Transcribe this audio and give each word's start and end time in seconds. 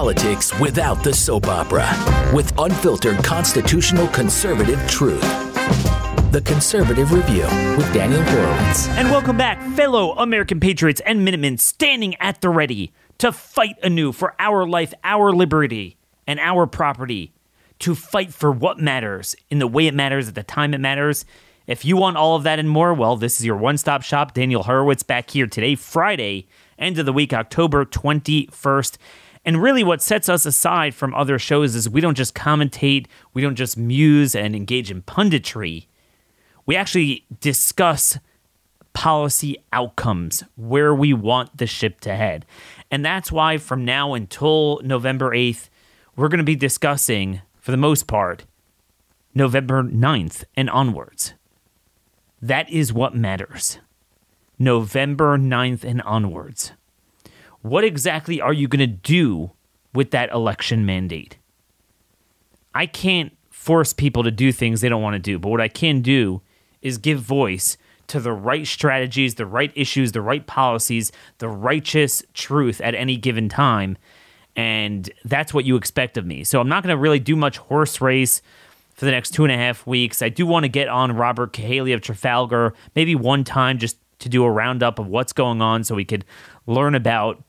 politics 0.00 0.58
without 0.58 1.04
the 1.04 1.12
soap 1.12 1.46
opera 1.46 1.86
with 2.34 2.58
unfiltered 2.58 3.22
constitutional 3.22 4.08
conservative 4.08 4.80
truth. 4.88 5.20
The 6.32 6.40
Conservative 6.42 7.12
Review 7.12 7.42
with 7.76 7.92
Daniel 7.92 8.22
Horowitz. 8.22 8.88
And 8.88 9.10
welcome 9.10 9.36
back, 9.36 9.60
fellow 9.76 10.12
American 10.12 10.58
patriots 10.58 11.02
and 11.04 11.22
Minutemen 11.22 11.58
standing 11.58 12.14
at 12.14 12.40
the 12.40 12.48
ready 12.48 12.94
to 13.18 13.30
fight 13.30 13.76
anew 13.82 14.12
for 14.12 14.34
our 14.38 14.66
life, 14.66 14.94
our 15.04 15.34
liberty, 15.34 15.98
and 16.26 16.40
our 16.40 16.66
property. 16.66 17.34
To 17.80 17.94
fight 17.94 18.32
for 18.32 18.50
what 18.50 18.78
matters 18.78 19.36
in 19.50 19.58
the 19.58 19.66
way 19.66 19.86
it 19.86 19.92
matters 19.92 20.28
at 20.28 20.34
the 20.34 20.42
time 20.42 20.72
it 20.72 20.80
matters. 20.80 21.26
If 21.66 21.84
you 21.84 21.98
want 21.98 22.16
all 22.16 22.36
of 22.36 22.44
that 22.44 22.58
and 22.58 22.70
more, 22.70 22.94
well, 22.94 23.16
this 23.16 23.38
is 23.38 23.44
your 23.44 23.58
one 23.58 23.76
stop 23.76 24.00
shop. 24.00 24.32
Daniel 24.32 24.62
Horowitz 24.62 25.02
back 25.02 25.28
here 25.28 25.46
today, 25.46 25.74
Friday, 25.74 26.48
end 26.78 26.98
of 26.98 27.04
the 27.04 27.12
week, 27.12 27.34
October 27.34 27.84
21st. 27.84 28.96
And 29.50 29.60
really, 29.60 29.82
what 29.82 30.00
sets 30.00 30.28
us 30.28 30.46
aside 30.46 30.94
from 30.94 31.12
other 31.12 31.36
shows 31.36 31.74
is 31.74 31.90
we 31.90 32.00
don't 32.00 32.16
just 32.16 32.36
commentate, 32.36 33.06
we 33.34 33.42
don't 33.42 33.56
just 33.56 33.76
muse 33.76 34.36
and 34.36 34.54
engage 34.54 34.92
in 34.92 35.02
punditry. 35.02 35.88
We 36.66 36.76
actually 36.76 37.26
discuss 37.40 38.16
policy 38.92 39.56
outcomes, 39.72 40.44
where 40.54 40.94
we 40.94 41.12
want 41.12 41.58
the 41.58 41.66
ship 41.66 41.98
to 42.02 42.14
head. 42.14 42.46
And 42.92 43.04
that's 43.04 43.32
why 43.32 43.56
from 43.56 43.84
now 43.84 44.14
until 44.14 44.80
November 44.84 45.32
8th, 45.32 45.68
we're 46.14 46.28
going 46.28 46.38
to 46.38 46.44
be 46.44 46.54
discussing, 46.54 47.40
for 47.58 47.72
the 47.72 47.76
most 47.76 48.06
part, 48.06 48.44
November 49.34 49.82
9th 49.82 50.44
and 50.54 50.70
onwards. 50.70 51.34
That 52.40 52.70
is 52.70 52.92
what 52.92 53.16
matters. 53.16 53.80
November 54.60 55.36
9th 55.36 55.82
and 55.82 56.00
onwards. 56.02 56.70
What 57.62 57.84
exactly 57.84 58.40
are 58.40 58.52
you 58.52 58.68
going 58.68 58.80
to 58.80 58.86
do 58.86 59.52
with 59.92 60.10
that 60.12 60.30
election 60.32 60.86
mandate? 60.86 61.36
I 62.74 62.86
can't 62.86 63.36
force 63.50 63.92
people 63.92 64.22
to 64.22 64.30
do 64.30 64.52
things 64.52 64.80
they 64.80 64.88
don't 64.88 65.02
want 65.02 65.14
to 65.14 65.18
do, 65.18 65.38
but 65.38 65.50
what 65.50 65.60
I 65.60 65.68
can 65.68 66.00
do 66.00 66.40
is 66.80 66.96
give 66.96 67.20
voice 67.20 67.76
to 68.06 68.18
the 68.18 68.32
right 68.32 68.66
strategies, 68.66 69.34
the 69.34 69.46
right 69.46 69.72
issues, 69.74 70.12
the 70.12 70.22
right 70.22 70.46
policies, 70.46 71.12
the 71.38 71.48
righteous 71.48 72.22
truth 72.34 72.80
at 72.80 72.94
any 72.94 73.16
given 73.16 73.48
time. 73.48 73.96
And 74.56 75.10
that's 75.24 75.54
what 75.54 75.64
you 75.64 75.76
expect 75.76 76.16
of 76.16 76.26
me. 76.26 76.42
So 76.42 76.60
I'm 76.60 76.68
not 76.68 76.82
going 76.82 76.94
to 76.94 77.00
really 77.00 77.20
do 77.20 77.36
much 77.36 77.58
horse 77.58 78.00
race 78.00 78.42
for 78.94 79.04
the 79.04 79.12
next 79.12 79.30
two 79.30 79.44
and 79.44 79.52
a 79.52 79.56
half 79.56 79.86
weeks. 79.86 80.22
I 80.22 80.28
do 80.28 80.44
want 80.44 80.64
to 80.64 80.68
get 80.68 80.88
on 80.88 81.12
Robert 81.12 81.52
Cahaly 81.52 81.94
of 81.94 82.00
Trafalgar 82.00 82.74
maybe 82.94 83.14
one 83.14 83.44
time 83.44 83.78
just 83.78 83.96
to 84.18 84.28
do 84.28 84.44
a 84.44 84.50
roundup 84.50 84.98
of 84.98 85.06
what's 85.06 85.32
going 85.32 85.62
on 85.62 85.84
so 85.84 85.94
we 85.94 86.04
could 86.04 86.24
learn 86.66 86.94
about 86.94 87.42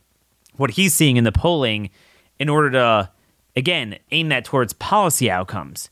what 0.58 0.72
he's 0.72 0.94
seeing 0.94 1.18
in 1.18 1.24
the 1.24 1.32
polling 1.32 1.90
in 2.40 2.50
order 2.50 2.72
to, 2.72 3.10
again, 3.56 3.98
aim 4.12 4.30
that 4.30 4.46
towards 4.46 4.74
policy 4.74 5.30
outcomes. 5.30 5.90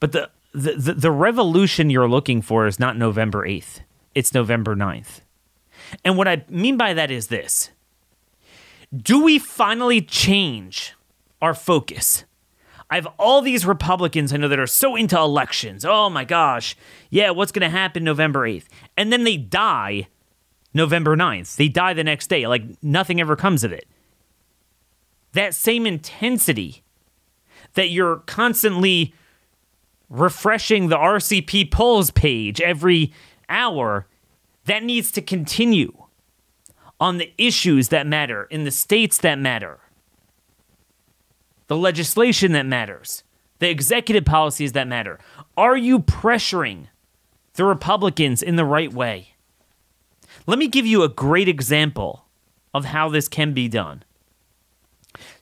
But 0.00 0.12
the, 0.12 0.30
the, 0.52 0.72
the, 0.72 0.94
the 0.94 1.10
revolution 1.10 1.90
you're 1.90 2.08
looking 2.08 2.42
for 2.42 2.66
is 2.66 2.78
not 2.78 2.96
November 2.96 3.46
8th, 3.46 3.80
it's 4.14 4.34
November 4.34 4.74
9th. 4.76 5.20
And 6.04 6.16
what 6.16 6.28
I 6.28 6.44
mean 6.48 6.76
by 6.76 6.94
that 6.94 7.10
is 7.10 7.28
this 7.28 7.70
Do 8.94 9.22
we 9.22 9.38
finally 9.38 10.00
change 10.00 10.94
our 11.40 11.54
focus? 11.54 12.24
I 12.90 12.94
have 12.94 13.08
all 13.18 13.42
these 13.42 13.66
Republicans 13.66 14.32
I 14.32 14.38
know 14.38 14.48
that 14.48 14.58
are 14.58 14.66
so 14.66 14.96
into 14.96 15.18
elections. 15.18 15.84
Oh 15.84 16.08
my 16.08 16.24
gosh. 16.24 16.74
Yeah, 17.10 17.30
what's 17.30 17.52
going 17.52 17.70
to 17.70 17.76
happen 17.76 18.02
November 18.02 18.48
8th? 18.48 18.64
And 18.96 19.12
then 19.12 19.24
they 19.24 19.36
die 19.36 20.08
November 20.74 21.16
9th. 21.16 21.56
They 21.56 21.68
die 21.68 21.94
the 21.94 22.04
next 22.04 22.28
day. 22.28 22.46
Like 22.46 22.62
nothing 22.82 23.20
ever 23.20 23.36
comes 23.36 23.64
of 23.64 23.72
it. 23.72 23.86
That 25.32 25.54
same 25.54 25.86
intensity 25.86 26.82
that 27.74 27.90
you're 27.90 28.16
constantly 28.26 29.14
refreshing 30.08 30.88
the 30.88 30.96
RCP 30.96 31.70
polls 31.70 32.10
page 32.10 32.60
every 32.60 33.12
hour, 33.48 34.06
that 34.64 34.82
needs 34.82 35.10
to 35.12 35.22
continue 35.22 36.04
on 37.00 37.18
the 37.18 37.32
issues 37.38 37.88
that 37.88 38.06
matter, 38.06 38.44
in 38.44 38.64
the 38.64 38.70
states 38.70 39.18
that 39.18 39.38
matter, 39.38 39.78
the 41.68 41.76
legislation 41.76 42.52
that 42.52 42.66
matters, 42.66 43.22
the 43.58 43.70
executive 43.70 44.24
policies 44.24 44.72
that 44.72 44.88
matter. 44.88 45.18
Are 45.56 45.76
you 45.76 46.00
pressuring 46.00 46.86
the 47.54 47.64
Republicans 47.64 48.42
in 48.42 48.56
the 48.56 48.64
right 48.64 48.92
way? 48.92 49.34
Let 50.48 50.58
me 50.58 50.66
give 50.66 50.86
you 50.86 51.02
a 51.02 51.10
great 51.10 51.46
example 51.46 52.24
of 52.72 52.86
how 52.86 53.10
this 53.10 53.28
can 53.28 53.52
be 53.52 53.68
done. 53.68 54.02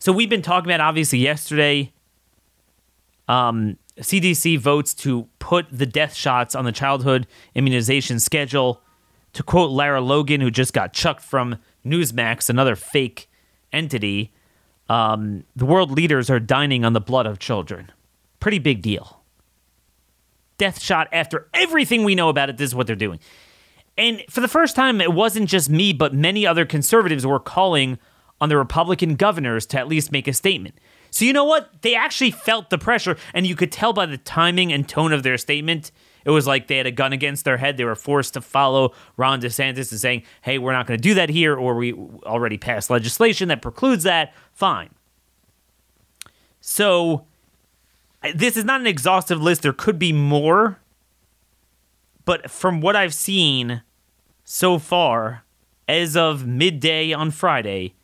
So, 0.00 0.10
we've 0.10 0.28
been 0.28 0.42
talking 0.42 0.68
about 0.68 0.80
obviously 0.80 1.20
yesterday 1.20 1.92
um, 3.28 3.78
CDC 4.00 4.58
votes 4.58 4.94
to 4.94 5.28
put 5.38 5.66
the 5.70 5.86
death 5.86 6.12
shots 6.12 6.56
on 6.56 6.64
the 6.64 6.72
childhood 6.72 7.28
immunization 7.54 8.18
schedule. 8.18 8.82
To 9.34 9.44
quote 9.44 9.70
Lara 9.70 10.00
Logan, 10.00 10.40
who 10.40 10.50
just 10.50 10.72
got 10.72 10.92
chucked 10.92 11.22
from 11.22 11.58
Newsmax, 11.84 12.50
another 12.50 12.74
fake 12.74 13.28
entity, 13.72 14.32
um, 14.88 15.44
the 15.54 15.66
world 15.66 15.92
leaders 15.92 16.30
are 16.30 16.40
dining 16.40 16.84
on 16.84 16.94
the 16.94 17.00
blood 17.00 17.26
of 17.26 17.38
children. 17.38 17.92
Pretty 18.40 18.58
big 18.58 18.82
deal. 18.82 19.22
Death 20.58 20.80
shot 20.80 21.06
after 21.12 21.48
everything 21.54 22.02
we 22.02 22.16
know 22.16 22.28
about 22.28 22.50
it, 22.50 22.56
this 22.56 22.70
is 22.70 22.74
what 22.74 22.88
they're 22.88 22.96
doing. 22.96 23.20
And 23.98 24.22
for 24.28 24.40
the 24.40 24.48
first 24.48 24.76
time, 24.76 25.00
it 25.00 25.12
wasn't 25.12 25.48
just 25.48 25.70
me, 25.70 25.92
but 25.92 26.12
many 26.12 26.46
other 26.46 26.66
conservatives 26.66 27.26
were 27.26 27.40
calling 27.40 27.98
on 28.40 28.48
the 28.48 28.56
Republican 28.56 29.16
governors 29.16 29.64
to 29.66 29.78
at 29.78 29.88
least 29.88 30.12
make 30.12 30.28
a 30.28 30.32
statement. 30.32 30.74
So 31.10 31.24
you 31.24 31.32
know 31.32 31.44
what? 31.44 31.70
They 31.80 31.94
actually 31.94 32.30
felt 32.30 32.68
the 32.68 32.76
pressure, 32.76 33.16
and 33.32 33.46
you 33.46 33.56
could 33.56 33.72
tell 33.72 33.94
by 33.94 34.04
the 34.04 34.18
timing 34.18 34.72
and 34.72 34.86
tone 34.86 35.12
of 35.14 35.22
their 35.22 35.38
statement. 35.38 35.90
It 36.26 36.30
was 36.30 36.46
like 36.46 36.66
they 36.66 36.76
had 36.76 36.86
a 36.86 36.90
gun 36.90 37.14
against 37.14 37.46
their 37.46 37.56
head. 37.56 37.78
They 37.78 37.84
were 37.84 37.94
forced 37.94 38.34
to 38.34 38.42
follow 38.42 38.92
Ron 39.16 39.40
DeSantis 39.40 39.90
and 39.92 40.00
saying, 40.00 40.24
"Hey, 40.42 40.58
we're 40.58 40.72
not 40.72 40.86
going 40.86 40.98
to 40.98 41.02
do 41.02 41.14
that 41.14 41.30
here, 41.30 41.56
or 41.56 41.76
we 41.76 41.94
already 41.94 42.58
passed 42.58 42.90
legislation 42.90 43.48
that 43.48 43.62
precludes 43.62 44.02
that." 44.02 44.34
Fine. 44.52 44.90
So 46.60 47.24
this 48.34 48.56
is 48.56 48.64
not 48.64 48.80
an 48.80 48.86
exhaustive 48.86 49.40
list. 49.40 49.62
There 49.62 49.72
could 49.72 49.98
be 49.98 50.12
more, 50.12 50.80
but 52.24 52.50
from 52.50 52.80
what 52.80 52.96
I've 52.96 53.14
seen 53.14 53.82
so 54.48 54.78
far, 54.78 55.42
as 55.88 56.16
of 56.16 56.46
midday 56.46 57.12
on 57.12 57.32
Friday, 57.32 57.94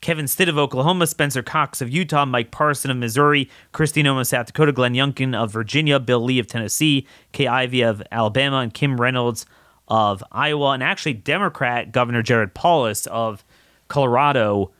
Kevin 0.00 0.26
Stitt 0.26 0.48
of 0.48 0.58
Oklahoma, 0.58 1.06
Spencer 1.06 1.44
Cox 1.44 1.80
of 1.80 1.88
Utah, 1.88 2.24
Mike 2.24 2.50
Parson 2.50 2.90
of 2.90 2.96
Missouri, 2.96 3.48
Kristi 3.72 4.02
Noem 4.02 4.20
of 4.20 4.26
South 4.26 4.46
Dakota, 4.46 4.72
Glenn 4.72 4.94
Youngkin 4.94 5.32
of 5.32 5.52
Virginia, 5.52 6.00
Bill 6.00 6.24
Lee 6.24 6.40
of 6.40 6.48
Tennessee, 6.48 7.06
Kay 7.30 7.46
Ivey 7.46 7.82
of 7.82 8.02
Alabama, 8.10 8.56
and 8.56 8.74
Kim 8.74 9.00
Reynolds 9.00 9.46
of 9.86 10.24
Iowa, 10.32 10.72
and 10.72 10.82
actually 10.82 11.14
Democrat 11.14 11.92
Governor 11.92 12.22
Jared 12.22 12.52
Polis 12.52 13.06
of 13.06 13.44
Colorado 13.86 14.72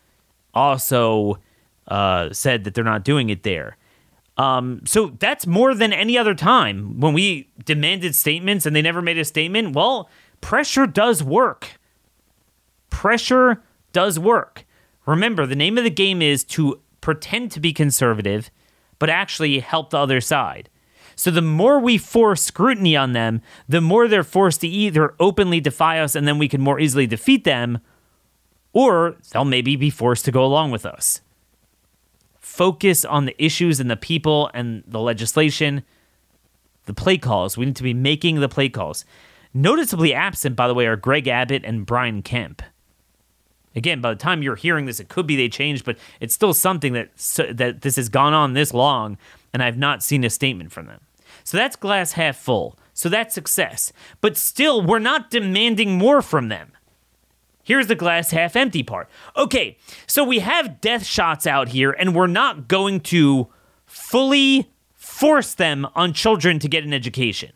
also 0.54 1.38
uh, 1.86 2.32
said 2.32 2.64
that 2.64 2.74
they're 2.74 2.82
not 2.82 3.04
doing 3.04 3.30
it 3.30 3.44
there. 3.44 3.76
Um, 4.36 4.80
so 4.86 5.14
that's 5.20 5.46
more 5.46 5.72
than 5.72 5.92
any 5.92 6.18
other 6.18 6.34
time 6.34 6.98
when 6.98 7.12
we 7.12 7.48
demanded 7.64 8.16
statements 8.16 8.66
and 8.66 8.74
they 8.74 8.82
never 8.82 9.02
made 9.02 9.18
a 9.18 9.24
statement. 9.24 9.76
Well, 9.76 10.08
pressure 10.40 10.86
does 10.86 11.22
work. 11.22 11.78
Pressure 12.88 13.62
does 13.92 14.18
work. 14.18 14.64
Remember, 15.06 15.46
the 15.46 15.56
name 15.56 15.78
of 15.78 15.84
the 15.84 15.90
game 15.90 16.22
is 16.22 16.44
to 16.44 16.80
pretend 17.00 17.50
to 17.52 17.60
be 17.60 17.72
conservative, 17.72 18.50
but 18.98 19.10
actually 19.10 19.58
help 19.60 19.90
the 19.90 19.98
other 19.98 20.20
side. 20.20 20.68
So 21.16 21.30
the 21.30 21.42
more 21.42 21.78
we 21.78 21.98
force 21.98 22.42
scrutiny 22.42 22.96
on 22.96 23.12
them, 23.12 23.42
the 23.68 23.80
more 23.80 24.08
they're 24.08 24.22
forced 24.22 24.62
to 24.62 24.68
either 24.68 25.14
openly 25.20 25.60
defy 25.60 25.98
us 25.98 26.14
and 26.14 26.26
then 26.26 26.38
we 26.38 26.48
can 26.48 26.60
more 26.60 26.80
easily 26.80 27.06
defeat 27.06 27.44
them, 27.44 27.80
or 28.72 29.16
they'll 29.32 29.44
maybe 29.44 29.76
be 29.76 29.90
forced 29.90 30.24
to 30.26 30.32
go 30.32 30.44
along 30.44 30.70
with 30.70 30.86
us. 30.86 31.20
Focus 32.38 33.04
on 33.04 33.26
the 33.26 33.42
issues 33.42 33.80
and 33.80 33.90
the 33.90 33.96
people 33.96 34.50
and 34.54 34.82
the 34.86 35.00
legislation, 35.00 35.84
the 36.86 36.94
play 36.94 37.18
calls. 37.18 37.56
We 37.56 37.66
need 37.66 37.76
to 37.76 37.82
be 37.82 37.94
making 37.94 38.40
the 38.40 38.48
play 38.48 38.68
calls. 38.68 39.04
Noticeably 39.52 40.14
absent, 40.14 40.56
by 40.56 40.68
the 40.68 40.74
way, 40.74 40.86
are 40.86 40.96
Greg 40.96 41.26
Abbott 41.26 41.64
and 41.64 41.84
Brian 41.84 42.22
Kemp. 42.22 42.62
Again, 43.74 44.00
by 44.00 44.10
the 44.10 44.18
time 44.18 44.42
you're 44.42 44.56
hearing 44.56 44.86
this, 44.86 45.00
it 45.00 45.08
could 45.08 45.26
be 45.26 45.36
they 45.36 45.48
changed, 45.48 45.84
but 45.84 45.96
it's 46.20 46.34
still 46.34 46.54
something 46.54 46.92
that 46.92 47.16
that 47.54 47.82
this 47.82 47.96
has 47.96 48.08
gone 48.08 48.32
on 48.32 48.52
this 48.52 48.74
long, 48.74 49.16
and 49.52 49.62
I've 49.62 49.78
not 49.78 50.02
seen 50.02 50.24
a 50.24 50.30
statement 50.30 50.72
from 50.72 50.86
them. 50.86 51.00
So 51.44 51.56
that's 51.56 51.76
glass 51.76 52.12
half 52.12 52.36
full. 52.36 52.76
So 52.94 53.08
that's 53.08 53.34
success. 53.34 53.92
But 54.20 54.36
still, 54.36 54.82
we're 54.82 54.98
not 54.98 55.30
demanding 55.30 55.96
more 55.96 56.20
from 56.20 56.48
them. 56.48 56.72
Here's 57.62 57.86
the 57.86 57.94
glass 57.94 58.32
half 58.32 58.56
empty 58.56 58.82
part. 58.82 59.08
Okay, 59.36 59.78
so 60.06 60.24
we 60.24 60.40
have 60.40 60.80
death 60.80 61.04
shots 61.06 61.46
out 61.46 61.68
here, 61.68 61.92
and 61.92 62.14
we're 62.14 62.26
not 62.26 62.66
going 62.68 63.00
to 63.00 63.48
fully 63.86 64.70
force 64.96 65.54
them 65.54 65.86
on 65.94 66.12
children 66.12 66.58
to 66.58 66.68
get 66.68 66.84
an 66.84 66.92
education. 66.92 67.52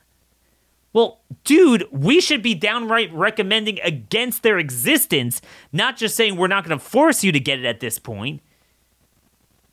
Well, 0.95 1.21
dude, 1.43 1.87
we 1.91 2.21
should 2.21 2.41
be 2.41 2.55
downright 2.55 3.13
recommending 3.13 3.81
against 3.81 4.45
their 4.45 4.59
existence, 4.59 5.43
not 5.73 5.97
just 5.97 6.15
saying 6.15 6.37
we're 6.37 6.47
not 6.47 6.65
going 6.65 6.79
to 6.79 6.83
force 6.83 7.25
you 7.25 7.33
to 7.33 7.41
get 7.41 7.59
it 7.59 7.65
at 7.67 7.81
this 7.81 7.99
point. 7.99 8.41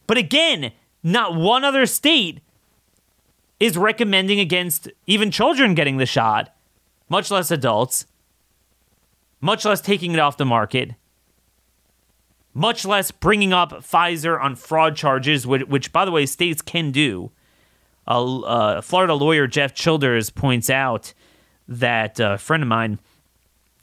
But 0.08 0.18
again, 0.18 0.72
not 1.04 1.36
one 1.36 1.64
other 1.64 1.86
state 1.86 2.42
is 3.60 3.78
recommending 3.78 4.40
against 4.40 4.90
even 5.06 5.30
children 5.30 5.76
getting 5.76 5.98
the 5.98 6.08
shot, 6.08 6.56
much 7.08 7.30
less 7.30 7.52
adults, 7.52 8.08
much 9.40 9.64
less 9.64 9.80
taking 9.80 10.14
it 10.14 10.20
off 10.20 10.38
the 10.38 10.46
market, 10.46 10.96
much 12.56 12.84
less 12.84 13.12
bringing 13.12 13.54
up 13.54 13.72
Pfizer 13.72 14.42
on 14.42 14.56
fraud 14.56 14.96
charges, 14.96 15.46
which, 15.46 15.68
which 15.68 15.94
by 15.94 16.04
the 16.04 16.12
way, 16.12 16.26
states 16.26 16.64
can 16.64 16.90
do. 16.90 17.32
Uh, 18.12 18.82
Florida 18.82 19.14
lawyer 19.14 19.48
Jeff 19.48 19.74
Childers 19.74 20.30
points 20.30 20.70
out 20.70 21.14
that 21.68 22.20
uh, 22.20 22.34
a 22.34 22.38
friend 22.38 22.64
of 22.64 22.68
mine 22.68 23.00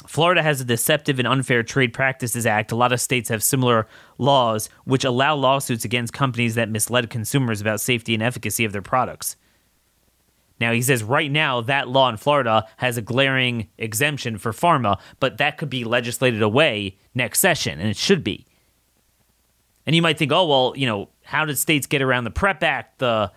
Florida 0.07 0.43
has 0.43 0.61
a 0.61 0.65
Deceptive 0.65 1.19
and 1.19 1.29
Unfair 1.29 1.63
Trade 1.63 1.93
Practices 1.93 2.47
Act. 2.47 2.73
A 2.73 2.77
lot 2.77 2.93
of 2.93 3.01
states 3.01 3.29
have 3.29 3.43
similar 3.43 3.87
laws 4.17 4.71
which 4.85 5.05
allow 5.05 5.35
lawsuits 5.35 5.85
against 5.85 6.15
companies 6.15 6.55
that 6.55 6.71
misled 6.71 7.11
consumers 7.11 7.61
about 7.61 7.81
safety 7.81 8.15
and 8.15 8.23
efficacy 8.23 8.65
of 8.65 8.73
their 8.73 8.81
products. 8.81 9.37
Now, 10.61 10.73
he 10.73 10.83
says 10.83 11.05
right 11.05 11.31
now 11.31 11.61
that 11.61 11.89
law 11.89 12.09
in 12.09 12.17
Florida 12.17 12.67
has 12.79 12.97
a 12.97 13.03
glaring 13.03 13.69
exemption 13.77 14.39
for 14.39 14.53
pharma, 14.53 14.99
but 15.21 15.39
that 15.39 15.59
could 15.59 15.71
be 15.71 15.85
legislated 15.85 16.43
away 16.43 16.97
next 17.15 17.41
session, 17.41 17.79
and 17.79 17.89
it 17.89 17.97
should 17.97 18.25
be. 18.25 18.47
And 19.87 19.95
you 19.95 20.03
might 20.03 20.19
think, 20.19 20.33
oh, 20.33 20.47
well, 20.47 20.73
you 20.75 20.87
know, 20.87 21.11
how 21.23 21.45
did 21.45 21.59
states 21.59 21.87
get 21.87 22.03
around 22.03 22.25
the 22.25 22.31
PREP 22.31 22.63
Act, 22.63 22.99
the, 22.99 23.31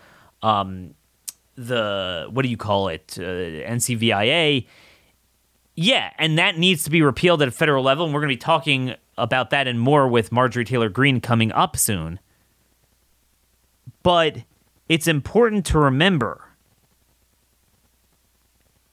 um, 0.43 0.93
the 1.55 2.27
what 2.31 2.43
do 2.43 2.49
you 2.49 2.57
call 2.57 2.88
it, 2.88 3.15
uh, 3.17 3.21
NCVIA? 3.21 4.65
Yeah, 5.75 6.11
and 6.17 6.38
that 6.38 6.57
needs 6.57 6.83
to 6.83 6.89
be 6.89 7.01
repealed 7.01 7.41
at 7.41 7.47
a 7.47 7.51
federal 7.51 7.83
level, 7.83 8.05
and 8.05 8.13
we're 8.13 8.21
going 8.21 8.29
to 8.29 8.35
be 8.35 8.41
talking 8.41 8.95
about 9.17 9.49
that 9.51 9.67
and 9.67 9.79
more 9.79 10.07
with 10.07 10.31
Marjorie 10.31 10.65
Taylor 10.65 10.89
Greene 10.89 11.21
coming 11.21 11.51
up 11.51 11.77
soon. 11.77 12.19
But 14.03 14.38
it's 14.89 15.07
important 15.07 15.65
to 15.67 15.79
remember 15.79 16.47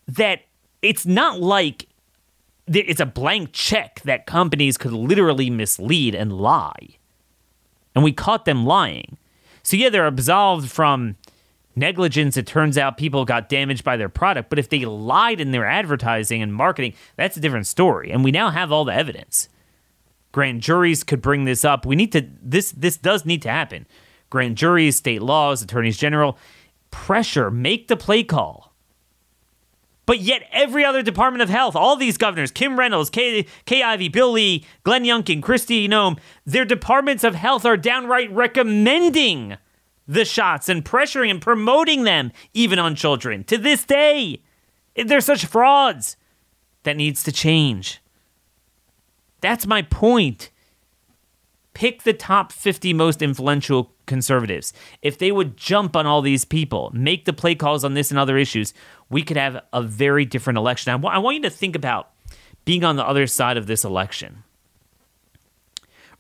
that 0.07 0.43
it's 0.83 1.05
not 1.05 1.41
like 1.41 1.87
it's 2.67 3.01
a 3.01 3.07
blank 3.07 3.51
check 3.53 4.01
that 4.03 4.27
companies 4.27 4.77
could 4.77 4.93
literally 4.93 5.51
mislead 5.51 6.15
and 6.15 6.33
lie. 6.33 6.99
And 7.95 8.05
we 8.05 8.13
caught 8.13 8.45
them 8.45 8.65
lying. 8.65 9.17
So, 9.63 9.77
yeah, 9.77 9.89
they're 9.89 10.07
absolved 10.07 10.71
from 10.71 11.17
negligence, 11.79 12.37
it 12.37 12.47
turns 12.47 12.77
out 12.77 12.97
people 12.97 13.25
got 13.25 13.49
damaged 13.49 13.85
by 13.85 13.97
their 13.97 14.09
product. 14.09 14.51
But 14.51 14.59
if 14.59 14.69
they 14.69 14.85
lied 14.85 15.41
in 15.41 15.53
their 15.53 15.67
advertising 15.67 16.43
and 16.43 16.53
marketing, 16.53 16.95
that's 17.17 17.37
a 17.37 17.41
different 17.41 17.67
story. 17.67 18.11
And 18.11 18.25
we 18.25 18.31
now 18.31 18.51
have 18.51 18.73
all 18.73 18.85
the 18.85 18.95
evidence. 18.95 19.49
Grand 20.33 20.61
juries 20.61 21.05
could 21.05 21.23
bring 21.23 21.45
this 21.45 21.65
up. 21.65 21.87
We 21.87 21.97
need 21.97 22.13
to 22.13 22.27
this 22.43 22.73
this 22.73 22.97
does 22.97 23.25
need 23.25 23.43
to 23.43 23.51
happen. 23.51 23.87
Grand 24.31 24.57
juries, 24.57 24.97
state 24.97 25.23
laws, 25.23 25.63
attorneys 25.63 25.97
general, 25.97 26.37
pressure, 26.91 27.51
make 27.51 27.89
the 27.89 27.97
play 27.97 28.23
call. 28.23 28.69
But 30.09 30.21
yet, 30.21 30.43
every 30.53 30.87
other 30.87 31.03
Department 31.03 31.43
of 31.43 31.51
Health, 31.51 31.77
all 31.77 31.95
these 31.95 32.17
governors, 32.17 32.51
Kim 32.51 32.79
Reynolds, 32.79 33.11
Kay, 33.11 33.45
Kay 33.67 33.83
Ivey, 33.83 34.09
Bill 34.09 34.33
Lee, 34.33 34.65
Glenn 34.83 35.05
Youngkin, 35.05 35.43
Kristi 35.43 35.87
Noem, 35.87 36.19
their 36.47 36.65
departments 36.65 37.25
of 37.25 37.35
health 37.35 37.67
are 37.67 37.77
downright 37.77 38.33
recommending 38.33 39.59
the 40.09 40.25
shots 40.25 40.69
and 40.69 40.85
pressuring 40.85 41.31
and 41.31 41.41
promoting 41.41 42.03
them, 42.03 42.33
even 42.55 42.79
on 42.79 42.97
children. 42.97 43.45
To 43.45 43.59
this 43.59 43.85
day, 43.85 44.43
they're 44.97 45.21
such 45.21 45.45
frauds. 45.45 46.17
That 46.85 46.97
needs 46.97 47.23
to 47.25 47.33
change. 47.33 48.01
That's 49.41 49.67
my 49.67 49.83
point. 49.83 50.51
Pick 51.75 52.03
the 52.03 52.15
top 52.15 52.51
50 52.51 52.95
most 52.95 53.21
influential 53.21 53.93
conservatives. 54.07 54.73
If 55.03 55.19
they 55.19 55.31
would 55.31 55.57
jump 55.57 55.95
on 55.95 56.07
all 56.07 56.23
these 56.23 56.45
people, 56.45 56.91
make 56.95 57.25
the 57.25 57.33
play 57.33 57.55
calls 57.55 57.85
on 57.85 57.95
this 57.95 58.11
and 58.11 58.19
other 58.19 58.39
issues, 58.39 58.73
we 59.11 59.23
could 59.23 59.37
have 59.37 59.63
a 59.73 59.83
very 59.83 60.25
different 60.25 60.57
election. 60.57 60.93
I 60.93 61.19
want 61.19 61.37
you 61.37 61.43
to 61.43 61.51
think 61.51 61.77
about 61.77 62.11
being 62.65 62.85
on 62.85 62.97
the 62.97 63.07
other 63.07 63.27
side 63.27 63.57
of 63.57 63.67
this 63.67 63.85
election. 63.85 64.45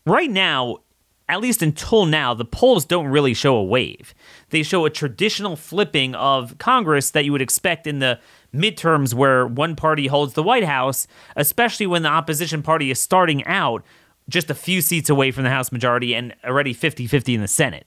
Right 0.05 0.31
now, 0.31 0.79
at 1.28 1.40
least 1.40 1.60
until 1.60 2.06
now, 2.06 2.32
the 2.32 2.44
polls 2.44 2.84
don't 2.86 3.08
really 3.08 3.34
show 3.34 3.56
a 3.56 3.64
wave. 3.64 4.14
They 4.48 4.62
show 4.62 4.86
a 4.86 4.90
traditional 4.90 5.56
flipping 5.56 6.14
of 6.14 6.56
Congress 6.58 7.10
that 7.10 7.25
you 7.25 7.32
would 7.32 7.42
expect 7.42 7.86
in 7.86 7.98
the 7.98 8.19
midterms 8.54 9.12
where 9.12 9.46
one 9.46 9.76
party 9.76 10.06
holds 10.06 10.32
the 10.32 10.42
White 10.42 10.64
House, 10.64 11.06
especially 11.36 11.86
when 11.86 12.02
the 12.02 12.08
opposition 12.08 12.62
party 12.62 12.90
is 12.90 12.98
starting 12.98 13.44
out 13.44 13.84
just 14.28 14.48
a 14.50 14.54
few 14.54 14.80
seats 14.80 15.10
away 15.10 15.30
from 15.30 15.44
the 15.44 15.50
House 15.50 15.70
majority 15.70 16.14
and 16.14 16.34
already 16.44 16.72
50 16.72 17.06
50 17.06 17.34
in 17.34 17.40
the 17.42 17.48
Senate. 17.48 17.86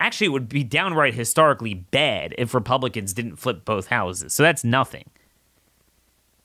Actually, 0.00 0.28
it 0.28 0.30
would 0.30 0.48
be 0.48 0.64
downright 0.64 1.12
historically 1.12 1.74
bad 1.74 2.34
if 2.38 2.54
Republicans 2.54 3.12
didn't 3.12 3.36
flip 3.36 3.64
both 3.64 3.88
houses. 3.88 4.32
So 4.32 4.42
that's 4.42 4.64
nothing. 4.64 5.10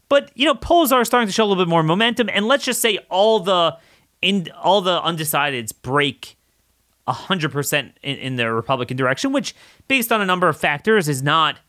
But, 0.09 0.31
you 0.35 0.45
know, 0.45 0.55
polls 0.55 0.91
are 0.91 1.05
starting 1.05 1.27
to 1.27 1.33
show 1.33 1.43
a 1.43 1.47
little 1.47 1.63
bit 1.63 1.69
more 1.69 1.83
momentum. 1.83 2.29
And 2.29 2.47
let's 2.47 2.65
just 2.65 2.81
say 2.81 2.99
all 3.09 3.39
the 3.39 3.77
in 4.23 4.47
all 4.57 4.81
the 4.81 5.01
undecideds 5.01 5.73
break 5.81 6.37
100% 7.07 7.91
in, 8.01 8.17
in 8.17 8.35
the 8.37 8.51
Republican 8.51 8.95
direction, 8.95 9.33
which, 9.33 9.53
based 9.87 10.11
on 10.11 10.21
a 10.21 10.25
number 10.25 10.47
of 10.47 10.57
factors, 10.57 11.09
is 11.09 11.21
not 11.21 11.59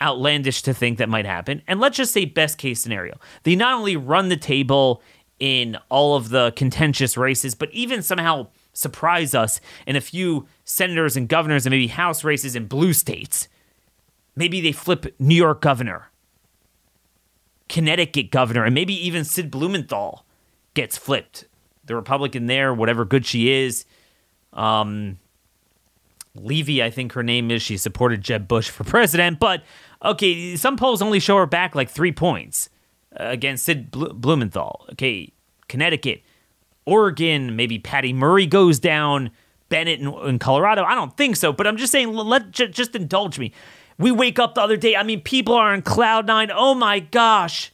outlandish 0.00 0.62
to 0.62 0.72
think 0.72 0.98
that 0.98 1.08
might 1.08 1.26
happen. 1.26 1.62
And 1.66 1.80
let's 1.80 1.96
just 1.96 2.12
say, 2.12 2.24
best 2.24 2.58
case 2.58 2.80
scenario, 2.80 3.18
they 3.42 3.56
not 3.56 3.74
only 3.74 3.96
run 3.96 4.28
the 4.28 4.36
table 4.36 5.02
in 5.40 5.76
all 5.88 6.16
of 6.16 6.28
the 6.28 6.52
contentious 6.52 7.16
races, 7.16 7.54
but 7.54 7.70
even 7.72 8.02
somehow 8.02 8.46
surprise 8.72 9.34
us 9.34 9.60
in 9.86 9.96
a 9.96 10.00
few 10.00 10.46
senators 10.64 11.16
and 11.16 11.28
governors 11.28 11.66
and 11.66 11.72
maybe 11.72 11.88
House 11.88 12.22
races 12.24 12.54
in 12.54 12.66
blue 12.66 12.92
states. 12.92 13.48
Maybe 14.36 14.60
they 14.60 14.72
flip 14.72 15.14
New 15.18 15.34
York 15.34 15.60
governor, 15.60 16.10
Connecticut 17.68 18.30
governor, 18.30 18.64
and 18.64 18.74
maybe 18.74 18.94
even 18.94 19.24
Sid 19.24 19.50
Blumenthal 19.50 20.24
gets 20.74 20.96
flipped 20.96 21.46
the 21.86 21.94
Republican 21.94 22.46
there, 22.46 22.74
whatever 22.74 23.04
good 23.04 23.24
she 23.24 23.50
is. 23.50 23.84
Um, 24.52 25.18
Levy, 26.34 26.82
I 26.82 26.90
think 26.90 27.12
her 27.12 27.22
name 27.22 27.50
is. 27.50 27.62
She 27.62 27.76
supported 27.76 28.22
Jeb 28.22 28.46
Bush 28.46 28.68
for 28.68 28.84
president, 28.84 29.38
but 29.38 29.62
okay, 30.02 30.56
some 30.56 30.76
polls 30.76 31.00
only 31.00 31.20
show 31.20 31.36
her 31.36 31.46
back 31.46 31.74
like 31.74 31.88
three 31.88 32.12
points 32.12 32.68
uh, 33.18 33.24
against 33.24 33.64
Sid 33.64 33.90
Blumenthal. 33.90 34.86
Okay, 34.92 35.32
Connecticut, 35.68 36.22
Oregon, 36.84 37.56
maybe 37.56 37.78
Patty 37.78 38.12
Murray 38.12 38.46
goes 38.46 38.78
down. 38.78 39.30
Bennet 39.68 39.98
in, 39.98 40.08
in 40.08 40.38
Colorado, 40.38 40.84
I 40.84 40.94
don't 40.94 41.16
think 41.16 41.34
so, 41.34 41.52
but 41.52 41.66
I'm 41.66 41.76
just 41.76 41.90
saying, 41.90 42.12
let 42.12 42.52
j- 42.52 42.68
just 42.68 42.94
indulge 42.94 43.36
me. 43.36 43.52
We 43.98 44.12
wake 44.12 44.38
up 44.38 44.54
the 44.54 44.60
other 44.60 44.76
day. 44.76 44.94
I 44.94 45.02
mean, 45.02 45.22
people 45.22 45.54
are 45.54 45.72
on 45.72 45.82
cloud 45.82 46.26
nine. 46.26 46.50
Oh 46.54 46.74
my 46.74 47.00
gosh. 47.00 47.72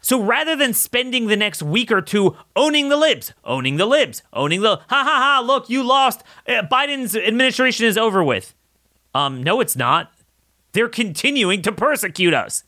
So 0.00 0.20
rather 0.22 0.56
than 0.56 0.72
spending 0.72 1.26
the 1.26 1.36
next 1.36 1.62
week 1.62 1.92
or 1.92 2.00
two 2.00 2.36
owning 2.56 2.88
the 2.88 2.96
libs, 2.96 3.32
owning 3.44 3.76
the 3.76 3.86
libs, 3.86 4.22
owning 4.32 4.62
the 4.62 4.76
ha 4.76 4.84
ha 4.88 5.04
ha, 5.04 5.42
look, 5.44 5.68
you 5.68 5.82
lost. 5.82 6.22
Uh, 6.48 6.62
Biden's 6.62 7.14
administration 7.14 7.86
is 7.86 7.98
over 7.98 8.24
with. 8.24 8.54
Um, 9.14 9.42
no, 9.42 9.60
it's 9.60 9.76
not. 9.76 10.12
They're 10.72 10.88
continuing 10.88 11.62
to 11.62 11.72
persecute 11.72 12.32
us. 12.32 12.64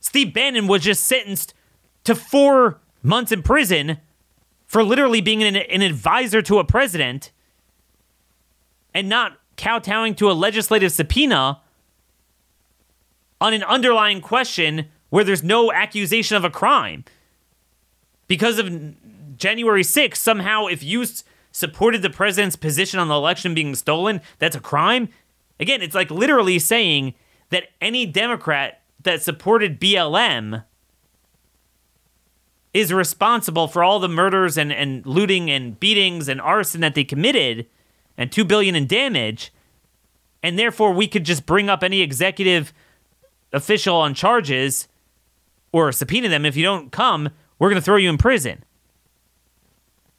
Steve 0.00 0.34
Bannon 0.34 0.66
was 0.66 0.82
just 0.82 1.04
sentenced 1.04 1.54
to 2.04 2.14
four 2.14 2.80
months 3.02 3.32
in 3.32 3.42
prison 3.42 3.98
for 4.66 4.84
literally 4.84 5.20
being 5.20 5.42
an, 5.42 5.56
an 5.56 5.82
advisor 5.82 6.42
to 6.42 6.58
a 6.58 6.64
president 6.64 7.32
and 8.92 9.08
not 9.08 9.38
kowtowing 9.56 10.14
to 10.16 10.30
a 10.30 10.32
legislative 10.32 10.92
subpoena 10.92 11.60
on 13.40 13.52
an 13.52 13.62
underlying 13.64 14.20
question 14.20 14.86
where 15.14 15.22
there's 15.22 15.44
no 15.44 15.70
accusation 15.70 16.36
of 16.36 16.44
a 16.44 16.50
crime. 16.50 17.04
Because 18.26 18.58
of 18.58 19.38
January 19.38 19.84
6th, 19.84 20.16
somehow, 20.16 20.66
if 20.66 20.82
you 20.82 21.06
supported 21.52 22.02
the 22.02 22.10
president's 22.10 22.56
position 22.56 22.98
on 22.98 23.06
the 23.06 23.14
election 23.14 23.54
being 23.54 23.76
stolen, 23.76 24.20
that's 24.40 24.56
a 24.56 24.60
crime. 24.60 25.08
Again, 25.60 25.82
it's 25.82 25.94
like 25.94 26.10
literally 26.10 26.58
saying 26.58 27.14
that 27.50 27.68
any 27.80 28.06
Democrat 28.06 28.82
that 29.04 29.22
supported 29.22 29.78
BLM 29.78 30.64
is 32.72 32.92
responsible 32.92 33.68
for 33.68 33.84
all 33.84 34.00
the 34.00 34.08
murders 34.08 34.58
and, 34.58 34.72
and 34.72 35.06
looting 35.06 35.48
and 35.48 35.78
beatings 35.78 36.26
and 36.26 36.40
arson 36.40 36.80
that 36.80 36.96
they 36.96 37.04
committed 37.04 37.68
and 38.18 38.32
2 38.32 38.44
billion 38.44 38.74
in 38.74 38.88
damage 38.88 39.52
and 40.42 40.58
therefore 40.58 40.92
we 40.92 41.06
could 41.06 41.22
just 41.22 41.46
bring 41.46 41.68
up 41.70 41.84
any 41.84 42.00
executive 42.00 42.72
official 43.52 43.94
on 43.94 44.12
charges 44.12 44.88
or 45.74 45.90
subpoena 45.90 46.28
them. 46.28 46.46
If 46.46 46.56
you 46.56 46.62
don't 46.62 46.92
come, 46.92 47.30
we're 47.58 47.68
going 47.68 47.80
to 47.80 47.84
throw 47.84 47.96
you 47.96 48.08
in 48.08 48.16
prison. 48.16 48.62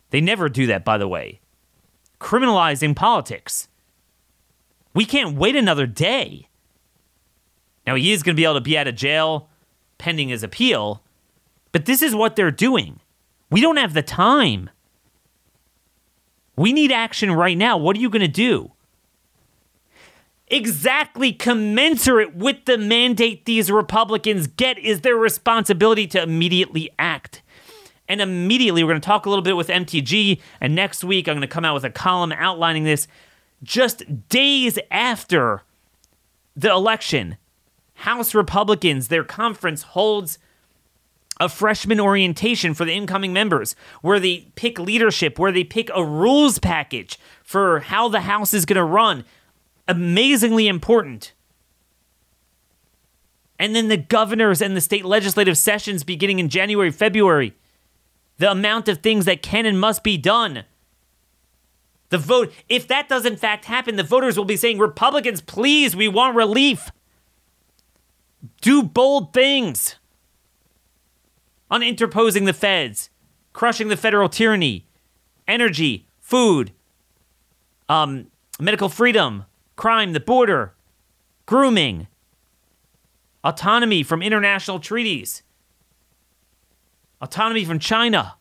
They 0.10 0.20
never 0.20 0.50
do 0.50 0.68
that, 0.68 0.84
by 0.84 0.98
the 0.98 1.08
way. 1.08 1.40
Criminalizing 2.20 2.94
politics. 2.94 3.70
We 4.94 5.06
can't 5.06 5.38
wait 5.38 5.56
another 5.56 5.88
day. 5.88 6.50
Now, 7.88 7.96
he 7.96 8.12
is 8.12 8.22
going 8.22 8.36
to 8.36 8.40
be 8.40 8.44
able 8.44 8.56
to 8.56 8.62
be 8.62 8.78
out 8.78 8.90
of 8.90 8.98
jail 8.98 9.48
pending 9.98 10.28
his 10.28 10.44
appeal, 10.44 11.02
but 11.72 11.86
this 11.86 12.02
is 12.02 12.14
what 12.14 12.36
they're 12.36 12.52
doing. 12.52 13.00
We 13.50 13.62
don't 13.62 13.78
have 13.78 13.94
the 13.94 14.04
time. 14.04 14.70
We 16.58 16.74
need 16.74 16.92
action 16.92 17.32
right 17.32 17.58
now. 17.58 17.78
What 17.78 17.96
are 17.96 18.02
you 18.02 18.10
going 18.10 18.22
to 18.22 18.28
do? 18.28 18.74
Exactly 20.56 21.34
commensurate 21.34 22.34
with 22.34 22.64
the 22.64 22.78
mandate 22.78 23.44
these 23.44 23.70
Republicans 23.70 24.48
get 24.48 24.80
is 24.80 25.02
their 25.02 25.18
responsibility 25.18 26.08
to 26.08 26.24
immediately 26.24 26.90
act. 26.98 27.42
And 28.08 28.22
immediately, 28.22 28.82
we're 28.82 28.92
going 28.92 29.02
to 29.02 29.06
talk 29.06 29.26
a 29.26 29.30
little 29.30 29.44
bit 29.44 29.58
with 29.58 29.68
MTG. 29.68 30.40
And 30.62 30.74
next 30.74 31.04
week, 31.04 31.28
I'm 31.28 31.34
going 31.34 31.42
to 31.42 31.48
come 31.48 31.66
out 31.66 31.74
with 31.74 31.84
a 31.84 31.90
column 31.90 32.32
outlining 32.32 32.86
this. 32.86 33.06
Just 33.64 34.30
days 34.30 34.80
after 34.90 35.64
the 36.56 36.72
election, 36.72 37.36
House 37.96 38.34
Republicans, 38.34 39.10
their 39.10 39.26
conference 39.26 39.82
holds 39.82 40.40
a 41.38 41.50
freshman 41.50 42.00
orientation 42.00 42.74
for 42.74 42.86
the 42.86 42.94
incoming 42.94 43.34
members 43.34 43.76
where 44.02 44.22
they 44.22 44.48
pick 44.56 44.80
leadership, 44.80 45.38
where 45.38 45.52
they 45.52 45.66
pick 45.66 45.90
a 45.94 46.06
rules 46.06 46.60
package 46.60 47.20
for 47.44 47.82
how 47.82 48.08
the 48.08 48.22
House 48.22 48.54
is 48.54 48.64
going 48.64 48.78
to 48.78 48.86
run. 48.86 49.26
Amazingly 49.88 50.68
important. 50.68 51.34
And 53.58 53.76
then 53.76 53.88
the 53.88 53.98
governors 53.98 54.62
and 54.62 54.76
the 54.76 54.82
state 54.82 55.06
legislative 55.06 55.58
sessions 55.58 56.04
beginning 56.04 56.40
in 56.40 56.50
January, 56.50 56.92
February. 56.92 57.54
The 58.38 58.52
amount 58.52 58.90
of 58.90 59.00
things 59.00 59.26
that 59.26 59.42
can 59.42 59.66
and 59.66 59.80
must 59.80 60.04
be 60.04 60.18
done. 60.18 60.66
The 62.10 62.18
vote, 62.18 62.54
if 62.70 62.88
that 62.88 63.08
does 63.08 63.26
in 63.26 63.38
fact 63.38 63.66
happen, 63.66 63.96
the 63.96 64.04
voters 64.04 64.38
will 64.38 64.46
be 64.46 64.58
saying, 64.58 64.78
Republicans, 64.78 65.42
please, 65.42 65.96
we 65.96 66.08
want 66.08 66.36
relief. 66.36 66.92
Do 68.62 68.84
bold 68.84 69.34
things 69.34 69.96
on 71.72 71.82
interposing 71.82 72.46
the 72.46 72.54
feds, 72.54 73.10
crushing 73.54 73.88
the 73.88 73.98
federal 73.98 74.30
tyranny, 74.30 74.86
energy, 75.48 76.08
food, 76.20 76.72
um, 77.90 78.28
medical 78.60 78.90
freedom, 78.90 79.46
crime, 79.76 80.14
the 80.14 80.20
border, 80.20 80.74
grooming, 81.46 82.08
autonomy 83.44 84.04
from 84.04 84.22
international 84.22 84.80
treaties, 84.80 85.44
autonomy 87.22 87.66
from 87.66 87.80
China. 87.80 88.36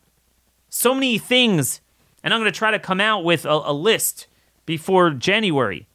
So 0.69 0.93
many 0.93 1.17
things. 1.17 1.81
And 2.23 2.33
I'm 2.33 2.41
going 2.41 2.51
to 2.51 2.57
try 2.57 2.71
to 2.71 2.79
come 2.79 2.99
out 2.99 3.23
with 3.23 3.45
a, 3.45 3.49
a 3.49 3.73
list 3.73 4.27
before 4.65 5.11
January. 5.11 5.87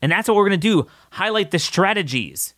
And 0.00 0.10
that's 0.10 0.28
what 0.28 0.36
we're 0.36 0.48
going 0.48 0.60
to 0.60 0.68
do 0.68 0.88
highlight 1.10 1.50
the 1.50 1.58
strategies 1.58 2.54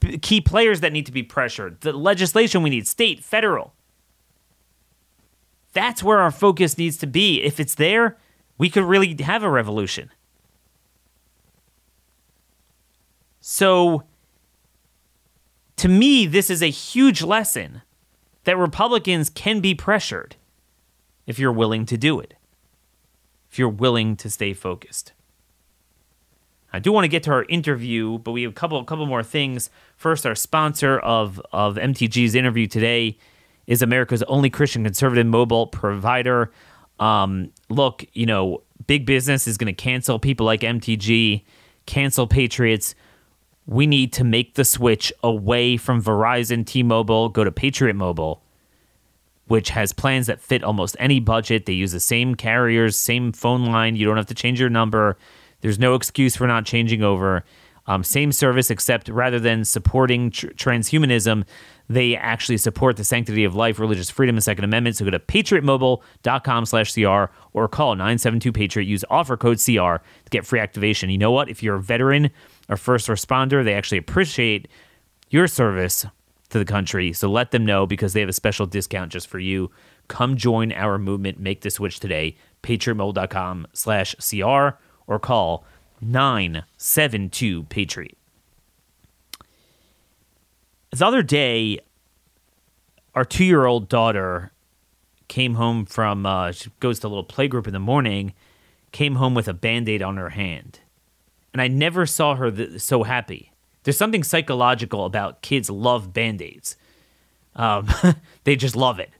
The 0.00 0.18
key 0.18 0.40
players 0.40 0.80
that 0.80 0.92
need 0.92 1.06
to 1.06 1.12
be 1.12 1.22
pressured, 1.22 1.82
the 1.82 1.92
legislation 1.92 2.62
we 2.62 2.70
need, 2.70 2.86
state, 2.86 3.22
federal. 3.22 3.74
That's 5.72 6.02
where 6.02 6.20
our 6.20 6.30
focus 6.30 6.78
needs 6.78 6.96
to 6.98 7.06
be. 7.06 7.42
If 7.42 7.60
it's 7.60 7.74
there, 7.74 8.16
we 8.60 8.68
could 8.68 8.84
really 8.84 9.16
have 9.22 9.42
a 9.42 9.48
revolution. 9.48 10.10
So, 13.40 14.02
to 15.76 15.88
me, 15.88 16.26
this 16.26 16.50
is 16.50 16.62
a 16.62 16.68
huge 16.68 17.22
lesson 17.22 17.80
that 18.44 18.58
Republicans 18.58 19.30
can 19.30 19.60
be 19.60 19.74
pressured 19.74 20.36
if 21.26 21.38
you're 21.38 21.50
willing 21.50 21.86
to 21.86 21.96
do 21.96 22.20
it, 22.20 22.34
if 23.50 23.58
you're 23.58 23.70
willing 23.70 24.14
to 24.16 24.28
stay 24.28 24.52
focused. 24.52 25.14
I 26.70 26.80
do 26.80 26.92
want 26.92 27.04
to 27.04 27.08
get 27.08 27.22
to 27.22 27.30
our 27.30 27.44
interview, 27.44 28.18
but 28.18 28.32
we 28.32 28.42
have 28.42 28.52
a 28.52 28.54
couple, 28.54 28.78
a 28.78 28.84
couple 28.84 29.06
more 29.06 29.22
things. 29.22 29.70
First, 29.96 30.26
our 30.26 30.34
sponsor 30.34 30.98
of, 30.98 31.40
of 31.50 31.76
MTG's 31.76 32.34
interview 32.34 32.66
today 32.66 33.16
is 33.66 33.80
America's 33.80 34.22
only 34.24 34.50
Christian 34.50 34.84
conservative 34.84 35.26
mobile 35.26 35.66
provider. 35.66 36.52
Um, 37.00 37.52
look, 37.68 38.04
you 38.12 38.26
know, 38.26 38.62
big 38.86 39.06
business 39.06 39.46
is 39.46 39.56
going 39.56 39.74
to 39.74 39.82
cancel 39.82 40.18
people 40.18 40.46
like 40.46 40.60
MTG, 40.60 41.42
cancel 41.86 42.26
Patriots. 42.26 42.94
We 43.66 43.86
need 43.86 44.12
to 44.14 44.24
make 44.24 44.54
the 44.54 44.64
switch 44.64 45.12
away 45.22 45.76
from 45.76 46.02
Verizon, 46.02 46.66
T 46.66 46.82
Mobile, 46.82 47.28
go 47.28 47.42
to 47.42 47.50
Patriot 47.50 47.94
Mobile, 47.94 48.42
which 49.46 49.70
has 49.70 49.92
plans 49.92 50.26
that 50.26 50.40
fit 50.40 50.62
almost 50.62 50.96
any 50.98 51.20
budget. 51.20 51.66
They 51.66 51.72
use 51.72 51.92
the 51.92 52.00
same 52.00 52.34
carriers, 52.34 52.96
same 52.96 53.32
phone 53.32 53.66
line. 53.66 53.96
You 53.96 54.06
don't 54.06 54.16
have 54.16 54.26
to 54.26 54.34
change 54.34 54.60
your 54.60 54.70
number 54.70 55.16
there's 55.60 55.78
no 55.78 55.94
excuse 55.94 56.36
for 56.36 56.46
not 56.46 56.64
changing 56.64 57.02
over. 57.02 57.44
Um, 57.86 58.04
same 58.04 58.32
service, 58.32 58.70
except 58.70 59.08
rather 59.08 59.40
than 59.40 59.64
supporting 59.64 60.30
tr- 60.30 60.48
transhumanism, 60.48 61.44
they 61.90 62.14
actually 62.14 62.56
support 62.56 62.96
the 62.96 63.02
sanctity 63.02 63.42
of 63.42 63.56
life, 63.56 63.80
religious 63.80 64.10
freedom, 64.10 64.36
and 64.36 64.44
Second 64.44 64.62
Amendment. 64.62 64.94
So 64.94 65.04
go 65.04 65.10
to 65.10 65.18
patriotmobile.com 65.18 66.64
slash 66.64 66.94
CR 66.94 67.24
or 67.52 67.66
call 67.66 67.96
972-PATRIOT. 67.96 68.86
Use 68.86 69.04
offer 69.10 69.36
code 69.36 69.58
CR 69.58 69.96
to 69.96 70.30
get 70.30 70.46
free 70.46 70.60
activation. 70.60 71.10
You 71.10 71.18
know 71.18 71.32
what? 71.32 71.48
If 71.48 71.64
you're 71.64 71.74
a 71.74 71.82
veteran 71.82 72.30
or 72.68 72.76
first 72.76 73.08
responder, 73.08 73.64
they 73.64 73.74
actually 73.74 73.98
appreciate 73.98 74.68
your 75.30 75.48
service 75.48 76.06
to 76.50 76.60
the 76.60 76.64
country. 76.64 77.12
So 77.12 77.28
let 77.28 77.50
them 77.50 77.66
know 77.66 77.88
because 77.88 78.12
they 78.12 78.20
have 78.20 78.28
a 78.28 78.34
special 78.34 78.66
discount 78.66 79.10
just 79.10 79.26
for 79.26 79.40
you. 79.40 79.72
Come 80.06 80.36
join 80.36 80.70
our 80.70 80.96
movement. 80.96 81.40
Make 81.40 81.62
the 81.62 81.70
switch 81.70 81.98
today. 81.98 82.36
patriotmobile.com 82.62 83.66
slash 83.72 84.14
CR 84.14 84.78
or 85.08 85.18
call 85.18 85.64
972 86.00 87.64
Patriot. 87.64 88.16
The 90.92 91.06
other 91.06 91.22
day, 91.22 91.78
our 93.14 93.24
two 93.24 93.44
year 93.44 93.64
old 93.64 93.88
daughter 93.88 94.52
came 95.28 95.54
home 95.54 95.86
from, 95.86 96.26
uh, 96.26 96.50
she 96.52 96.70
goes 96.80 96.98
to 97.00 97.06
a 97.06 97.08
little 97.08 97.24
playgroup 97.24 97.66
in 97.66 97.72
the 97.72 97.78
morning, 97.78 98.34
came 98.90 99.14
home 99.14 99.34
with 99.34 99.46
a 99.46 99.54
band 99.54 99.88
aid 99.88 100.02
on 100.02 100.16
her 100.16 100.30
hand. 100.30 100.80
And 101.52 101.62
I 101.62 101.68
never 101.68 102.06
saw 102.06 102.34
her 102.34 102.50
th- 102.50 102.80
so 102.80 103.04
happy. 103.04 103.52
There's 103.84 103.96
something 103.96 104.24
psychological 104.24 105.04
about 105.04 105.42
kids 105.42 105.70
love 105.70 106.12
band 106.12 106.42
aids. 106.42 106.76
Um, 107.54 107.88
they 108.44 108.56
just 108.56 108.74
love 108.74 108.98
it. 108.98 109.10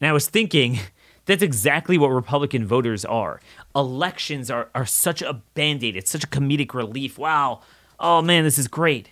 And 0.00 0.08
I 0.08 0.12
was 0.12 0.28
thinking, 0.28 0.78
that's 1.26 1.42
exactly 1.42 1.98
what 1.98 2.08
Republican 2.08 2.66
voters 2.66 3.04
are. 3.04 3.40
Elections 3.74 4.50
are, 4.50 4.70
are 4.74 4.86
such 4.86 5.20
a 5.20 5.42
band 5.54 5.84
aid, 5.84 5.96
it's 5.96 6.10
such 6.10 6.24
a 6.24 6.28
comedic 6.28 6.72
relief. 6.72 7.18
Wow. 7.18 7.60
Oh 8.00 8.22
man, 8.22 8.44
this 8.44 8.58
is 8.58 8.68
great. 8.68 9.10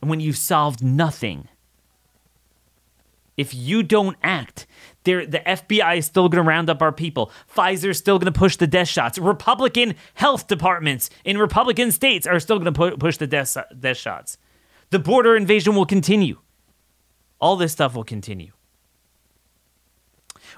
And 0.00 0.08
when 0.08 0.20
you've 0.20 0.36
solved 0.36 0.82
nothing, 0.82 1.48
if 3.36 3.54
you 3.54 3.82
don't 3.82 4.16
act, 4.22 4.66
the 5.04 5.42
FBI 5.46 5.98
is 5.98 6.06
still 6.06 6.28
going 6.28 6.42
to 6.42 6.48
round 6.48 6.68
up 6.68 6.82
our 6.82 6.92
people. 6.92 7.30
Pfizer 7.54 7.90
is 7.90 7.98
still 7.98 8.18
going 8.18 8.30
to 8.32 8.38
push 8.38 8.56
the 8.56 8.66
death 8.66 8.88
shots. 8.88 9.16
Republican 9.16 9.94
health 10.14 10.48
departments 10.48 11.08
in 11.24 11.38
Republican 11.38 11.92
states 11.92 12.26
are 12.26 12.40
still 12.40 12.58
going 12.58 12.72
to 12.72 12.78
pu- 12.78 12.96
push 12.96 13.16
the 13.16 13.26
death, 13.26 13.56
death 13.78 13.96
shots. 13.96 14.38
The 14.90 14.98
border 14.98 15.36
invasion 15.36 15.74
will 15.74 15.86
continue. 15.86 16.38
All 17.40 17.56
this 17.56 17.72
stuff 17.72 17.94
will 17.94 18.04
continue. 18.04 18.52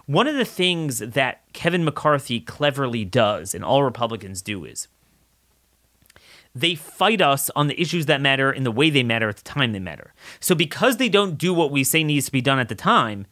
One 0.07 0.27
of 0.27 0.35
the 0.35 0.45
things 0.45 1.01
that 1.01 1.43
Kevin 1.53 1.85
McCarthy 1.85 2.41
cleverly 2.41 3.05
does, 3.05 3.55
and 3.55 3.65
all 3.65 3.85
Republicans 3.85 4.41
do, 4.41 4.65
is 4.65 4.89
they 6.55 6.75
fight 6.75 7.21
us 7.21 7.51
on 7.55 7.69
the 7.69 7.81
issues 7.81 8.07
that 8.07 8.21
matter 8.21 8.51
in 8.53 8.65
the 8.65 8.73
way 8.73 8.91
they 8.91 9.03
matter 9.03 9.29
at 9.29 9.37
the 9.37 9.43
time 9.43 9.73
they 9.73 9.79
matter. 9.79 10.13
So 10.41 10.55
because 10.55 10.97
they 10.97 11.09
don't 11.09 11.39
do 11.39 11.55
what 11.55 11.71
we 11.71 11.85
say 11.85 12.03
needs 12.03 12.27
to 12.27 12.33
be 12.33 12.41
done 12.41 12.59
at 12.59 12.69
the 12.69 12.75
time, 12.75 13.27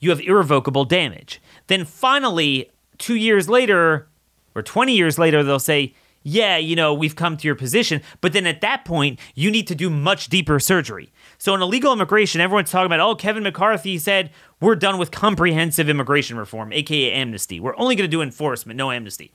you 0.00 0.10
have 0.10 0.20
irrevocable 0.20 0.84
damage. 0.84 1.40
Then 1.66 1.84
finally, 1.84 2.70
two 2.98 3.16
years 3.16 3.48
later, 3.48 4.08
or 4.54 4.62
20 4.62 4.94
years 4.94 5.18
later, 5.18 5.42
they'll 5.42 5.58
say, 5.58 5.94
yeah, 6.22 6.56
you 6.56 6.74
know, 6.74 6.94
we've 6.94 7.16
come 7.16 7.36
to 7.36 7.46
your 7.46 7.54
position. 7.54 8.00
But 8.22 8.32
then 8.32 8.46
at 8.46 8.62
that 8.62 8.86
point, 8.86 9.20
you 9.34 9.50
need 9.50 9.66
to 9.66 9.74
do 9.74 9.90
much 9.90 10.28
deeper 10.28 10.58
surgery. 10.58 11.12
So 11.36 11.54
in 11.54 11.60
illegal 11.60 11.92
immigration, 11.92 12.40
everyone's 12.40 12.70
talking 12.70 12.86
about, 12.86 13.00
oh, 13.00 13.14
Kevin 13.14 13.42
McCarthy 13.42 13.98
said 13.98 14.30
we're 14.58 14.74
done 14.74 14.96
with 14.98 15.10
comprehensive 15.10 15.90
immigration 15.90 16.38
reform, 16.38 16.72
aka 16.72 17.12
amnesty. 17.12 17.60
We're 17.60 17.76
only 17.76 17.94
going 17.94 18.08
to 18.08 18.16
do 18.16 18.22
enforcement, 18.22 18.78
no 18.78 18.90
amnesty. 18.90 19.32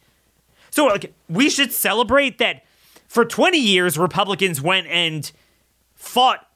So 0.71 0.87
like 0.87 1.13
we 1.29 1.49
should 1.49 1.71
celebrate 1.71 2.39
that 2.39 2.63
for 3.09 3.25
20 3.25 3.57
years 3.57 3.97
Republicans 3.97 4.61
went 4.61 4.87
and 4.87 5.29
fought 5.95 6.47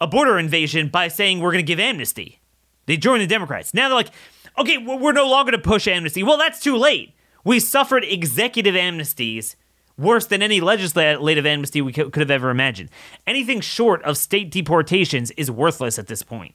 a 0.00 0.06
border 0.06 0.38
invasion 0.38 0.88
by 0.88 1.08
saying 1.08 1.40
we're 1.40 1.52
going 1.52 1.64
to 1.64 1.66
give 1.66 1.80
amnesty. 1.80 2.40
They 2.86 2.96
joined 2.96 3.22
the 3.22 3.26
Democrats. 3.26 3.72
Now 3.72 3.88
they're 3.88 3.96
like, 3.96 4.10
okay, 4.58 4.76
we're 4.78 5.12
no 5.12 5.30
longer 5.30 5.52
going 5.52 5.62
to 5.62 5.68
push 5.68 5.86
amnesty. 5.86 6.24
Well, 6.24 6.36
that's 6.36 6.60
too 6.60 6.76
late. 6.76 7.14
We 7.44 7.60
suffered 7.60 8.04
executive 8.04 8.74
amnesties 8.74 9.54
worse 9.96 10.26
than 10.26 10.42
any 10.42 10.60
legislative 10.60 11.46
amnesty 11.46 11.80
we 11.80 11.92
could 11.92 12.16
have 12.16 12.30
ever 12.30 12.50
imagined. 12.50 12.90
Anything 13.24 13.60
short 13.60 14.02
of 14.02 14.18
state 14.18 14.50
deportations 14.50 15.30
is 15.32 15.50
worthless 15.50 15.98
at 15.98 16.08
this 16.08 16.24
point. 16.24 16.54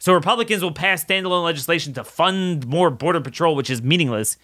So 0.00 0.12
Republicans 0.12 0.62
will 0.62 0.72
pass 0.72 1.04
standalone 1.04 1.44
legislation 1.44 1.92
to 1.94 2.02
fund 2.02 2.66
more 2.66 2.90
border 2.90 3.20
patrol, 3.20 3.54
which 3.54 3.70
is 3.70 3.82
meaningless. 3.82 4.36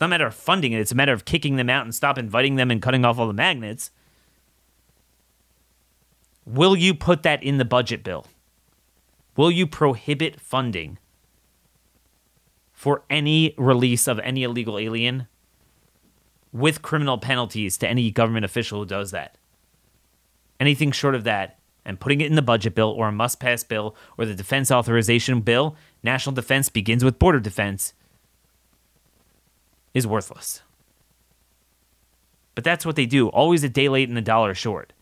It's 0.00 0.02
not 0.02 0.06
a 0.06 0.16
matter 0.16 0.26
of 0.26 0.34
funding 0.34 0.72
it, 0.72 0.80
it's 0.80 0.92
a 0.92 0.94
matter 0.94 1.12
of 1.12 1.26
kicking 1.26 1.56
them 1.56 1.68
out 1.68 1.84
and 1.84 1.94
stop 1.94 2.16
inviting 2.16 2.56
them 2.56 2.70
and 2.70 2.80
cutting 2.80 3.04
off 3.04 3.18
all 3.18 3.26
the 3.26 3.34
magnets. 3.34 3.90
Will 6.46 6.74
you 6.74 6.94
put 6.94 7.22
that 7.22 7.42
in 7.42 7.58
the 7.58 7.66
budget 7.66 8.02
bill? 8.02 8.26
Will 9.36 9.50
you 9.50 9.66
prohibit 9.66 10.40
funding 10.40 10.96
for 12.80 13.02
any 13.10 13.52
release 13.58 14.08
of 14.08 14.18
any 14.20 14.42
illegal 14.42 14.78
alien 14.78 15.28
with 16.50 16.80
criminal 16.80 17.18
penalties 17.18 17.76
to 17.76 17.86
any 17.86 18.10
government 18.10 18.46
official 18.46 18.78
who 18.78 18.86
does 18.86 19.10
that. 19.10 19.36
Anything 20.58 20.90
short 20.90 21.14
of 21.14 21.24
that 21.24 21.58
and 21.84 22.00
putting 22.00 22.22
it 22.22 22.28
in 22.28 22.36
the 22.36 22.40
budget 22.40 22.74
bill 22.74 22.88
or 22.88 23.08
a 23.08 23.12
must 23.12 23.38
pass 23.38 23.62
bill 23.62 23.94
or 24.16 24.24
the 24.24 24.34
defense 24.34 24.70
authorization 24.70 25.42
bill, 25.42 25.76
national 26.02 26.34
defense 26.34 26.70
begins 26.70 27.04
with 27.04 27.18
border 27.18 27.38
defense, 27.38 27.92
is 29.94 30.06
worthless. 30.06 30.62
But 32.54 32.64
that's 32.64 32.84
what 32.84 32.96
they 32.96 33.06
do, 33.06 33.28
always 33.28 33.64
a 33.64 33.68
day 33.68 33.88
late 33.88 34.08
and 34.08 34.18
a 34.18 34.22
dollar 34.22 34.54
short. 34.54 34.92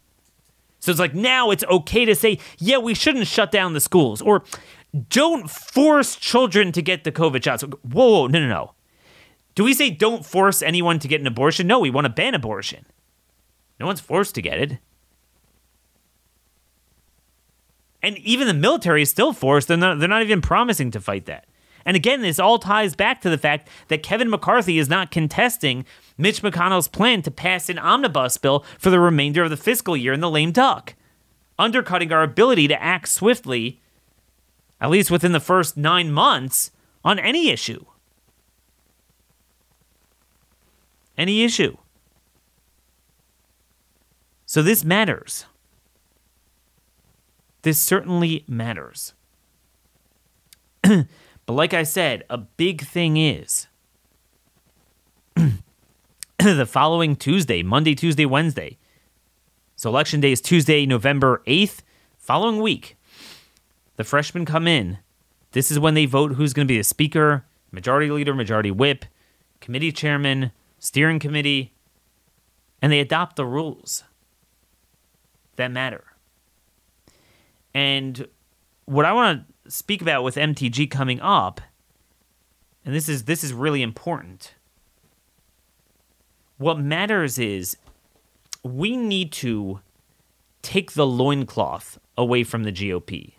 So 0.81 0.91
it's 0.91 1.01
like 1.01 1.15
now 1.15 1.51
it's 1.51 1.65
okay 1.65 2.05
to 2.05 2.15
say, 2.15 2.39
yeah, 2.59 2.79
we 2.79 2.95
shouldn't 2.95 3.27
shut 3.27 3.51
down 3.51 3.73
the 3.73 3.81
schools 3.81 4.23
or 4.23 4.45
don't 5.11 5.51
force 5.51 6.17
children 6.17 6.73
to 6.73 6.83
get 6.83 7.05
the 7.05 7.13
COVID 7.13 7.43
shots. 7.43 7.63
Whoa, 7.63 7.79
whoa, 7.83 8.27
no, 8.29 8.41
no, 8.41 8.49
no. 8.49 8.75
Do 9.55 9.65
we 9.65 9.75
say 9.75 9.91
don't 9.91 10.25
force 10.25 10.63
anyone 10.63 11.01
to 11.01 11.09
get 11.09 11.21
an 11.21 11.27
abortion? 11.27 11.67
No, 11.67 11.81
we 11.81 11.91
want 11.91 12.05
to 12.05 12.13
ban 12.13 12.35
abortion. 12.35 12.87
No 13.81 13.87
one's 13.87 14.01
forced 14.01 14.35
to 14.37 14.43
get 14.43 14.59
it. 14.59 14.79
And 18.03 18.17
even 18.19 18.47
the 18.47 18.55
military 18.55 19.03
is 19.03 19.11
still 19.11 19.33
forced. 19.33 19.67
They're 19.67 19.77
not, 19.77 19.99
they're 19.99 20.09
not 20.09 20.23
even 20.23 20.41
promising 20.41 20.93
to 20.93 21.01
fight 21.01 21.27
that. 21.27 21.47
And 21.85 21.97
again, 21.97 22.23
this 22.23 22.39
all 22.39 22.59
ties 22.59 22.95
back 22.95 23.21
to 23.23 23.31
the 23.31 23.39
fact 23.39 23.69
that 23.89 24.03
Kevin 24.03 24.31
McCarthy 24.31 24.79
is 24.79 24.89
not 24.89 25.11
contesting 25.11 25.85
Mitch 26.17 26.43
McConnell's 26.43 26.89
plan 26.89 27.23
to 27.23 27.31
pass 27.31 27.69
an 27.69 27.79
omnibus 27.79 28.37
bill 28.37 28.65
for 28.79 28.91
the 28.91 29.01
remainder 29.01 29.45
of 29.45 29.51
the 29.51 29.57
fiscal 29.57 29.97
year 29.97 30.13
in 30.13 30.21
the 30.21 30.31
lame 30.31 30.53
duck, 30.53 30.95
undercutting 31.59 32.13
our 32.13 32.23
ability 32.23 32.69
to 32.69 32.83
act 32.83 33.09
swiftly, 33.09 33.81
at 34.81 34.91
least 34.91 35.11
within 35.11 35.33
the 35.33 35.41
first 35.41 35.77
nine 35.77 36.11
months, 36.13 36.71
on 37.05 37.19
any 37.19 37.51
issue. 37.51 37.85
Any 41.17 41.43
issue. 41.43 41.77
So 44.47 44.63
this 44.63 44.85
matters. 44.85 45.47
This 47.63 47.79
certainly 47.79 48.45
matters. 48.49 49.15
but 51.49 51.55
like 51.55 51.73
I 51.73 51.83
said, 51.83 52.25
a 52.29 52.37
big 52.37 52.83
thing 52.83 53.17
is 53.17 53.69
the 56.39 56.67
following 56.67 57.17
Tuesday, 57.17 57.63
Monday, 57.63 57.95
Tuesday, 57.95 58.27
Wednesday. 58.27 58.77
So 59.75 59.89
election 59.89 60.21
day 60.21 60.33
is 60.33 60.43
Tuesday, 60.43 60.85
November 60.85 61.43
8th. 61.47 61.79
Following 62.19 62.61
week, 62.61 62.99
the 63.97 64.05
freshmen 64.05 64.45
come 64.45 64.69
in. 64.69 64.99
This 65.53 65.71
is 65.71 65.79
when 65.79 65.95
they 65.95 66.05
vote 66.05 66.33
who's 66.33 66.53
going 66.53 66.67
to 66.67 66.71
be 66.71 66.77
the 66.77 66.85
speaker, 66.85 67.47
majority 67.73 68.11
leader, 68.11 68.35
majority 68.35 68.71
whip, 68.71 69.07
committee 69.63 69.91
chairman, 69.91 70.53
steering 70.79 71.19
committee, 71.19 71.73
and 72.83 72.93
they 72.93 73.01
adopt 73.01 73.37
the 73.37 73.47
rules 73.47 74.05
that 75.57 75.71
matter. 75.71 76.05
And 77.73 78.29
what 78.85 79.07
I 79.07 79.13
want 79.15 79.39
to 79.39 79.55
speak 79.69 80.03
about 80.03 80.25
with 80.25 80.37
MTG 80.37 80.91
coming 80.91 81.21
up, 81.21 81.61
and 82.85 82.95
this 82.95 83.09
is 83.09 83.25
this 83.25 83.45
is 83.45 83.53
really 83.53 83.83
important 83.83 84.55
what 86.59 86.79
matters 86.79 87.39
is 87.39 87.77
we 88.63 88.97
need 88.97 89.33
to 89.33 89.81
take 90.61 90.93
the 90.93 91.07
loincloth 91.07 91.99
away 92.17 92.43
from 92.45 92.65
the 92.65 92.73
GOP. 92.73 93.35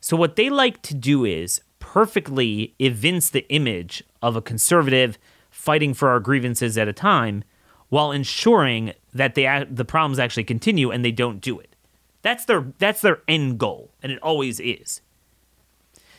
So, 0.00 0.16
what 0.16 0.36
they 0.36 0.50
like 0.50 0.82
to 0.82 0.94
do 0.94 1.24
is 1.24 1.60
perfectly 1.78 2.74
evince 2.78 3.30
the 3.30 3.46
image 3.50 4.02
of 4.22 4.34
a 4.34 4.42
conservative 4.42 5.18
fighting 5.50 5.94
for 5.94 6.08
our 6.08 6.20
grievances 6.20 6.76
at 6.76 6.88
a 6.88 6.92
time 6.92 7.44
while 7.88 8.10
ensuring 8.10 8.92
that 9.12 9.34
they, 9.34 9.64
the 9.70 9.84
problems 9.84 10.18
actually 10.18 10.44
continue 10.44 10.90
and 10.90 11.04
they 11.04 11.12
don't 11.12 11.40
do 11.40 11.60
it. 11.60 11.76
That's 12.22 12.44
their, 12.44 12.72
that's 12.78 13.02
their 13.02 13.22
end 13.28 13.58
goal, 13.58 13.92
and 14.02 14.10
it 14.10 14.18
always 14.22 14.58
is. 14.58 15.00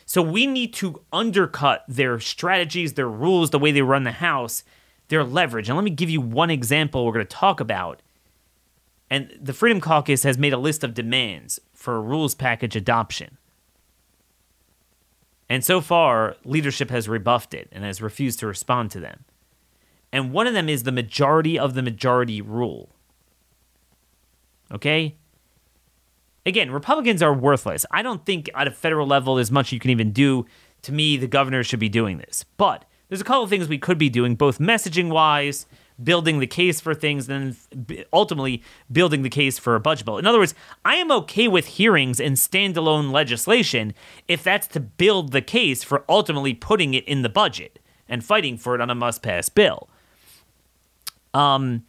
So, 0.08 0.22
we 0.22 0.46
need 0.46 0.72
to 0.74 1.02
undercut 1.12 1.84
their 1.86 2.18
strategies, 2.18 2.94
their 2.94 3.10
rules, 3.10 3.50
the 3.50 3.58
way 3.58 3.72
they 3.72 3.82
run 3.82 4.04
the 4.04 4.12
House 4.12 4.64
their 5.08 5.22
leverage. 5.22 5.68
And 5.68 5.76
let 5.76 5.84
me 5.84 5.90
give 5.90 6.08
you 6.08 6.20
one 6.20 6.50
example 6.50 7.04
we're 7.04 7.12
going 7.12 7.26
to 7.26 7.36
talk 7.36 7.60
about. 7.60 8.00
And 9.10 9.36
the 9.38 9.52
Freedom 9.52 9.80
Caucus 9.80 10.22
has 10.22 10.38
made 10.38 10.54
a 10.54 10.58
list 10.58 10.84
of 10.84 10.94
demands 10.94 11.60
for 11.74 11.96
a 11.96 12.00
rules 12.00 12.34
package 12.34 12.76
adoption. 12.76 13.36
And 15.48 15.62
so 15.62 15.80
far, 15.80 16.36
leadership 16.44 16.90
has 16.90 17.06
rebuffed 17.06 17.52
it 17.54 17.68
and 17.72 17.84
has 17.84 18.02
refused 18.02 18.38
to 18.40 18.46
respond 18.46 18.90
to 18.92 19.00
them. 19.00 19.24
And 20.10 20.32
one 20.32 20.46
of 20.46 20.54
them 20.54 20.68
is 20.68 20.84
the 20.84 20.92
majority 20.92 21.58
of 21.58 21.74
the 21.74 21.82
majority 21.82 22.40
rule. 22.40 22.90
Okay? 24.72 25.16
Again, 26.48 26.70
Republicans 26.70 27.22
are 27.22 27.34
worthless. 27.34 27.84
I 27.90 28.00
don't 28.00 28.24
think 28.24 28.48
at 28.54 28.66
a 28.66 28.70
federal 28.70 29.06
level 29.06 29.34
there's 29.34 29.50
much 29.50 29.70
you 29.70 29.78
can 29.78 29.90
even 29.90 30.12
do. 30.12 30.46
To 30.82 30.92
me, 30.92 31.18
the 31.18 31.26
governor 31.26 31.62
should 31.62 31.78
be 31.78 31.90
doing 31.90 32.16
this. 32.16 32.46
But 32.56 32.86
there's 33.08 33.20
a 33.20 33.24
couple 33.24 33.42
of 33.42 33.50
things 33.50 33.68
we 33.68 33.76
could 33.76 33.98
be 33.98 34.08
doing, 34.08 34.34
both 34.34 34.58
messaging 34.58 35.10
wise, 35.10 35.66
building 36.02 36.38
the 36.38 36.46
case 36.46 36.80
for 36.80 36.94
things, 36.94 37.28
and 37.28 37.54
then 37.86 38.04
ultimately 38.14 38.62
building 38.90 39.20
the 39.20 39.28
case 39.28 39.58
for 39.58 39.74
a 39.74 39.80
budget 39.80 40.06
bill. 40.06 40.16
In 40.16 40.26
other 40.26 40.38
words, 40.38 40.54
I 40.86 40.94
am 40.94 41.12
okay 41.12 41.48
with 41.48 41.66
hearings 41.66 42.18
and 42.18 42.36
standalone 42.36 43.12
legislation 43.12 43.92
if 44.26 44.42
that's 44.42 44.68
to 44.68 44.80
build 44.80 45.32
the 45.32 45.42
case 45.42 45.84
for 45.84 46.02
ultimately 46.08 46.54
putting 46.54 46.94
it 46.94 47.06
in 47.06 47.20
the 47.20 47.28
budget 47.28 47.78
and 48.08 48.24
fighting 48.24 48.56
for 48.56 48.74
it 48.74 48.80
on 48.80 48.88
a 48.88 48.94
must 48.94 49.22
pass 49.22 49.50
bill. 49.50 49.90
Um, 51.34 51.84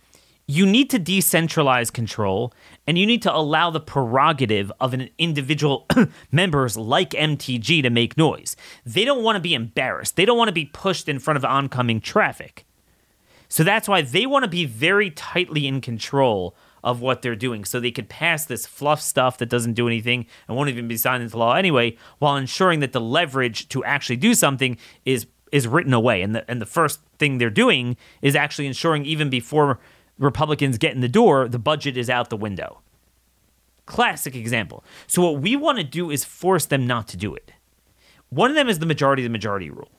you 0.50 0.65
need 0.65 0.89
to 0.89 1.00
decentralize 1.00 1.93
control 1.93 2.52
and 2.89 2.97
you 2.97 3.06
need 3.06 3.21
to 3.21 3.32
allow 3.32 3.69
the 3.69 3.80
prerogative 3.80 4.71
of 4.80 4.95
an 4.95 5.12
individual 5.19 5.86
members 6.32 6.75
like 6.75 7.12
MTG 7.12 7.84
to 7.84 7.91
make 7.91 8.17
noise. 8.17 8.56
They 8.84 9.06
don't 9.06 9.21
want 9.21 9.36
to 9.36 9.39
be 9.39 9.54
embarrassed. 9.54 10.15
They 10.15 10.25
don't 10.25 10.39
want 10.39 10.47
to 10.47 10.54
be 10.54 10.65
pushed 10.65 11.08
in 11.08 11.19
front 11.19 11.38
of 11.38 11.45
oncoming 11.45 12.02
traffic. 12.02 12.65
So 13.47 13.63
that's 13.63 13.88
why 13.88 14.02
they 14.02 14.25
want 14.25 14.43
to 14.43 14.49
be 14.49 14.65
very 14.65 15.12
tightly 15.12 15.67
in 15.67 15.82
control 15.82 16.56
of 16.84 16.99
what 16.99 17.21
they're 17.21 17.36
doing 17.36 17.63
so 17.63 17.80
they 17.80 17.91
could 17.91 18.10
pass 18.10 18.45
this 18.45 18.65
fluff 18.65 19.04
stuff 19.04 19.38
that 19.38 19.49
doesn't 19.49 19.73
do 19.73 19.86
anything 19.86 20.25
and 20.47 20.58
won't 20.58 20.69
even 20.69 20.88
be 20.88 20.97
signed 20.97 21.21
into 21.21 21.38
law 21.38 21.54
anyway 21.54 21.95
while 22.17 22.38
ensuring 22.38 22.80
that 22.80 22.91
the 22.91 23.02
leverage 23.02 23.69
to 23.69 23.84
actually 23.84 24.15
do 24.15 24.34
something 24.34 24.78
is 25.06 25.28
is 25.52 25.67
written 25.67 25.93
away 25.93 26.21
and 26.21 26.34
the 26.34 26.49
and 26.49 26.62
the 26.62 26.65
first 26.65 27.02
thing 27.17 27.38
they're 27.38 27.49
doing 27.49 27.97
is 28.21 28.36
actually 28.36 28.65
ensuring 28.65 29.04
even 29.06 29.30
before 29.30 29.78
Republicans 30.19 30.77
get 30.77 30.93
in 30.93 31.01
the 31.01 31.10
door, 31.10 31.47
the 31.47 31.58
budget 31.58 31.97
is 31.97 32.10
out 32.10 32.29
the 32.29 32.38
window. 32.38 32.82
Classic 33.86 34.36
example. 34.36 34.84
So, 35.08 35.23
what 35.23 35.41
we 35.41 35.55
want 35.55 35.79
to 35.79 35.84
do 35.84 36.12
is 36.12 36.23
force 36.23 36.67
them 36.67 36.86
not 36.86 37.08
to 37.08 37.17
do 37.17 37.34
it. 37.34 37.53
One 38.29 38.51
of 38.51 38.55
them 38.55 38.69
is 38.69 38.77
the 38.77 38.86
majority 38.86 39.23
of 39.23 39.25
the 39.25 39.32
majority 39.32 39.71
rule. 39.71 39.89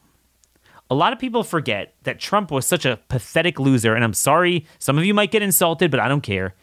A 0.88 0.94
lot 0.94 1.12
of 1.12 1.18
people 1.18 1.42
forget 1.42 1.94
that 2.02 2.20
Trump 2.20 2.50
was 2.50 2.66
such 2.66 2.84
a 2.84 2.98
pathetic 3.08 3.58
loser, 3.58 3.94
and 3.94 4.04
I'm 4.04 4.14
sorry, 4.14 4.66
some 4.78 4.98
of 4.98 5.04
you 5.04 5.14
might 5.14 5.30
get 5.30 5.42
insulted, 5.42 5.90
but 5.90 6.00
I 6.00 6.08
don't 6.08 6.20
care. 6.20 6.54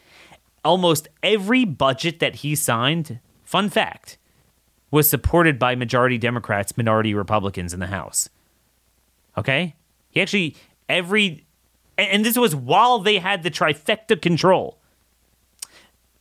Almost 0.63 1.07
every 1.23 1.65
budget 1.65 2.19
that 2.19 2.35
he 2.35 2.55
signed, 2.55 3.19
fun 3.43 3.69
fact, 3.69 4.17
was 4.91 5.09
supported 5.09 5.57
by 5.57 5.75
majority 5.75 6.17
Democrats, 6.17 6.77
minority 6.77 7.13
Republicans 7.13 7.73
in 7.73 7.79
the 7.79 7.87
House. 7.87 8.29
Okay? 9.37 9.75
He 10.09 10.21
actually, 10.21 10.55
every 10.87 11.46
and 11.97 12.23
this 12.23 12.37
was 12.37 12.55
while 12.55 12.99
they 12.99 13.19
had 13.19 13.43
the 13.43 13.51
trifecta 13.51 14.21
control. 14.21 14.79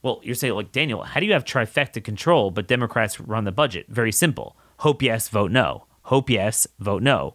Well, 0.03 0.21
you're 0.23 0.35
saying, 0.35 0.55
like, 0.55 0.73
Daniel, 0.73 1.03
how 1.03 1.21
do 1.21 1.27
you 1.27 1.33
have 1.33 1.45
trifecta 1.45 2.03
control, 2.03 2.51
but 2.51 2.69
Democrats 2.69 3.21
run 3.21 3.45
the 3.45 3.53
budget? 3.53 3.87
Very 3.89 4.12
simple. 4.12 4.57
Hope 4.79 5.03
yes, 5.03 5.29
vote 5.29 5.51
no. 5.51 5.87
Hope 6.03 6.31
yes, 6.31 6.67
vote 6.79 7.03
no. 7.03 7.35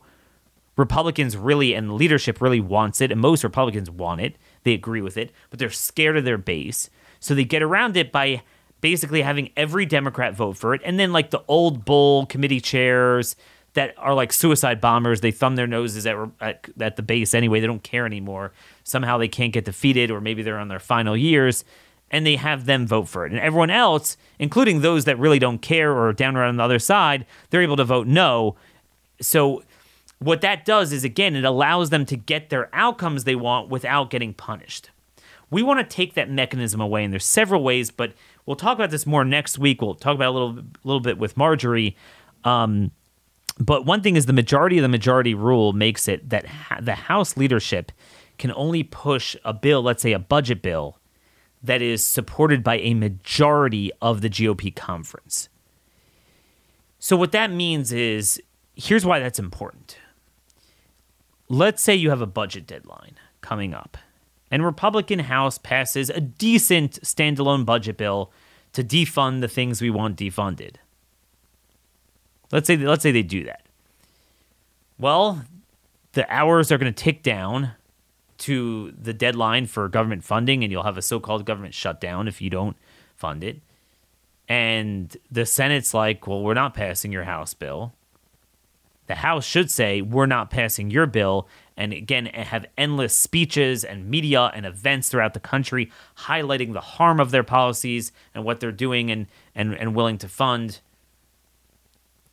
Republicans 0.78 1.36
really, 1.36 1.74
and 1.74 1.94
leadership 1.94 2.40
really 2.42 2.62
wants 2.62 3.02
it, 3.02 3.12
and 3.12 3.20
most 3.20 3.44
Republicans 3.44 3.92
want 3.92 4.22
it. 4.22 4.38
They 4.64 4.74
agree 4.74 5.02
with 5.02 5.18
it, 5.18 5.32
but 5.50 5.60
they're 5.60 5.70
scared 5.70 6.18
of 6.18 6.24
their 6.24 6.38
base. 6.38 6.90
So 7.20 7.36
they 7.36 7.44
get 7.44 7.62
around 7.62 7.98
it 7.98 8.12
by 8.12 8.42
basically 8.80 9.22
having 9.22 9.52
every 9.58 9.86
Democrat 9.86 10.34
vote 10.34 10.58
for 10.58 10.74
it. 10.74 10.82
And 10.86 10.98
then, 11.00 11.12
like, 11.12 11.30
the 11.30 11.44
old 11.48 11.84
bull 11.84 12.26
committee 12.26 12.62
chairs, 12.62 13.36
that 13.74 13.94
are 13.98 14.14
like 14.14 14.34
suicide 14.34 14.82
bombers. 14.82 15.22
They 15.22 15.32
thumb 15.32 15.56
their 15.56 15.68
noses 15.68 16.06
at, 16.06 16.18
at, 16.40 16.68
at 16.80 16.96
the 16.96 17.02
base 17.02 17.34
anyway. 17.34 17.60
They 17.60 17.68
don't 17.68 17.84
care 17.84 18.06
anymore. 18.06 18.52
Somehow 18.84 19.18
they 19.18 19.28
can't 19.28 19.54
get 19.54 19.66
defeated, 19.66 20.12
or 20.12 20.20
maybe 20.20 20.44
they're 20.44 20.60
on 20.60 20.68
their 20.68 20.80
final 20.80 21.16
years, 21.16 21.64
and 22.10 22.26
they 22.26 22.36
have 22.36 22.66
them 22.66 22.86
vote 22.86 23.08
for 23.08 23.26
it. 23.26 23.32
And 23.32 23.40
everyone 23.40 23.70
else, 23.70 24.18
including 24.40 24.82
those 24.82 25.06
that 25.06 25.18
really 25.18 25.40
don't 25.40 25.62
care 25.62 25.94
or 25.94 26.12
down 26.12 26.36
right 26.36 26.50
on 26.50 26.58
the 26.58 26.64
other 26.64 26.80
side, 26.80 27.26
they're 27.50 27.62
able 27.62 27.78
to 27.78 27.86
vote 27.86 28.08
no. 28.08 28.56
So 29.22 29.64
what 30.20 30.42
that 30.42 30.66
does 30.66 30.92
is 30.92 31.04
again, 31.04 31.36
it 31.36 31.46
allows 31.46 31.90
them 31.90 32.06
to 32.06 32.18
get 32.18 32.50
their 32.50 32.70
outcomes 32.74 33.24
they 33.24 33.36
want 33.36 33.70
without 33.70 34.10
getting 34.10 34.34
punished. 34.34 34.90
We 35.50 35.64
want 35.64 35.80
to 35.80 35.96
take 35.96 36.14
that 36.14 36.30
mechanism 36.30 36.80
away, 36.80 37.04
and 37.04 37.12
there's 37.12 37.26
several 37.26 37.64
ways, 37.64 37.92
but 37.92 38.14
we'll 38.46 38.56
talk 38.56 38.78
about 38.78 38.90
this 38.90 39.06
more 39.06 39.26
next 39.26 39.58
week. 39.58 39.82
We'll 39.82 39.96
talk 39.96 40.16
about 40.16 40.30
a 40.30 40.32
little, 40.32 40.64
little 40.84 41.02
bit 41.02 41.18
with 41.18 41.36
Marjorie. 41.36 41.98
Um, 42.44 42.92
But 43.62 43.86
one 43.86 44.02
thing 44.02 44.16
is 44.16 44.26
the 44.26 44.34
majority 44.34 44.80
of 44.80 44.82
the 44.82 44.90
majority 44.90 45.36
rule 45.36 45.72
makes 45.72 46.08
it 46.08 46.32
that 46.32 46.48
ha- 46.48 46.80
the 46.82 46.96
House 46.96 47.38
leadership 47.38 47.92
can 48.40 48.52
only 48.54 48.82
push 48.82 49.36
a 49.46 49.54
bill, 49.54 49.84
let's 49.84 50.02
say 50.02 50.14
a 50.14 50.20
budget 50.20 50.64
bill, 50.64 50.98
that 51.62 51.80
is 51.80 52.04
supported 52.04 52.64
by 52.64 52.80
a 52.80 52.96
majority 52.96 53.92
of 54.02 54.22
the 54.22 54.32
GOP 54.32 54.76
conference. 54.76 55.48
So, 56.98 57.16
what 57.16 57.34
that 57.34 57.52
means 57.52 57.92
is 57.92 58.42
here's 58.76 59.06
why 59.06 59.20
that's 59.20 59.38
important. 59.38 60.00
Let's 61.48 61.84
say 61.84 61.94
you 61.94 62.10
have 62.10 62.22
a 62.22 62.26
budget 62.26 62.66
deadline 62.66 63.20
coming 63.42 63.76
up, 63.76 63.96
and 64.50 64.66
Republican 64.66 65.20
House 65.20 65.60
passes 65.60 66.10
a 66.10 66.20
decent 66.20 67.00
standalone 67.02 67.64
budget 67.64 67.98
bill 67.98 68.32
to 68.74 68.84
defund 68.84 69.42
the 69.42 69.48
things 69.48 69.84
we 69.84 69.92
want 69.92 70.18
defunded. 70.18 70.78
Let's 72.52 72.68
say 72.68 72.78
let's 72.78 73.04
say 73.04 73.12
they 73.12 73.24
do 73.24 73.44
that. 73.46 73.64
Well, 75.00 75.44
the 76.14 76.32
hours 76.32 76.72
are 76.72 76.78
going 76.78 76.94
to 76.94 77.04
tick 77.04 77.24
down 77.24 77.72
to 78.40 78.92
the 79.00 79.14
deadline 79.14 79.68
for 79.68 79.88
government 79.88 80.24
funding, 80.24 80.64
and 80.64 80.72
you'll 80.72 80.84
have 80.84 80.98
a 80.98 81.02
so-called 81.02 81.46
government 81.46 81.74
shutdown 81.74 82.28
if 82.28 82.42
you 82.42 82.50
don't 82.50 82.76
fund 83.16 83.44
it. 83.44 83.62
And 84.50 85.16
the 85.32 85.46
Senate's 85.46 85.94
like, 85.94 86.28
"Well, 86.28 86.42
we're 86.42 86.54
not 86.54 86.74
passing 86.74 87.12
your 87.12 87.24
House 87.24 87.54
bill." 87.54 87.94
The 89.08 89.16
House 89.16 89.46
should 89.46 89.72
say, 89.72 90.02
"We're 90.02 90.26
not 90.26 90.50
passing 90.50 90.90
your 90.90 91.06
bill," 91.06 91.48
and 91.78 91.94
again 91.94 92.26
have 92.28 92.66
endless 92.78 93.18
speeches 93.18 93.84
and 93.84 94.10
media 94.10 94.52
and 94.54 94.66
events 94.66 95.10
throughout 95.10 95.34
the 95.34 95.40
country 95.40 95.92
highlighting 96.20 96.74
the 96.74 96.82
harm 96.82 97.20
of 97.20 97.32
their 97.32 97.44
policies 97.44 98.12
and 98.34 98.44
what 98.44 98.60
they're 98.60 98.72
doing 98.72 99.10
and 99.10 99.28
and, 99.56 99.74
and 99.74 99.96
willing 99.96 100.18
to 100.18 100.28
fund 100.28 100.80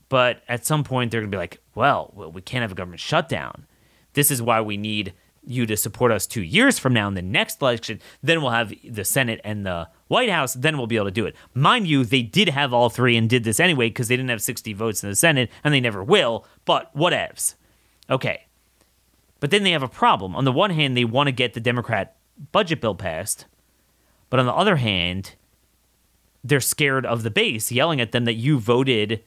but 0.08 0.42
at 0.48 0.64
some 0.64 0.84
point, 0.84 1.10
they're 1.10 1.20
going 1.20 1.30
to 1.30 1.34
be 1.34 1.40
like, 1.40 1.60
well, 1.74 2.12
well, 2.14 2.32
we 2.32 2.40
can't 2.40 2.62
have 2.62 2.72
a 2.72 2.74
government 2.74 3.00
shutdown. 3.00 3.66
This 4.14 4.30
is 4.30 4.40
why 4.40 4.60
we 4.60 4.76
need 4.76 5.12
you 5.44 5.64
to 5.66 5.76
support 5.76 6.12
us 6.12 6.26
two 6.26 6.42
years 6.42 6.78
from 6.78 6.92
now 6.92 7.08
in 7.08 7.14
the 7.14 7.22
next 7.22 7.62
election. 7.62 8.00
Then 8.22 8.42
we'll 8.42 8.50
have 8.50 8.72
the 8.84 9.04
Senate 9.04 9.40
and 9.44 9.64
the 9.64 9.88
White 10.08 10.30
House. 10.30 10.54
Then 10.54 10.76
we'll 10.76 10.86
be 10.86 10.96
able 10.96 11.06
to 11.06 11.10
do 11.10 11.26
it. 11.26 11.34
Mind 11.54 11.86
you, 11.86 12.04
they 12.04 12.22
did 12.22 12.50
have 12.50 12.72
all 12.72 12.90
three 12.90 13.16
and 13.16 13.28
did 13.28 13.44
this 13.44 13.60
anyway 13.60 13.88
because 13.88 14.08
they 14.08 14.16
didn't 14.16 14.30
have 14.30 14.42
60 14.42 14.72
votes 14.74 15.02
in 15.02 15.08
the 15.08 15.16
Senate 15.16 15.50
and 15.64 15.72
they 15.72 15.80
never 15.80 16.04
will. 16.04 16.46
But 16.64 16.94
whatevs. 16.94 17.54
Okay. 18.10 18.46
But 19.40 19.50
then 19.50 19.62
they 19.62 19.70
have 19.70 19.82
a 19.82 19.88
problem. 19.88 20.36
On 20.36 20.44
the 20.44 20.52
one 20.52 20.70
hand, 20.70 20.96
they 20.96 21.04
want 21.04 21.28
to 21.28 21.32
get 21.32 21.54
the 21.54 21.60
Democrat 21.60 22.16
budget 22.52 22.80
bill 22.80 22.94
passed. 22.94 23.46
But 24.30 24.40
on 24.40 24.46
the 24.46 24.54
other 24.54 24.76
hand, 24.76 25.34
they're 26.44 26.60
scared 26.60 27.06
of 27.06 27.22
the 27.22 27.30
base 27.30 27.72
yelling 27.72 28.00
at 28.00 28.12
them 28.12 28.24
that 28.26 28.34
you 28.34 28.58
voted 28.58 29.22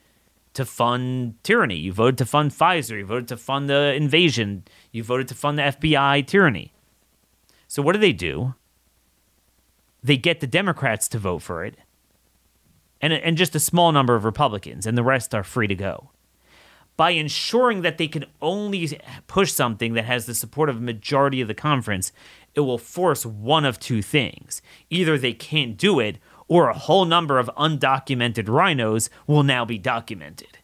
to 0.54 0.64
fund 0.64 1.34
tyranny. 1.42 1.76
You 1.76 1.92
voted 1.92 2.18
to 2.18 2.26
fund 2.26 2.50
Pfizer. 2.50 2.98
You 2.98 3.06
voted 3.06 3.28
to 3.28 3.36
fund 3.36 3.68
the 3.68 3.94
invasion. 3.94 4.64
You 4.90 5.02
voted 5.02 5.28
to 5.28 5.34
fund 5.34 5.58
the 5.58 5.62
FBI 5.62 6.26
tyranny. 6.26 6.72
So 7.68 7.82
what 7.82 7.92
do 7.92 7.98
they 7.98 8.12
do? 8.12 8.54
They 10.02 10.16
get 10.16 10.40
the 10.40 10.46
Democrats 10.46 11.08
to 11.08 11.18
vote 11.18 11.42
for 11.42 11.64
it, 11.64 11.76
and 13.00 13.12
and 13.12 13.36
just 13.36 13.54
a 13.54 13.60
small 13.60 13.92
number 13.92 14.14
of 14.14 14.24
Republicans, 14.24 14.84
and 14.84 14.98
the 14.98 15.02
rest 15.02 15.34
are 15.34 15.44
free 15.44 15.68
to 15.68 15.74
go. 15.74 16.10
By 16.96 17.10
ensuring 17.10 17.82
that 17.82 17.98
they 17.98 18.08
can 18.08 18.26
only 18.42 19.00
push 19.26 19.52
something 19.52 19.94
that 19.94 20.04
has 20.04 20.26
the 20.26 20.34
support 20.34 20.68
of 20.68 20.76
a 20.76 20.80
majority 20.80 21.40
of 21.40 21.48
the 21.48 21.54
conference, 21.54 22.12
it 22.54 22.60
will 22.60 22.78
force 22.78 23.24
one 23.24 23.64
of 23.64 23.80
two 23.80 24.02
things. 24.02 24.60
Either 24.90 25.16
they 25.16 25.32
can't 25.32 25.78
do 25.78 25.98
it, 26.00 26.18
or 26.52 26.68
a 26.68 26.76
whole 26.76 27.06
number 27.06 27.38
of 27.38 27.50
undocumented 27.56 28.44
RINOs 28.44 29.08
will 29.26 29.42
now 29.42 29.64
be 29.64 29.78
documented. 29.78 30.58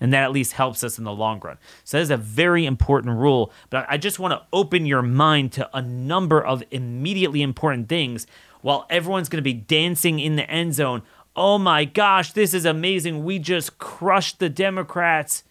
And 0.00 0.10
that 0.10 0.22
at 0.22 0.32
least 0.32 0.52
helps 0.52 0.82
us 0.82 0.96
in 0.96 1.04
the 1.04 1.12
long 1.12 1.38
run. 1.40 1.58
So 1.84 1.98
that 1.98 2.02
is 2.02 2.10
a 2.10 2.16
very 2.16 2.64
important 2.64 3.18
rule. 3.18 3.52
But 3.68 3.84
I 3.90 3.98
just 3.98 4.18
want 4.18 4.32
to 4.32 4.46
open 4.54 4.86
your 4.86 5.02
mind 5.02 5.52
to 5.52 5.68
a 5.76 5.82
number 5.82 6.42
of 6.42 6.64
immediately 6.70 7.42
important 7.42 7.90
things 7.90 8.26
while 8.62 8.86
everyone's 8.88 9.28
going 9.28 9.36
to 9.36 9.42
be 9.42 9.52
dancing 9.52 10.18
in 10.18 10.36
the 10.36 10.50
end 10.50 10.72
zone. 10.72 11.02
Oh 11.36 11.58
my 11.58 11.84
gosh, 11.84 12.32
this 12.32 12.54
is 12.54 12.64
amazing. 12.64 13.22
We 13.22 13.38
just 13.38 13.76
crushed 13.76 14.38
the 14.38 14.48
Democrats. 14.48 15.44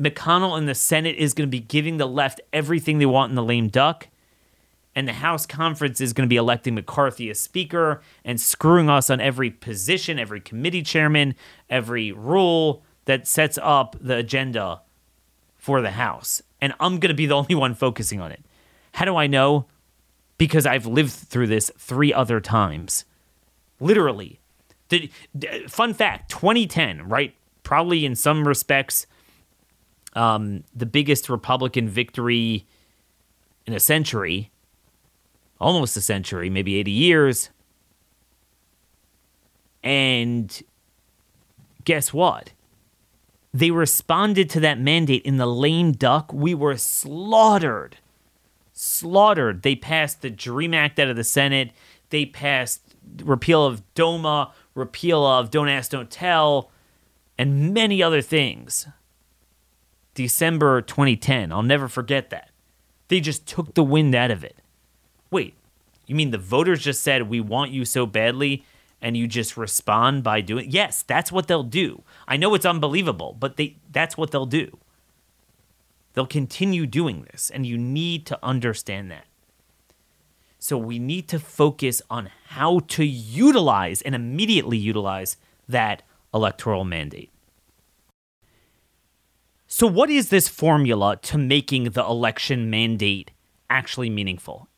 McConnell 0.00 0.56
in 0.56 0.64
the 0.64 0.74
Senate 0.74 1.16
is 1.16 1.34
going 1.34 1.46
to 1.46 1.54
be 1.54 1.60
giving 1.60 1.98
the 1.98 2.08
left 2.08 2.40
everything 2.50 2.96
they 2.96 3.04
want 3.04 3.28
in 3.28 3.36
the 3.36 3.44
lame 3.44 3.68
duck 3.68 4.08
and 4.94 5.08
the 5.08 5.14
House 5.14 5.46
conference 5.46 6.00
is 6.00 6.12
going 6.12 6.26
to 6.26 6.32
be 6.32 6.36
electing 6.36 6.74
McCarthy 6.74 7.30
as 7.30 7.40
Speaker 7.40 8.00
and 8.24 8.40
screwing 8.40 8.88
us 8.88 9.10
on 9.10 9.20
every 9.20 9.50
position, 9.50 10.18
every 10.18 10.40
committee 10.40 10.82
chairman, 10.82 11.34
every 11.68 12.12
rule 12.12 12.82
that 13.06 13.26
sets 13.26 13.58
up 13.62 13.96
the 14.00 14.16
agenda 14.16 14.82
for 15.56 15.80
the 15.80 15.92
House. 15.92 16.42
And 16.60 16.72
I'm 16.78 16.98
going 16.98 17.08
to 17.08 17.14
be 17.14 17.26
the 17.26 17.34
only 17.34 17.54
one 17.54 17.74
focusing 17.74 18.20
on 18.20 18.30
it. 18.30 18.44
How 18.92 19.04
do 19.04 19.16
I 19.16 19.26
know? 19.26 19.66
Because 20.38 20.66
I've 20.66 20.86
lived 20.86 21.12
through 21.12 21.48
this 21.48 21.70
three 21.76 22.12
other 22.12 22.40
times. 22.40 23.04
Literally. 23.80 24.40
Fun 25.68 25.94
fact 25.94 26.30
2010, 26.30 27.08
right? 27.08 27.34
Probably 27.64 28.04
in 28.04 28.14
some 28.14 28.46
respects, 28.46 29.06
um, 30.12 30.62
the 30.74 30.86
biggest 30.86 31.28
Republican 31.28 31.88
victory 31.88 32.66
in 33.66 33.72
a 33.72 33.80
century 33.80 34.52
almost 35.60 35.96
a 35.96 36.00
century, 36.00 36.50
maybe 36.50 36.76
80 36.76 36.90
years. 36.90 37.50
And 39.82 40.62
guess 41.84 42.12
what? 42.12 42.52
They 43.52 43.70
responded 43.70 44.50
to 44.50 44.60
that 44.60 44.80
mandate 44.80 45.22
in 45.22 45.36
the 45.36 45.46
lame 45.46 45.92
duck. 45.92 46.32
We 46.32 46.54
were 46.54 46.76
slaughtered. 46.76 47.98
Slaughtered. 48.72 49.62
They 49.62 49.76
passed 49.76 50.22
the 50.22 50.30
DREAM 50.30 50.74
Act 50.74 50.98
out 50.98 51.08
of 51.08 51.16
the 51.16 51.24
Senate. 51.24 51.70
They 52.10 52.26
passed 52.26 52.80
repeal 53.22 53.64
of 53.64 53.82
DOMA, 53.94 54.52
repeal 54.74 55.24
of 55.24 55.50
Don't 55.50 55.68
Ask, 55.68 55.90
Don't 55.92 56.10
Tell, 56.10 56.70
and 57.38 57.72
many 57.72 58.02
other 58.02 58.22
things. 58.22 58.88
December 60.14 60.80
2010. 60.80 61.52
I'll 61.52 61.62
never 61.62 61.88
forget 61.88 62.30
that. 62.30 62.50
They 63.08 63.20
just 63.20 63.46
took 63.46 63.74
the 63.74 63.82
wind 63.82 64.14
out 64.14 64.30
of 64.30 64.42
it. 64.42 64.56
Wait, 65.30 65.54
you 66.06 66.14
mean 66.14 66.30
the 66.30 66.38
voters 66.38 66.82
just 66.82 67.02
said 67.02 67.28
we 67.28 67.40
want 67.40 67.70
you 67.70 67.84
so 67.84 68.06
badly 68.06 68.64
and 69.00 69.16
you 69.16 69.26
just 69.26 69.56
respond 69.56 70.22
by 70.22 70.40
doing 70.40 70.70
Yes, 70.70 71.02
that's 71.02 71.32
what 71.32 71.46
they'll 71.46 71.62
do. 71.62 72.02
I 72.26 72.36
know 72.36 72.54
it's 72.54 72.66
unbelievable, 72.66 73.36
but 73.38 73.56
they 73.56 73.76
that's 73.90 74.16
what 74.16 74.30
they'll 74.30 74.46
do. 74.46 74.78
They'll 76.12 76.26
continue 76.26 76.86
doing 76.86 77.26
this 77.32 77.50
and 77.50 77.66
you 77.66 77.76
need 77.76 78.26
to 78.26 78.38
understand 78.42 79.10
that. 79.10 79.26
So 80.58 80.78
we 80.78 80.98
need 80.98 81.28
to 81.28 81.38
focus 81.38 82.00
on 82.08 82.30
how 82.46 82.78
to 82.88 83.04
utilize 83.04 84.00
and 84.00 84.14
immediately 84.14 84.78
utilize 84.78 85.36
that 85.68 86.02
electoral 86.32 86.84
mandate. 86.84 87.30
So, 89.66 89.86
what 89.86 90.08
is 90.08 90.28
this 90.28 90.48
formula 90.48 91.16
to 91.22 91.36
making 91.36 91.90
the 91.90 92.04
election 92.04 92.70
mandate 92.70 93.32
actually 93.68 94.08
meaningful? 94.08 94.68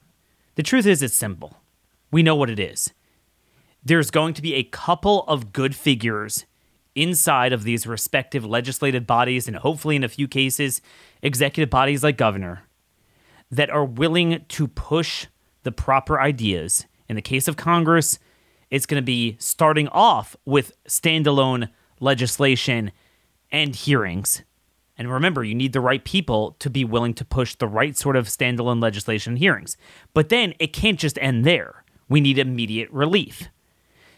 The 0.57 0.63
truth 0.63 0.87
is, 0.87 1.03
it's 1.03 1.15
simple. 1.15 1.59
We 2.11 2.23
know 2.23 2.35
what 2.35 2.51
it 2.51 2.59
is. 2.59 2.93
There's 3.85 4.11
going 4.11 4.35
to 4.35 4.43
be 4.43 4.55
a 4.55 4.65
couple 4.65 5.23
of 5.25 5.53
good 5.53 5.77
figures 5.77 6.45
inside 6.95 7.53
of 7.53 7.63
these 7.63 7.87
respective 7.87 8.45
legislative 8.45 9.07
bodies, 9.07 9.47
and 9.47 9.57
hopefully, 9.59 9.97
in 9.97 10.03
a 10.03 10.09
few 10.09 10.27
cases, 10.27 10.81
executive 11.23 11.71
bodies 11.71 12.03
like 12.03 12.17
governor, 12.17 12.63
that 13.51 13.71
are 13.71 13.85
willing 13.85 14.45
to 14.49 14.67
push 14.67 15.27
the 15.63 15.73
proper 15.73 16.21
ideas. 16.21 16.87
In 17.09 17.17
the 17.17 17.23
case 17.23 17.49
of 17.49 17.57
Congress, 17.57 18.19
it's 18.71 18.87
going 18.87 19.01
to 19.01 19.07
be 19.07 19.37
starting 19.39 19.89
off 19.89 20.37
with 20.45 20.73
standalone 20.89 21.69
legislation 22.01 22.93
and 23.53 23.77
hearings 23.77 24.43
and 24.99 25.13
remember, 25.13 25.45
you 25.45 25.55
need 25.55 25.73
the 25.73 25.81
right 25.81 26.05
people 26.05 26.57
to 26.59 26.71
be 26.71 26.85
willing 26.85 27.15
to 27.15 27.25
push 27.25 27.55
the 27.55 27.69
right 27.69 27.97
sort 27.97 28.17
of 28.17 28.27
standalone 28.27 28.83
legislation 28.83 29.37
hearings. 29.37 29.77
But 30.15 30.31
then 30.31 30.55
it 30.59 30.73
can't 30.73 30.99
just 30.99 31.19
end 31.21 31.45
there. 31.45 31.85
We 32.09 32.21
need 32.21 32.39
immediate 32.39 32.91
relief. 32.91 33.49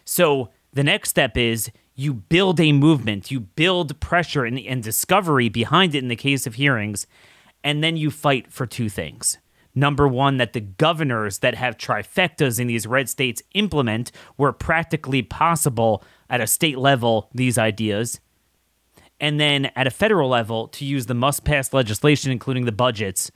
So 0.05 0.49
the 0.71 0.83
next 0.83 1.09
step 1.09 1.35
is 1.35 1.69
you 1.95 2.13
build 2.13 2.59
a 2.61 2.71
movement, 2.71 3.29
you 3.29 3.41
build 3.41 3.99
pressure 3.99 4.45
and, 4.45 4.57
and 4.59 4.81
discovery 4.81 5.49
behind 5.49 5.95
it 5.95 6.03
in 6.03 6.07
the 6.07 6.15
case 6.15 6.47
of 6.47 6.55
hearings, 6.55 7.07
and 7.63 7.83
then 7.83 7.97
you 7.97 8.09
fight 8.09 8.51
for 8.51 8.65
two 8.65 8.87
things. 8.87 9.37
Number 9.75 10.07
one, 10.07 10.37
that 10.37 10.53
the 10.53 10.61
governors 10.61 11.39
that 11.39 11.55
have 11.55 11.77
trifectas 11.77 12.59
in 12.59 12.67
these 12.67 12.87
red 12.87 13.09
states 13.09 13.43
implement 13.53 14.11
where 14.35 14.51
practically 14.51 15.21
possible 15.21 16.03
at 16.29 16.41
a 16.41 16.47
state 16.47 16.77
level 16.77 17.29
these 17.33 17.57
ideas 17.57 18.19
and 19.19 19.39
then 19.39 19.71
at 19.75 19.87
a 19.87 19.91
federal 19.91 20.29
level 20.29 20.67
to 20.69 20.85
use 20.85 21.05
the 21.05 21.13
must 21.13 21.43
pass 21.43 21.73
legislation, 21.73 22.31
including 22.31 22.65
the 22.65 22.71
budgets, 22.71 23.31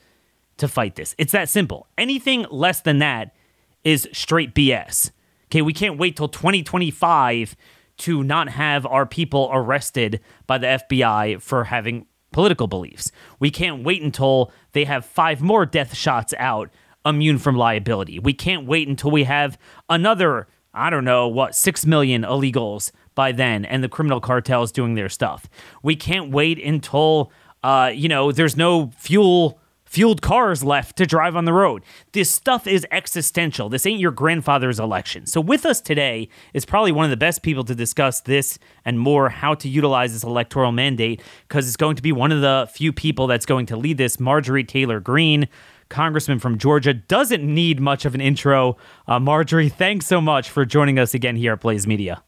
to 0.58 0.68
fight 0.68 0.96
this. 0.96 1.16
It's 1.18 1.32
that 1.32 1.50
simple. 1.50 1.88
Anything 1.98 2.46
less 2.50 2.82
than 2.82 3.00
that 3.00 3.36
is 3.84 4.08
straight 4.14 4.54
BS. 4.54 5.12
Okay, 5.48 5.62
we 5.62 5.74
can't 5.74 5.98
wait 5.98 6.16
till 6.16 6.30
2025 6.30 7.56
to 7.98 8.24
not 8.24 8.50
have 8.50 8.86
our 8.86 9.06
people 9.06 9.50
arrested 9.54 10.20
by 10.48 10.58
the 10.58 10.68
FBI 10.68 11.42
for 11.42 11.66
having 11.66 12.08
political 12.32 12.68
beliefs. 12.68 13.12
We 13.40 13.52
can't 13.52 13.84
wait 13.84 14.02
until 14.02 14.52
they 14.72 14.86
have 14.86 15.06
five 15.06 15.42
more 15.42 15.66
death 15.66 15.96
shots 15.96 16.34
out 16.38 16.72
immune 17.06 17.38
from 17.38 17.56
liability. 17.56 18.20
We 18.20 18.34
can't 18.34 18.66
wait 18.66 18.88
until 18.88 19.12
we 19.12 19.26
have 19.26 19.58
another, 19.90 20.48
I 20.74 20.90
don't 20.90 21.06
know, 21.06 21.28
what, 21.28 21.56
6 21.56 21.86
million 21.86 22.24
illegals 22.24 22.92
by 23.16 23.32
then 23.32 23.66
and 23.66 23.84
the 23.84 23.90
criminal 23.90 24.20
cartels 24.20 24.72
doing 24.72 24.96
their 24.96 25.10
stuff. 25.10 25.50
We 25.82 25.96
can't 25.96 26.32
wait 26.32 26.64
until, 26.64 27.32
uh, 27.64 27.92
you 27.94 28.08
know, 28.08 28.32
there's 28.32 28.58
no 28.58 28.92
fuel 28.98 29.60
fueled 29.94 30.24
cars 30.24 30.64
left 30.64 30.98
to 30.98 31.06
drive 31.06 31.36
on 31.36 31.46
the 31.46 31.54
road. 31.54 31.84
This 32.14 32.32
stuff 32.32 32.66
is 32.66 32.84
existential. 32.90 33.70
This 33.70 33.86
ain't 33.86 34.00
your 34.00 34.10
grandfather's 34.10 34.80
election. 34.80 35.28
So, 35.28 35.40
with 35.40 35.68
us 35.68 35.80
today 35.82 36.30
is 36.52 36.66
probably 36.66 36.92
one 36.92 37.06
of 37.06 37.12
the 37.12 37.18
best 37.18 37.44
people 37.44 37.64
to 37.66 37.76
discuss 37.76 38.20
this 38.22 38.58
and 38.86 39.00
more 39.00 39.30
how 39.30 39.54
to 39.54 39.70
utilize 39.70 40.12
this 40.14 40.24
electoral 40.24 40.72
mandate 40.72 41.22
because 41.48 41.68
it's 41.68 41.78
going 41.78 41.96
to 41.96 42.02
be 42.02 42.12
one 42.12 42.32
of 42.32 42.42
the 42.42 42.68
few 42.74 42.92
people 42.92 43.28
that's 43.28 43.46
going 43.46 43.68
to 43.68 43.78
lead 43.78 44.00
this. 44.00 44.20
Marjorie 44.20 44.64
Taylor 44.64 45.00
Greene, 45.00 45.48
congressman 45.90 46.40
from 46.40 46.58
Georgia, 46.58 46.96
doesn't 46.96 47.44
need 47.44 47.80
much 47.80 48.04
of 48.04 48.16
an 48.16 48.22
intro. 48.22 48.78
Uh, 49.08 49.20
Marjorie, 49.20 49.70
thanks 49.70 50.08
so 50.08 50.20
much 50.20 50.50
for 50.50 50.66
joining 50.66 50.98
us 50.98 51.14
again 51.14 51.36
here 51.36 51.54
at 51.54 51.62
Blaze 51.62 51.86
Media. 51.86 52.24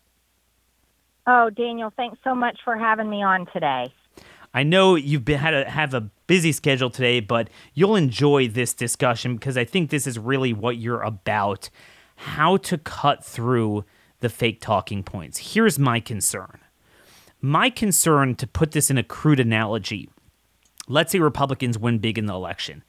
Oh, 1.28 1.50
Daniel, 1.50 1.92
thanks 1.96 2.20
so 2.24 2.36
much 2.36 2.60
for 2.64 2.78
having 2.78 3.10
me 3.10 3.24
on 3.24 3.48
today. 3.52 3.92
I 4.54 4.64
know 4.64 4.96
you've 4.96 5.26
been 5.26 5.40
had 5.40 5.52
to 5.52 5.70
have 5.70 5.94
a 5.94 6.10
busy 6.28 6.52
schedule 6.52 6.90
today, 6.90 7.20
but 7.20 7.50
you'll 7.74 7.96
enjoy 7.96 8.48
this 8.48 8.74
discussion 8.74 9.36
because 9.36 9.58
I 9.58 9.66
think 9.66 9.90
this 9.90 10.08
is 10.08 10.18
really 10.18 10.54
what 10.54 10.78
you're 10.78 11.02
about. 11.02 11.70
How 12.16 12.58
to 12.58 12.78
cut 12.78 13.26
through 13.26 13.84
the 14.22 14.30
fake 14.30 14.62
talking 14.62 15.04
points. 15.04 15.54
Here's 15.54 15.78
my 15.78 16.00
concern. 16.00 16.60
My 17.42 17.70
concern, 17.70 18.36
to 18.36 18.48
put 18.48 18.72
this 18.72 18.90
in 18.90 18.98
a 18.98 19.04
crude 19.04 19.40
analogy, 19.40 20.10
let's 20.88 21.12
say 21.12 21.20
Republicans 21.20 21.78
win 21.78 22.00
big 22.00 22.18
in 22.18 22.26
the 22.26 22.34
election. 22.34 22.84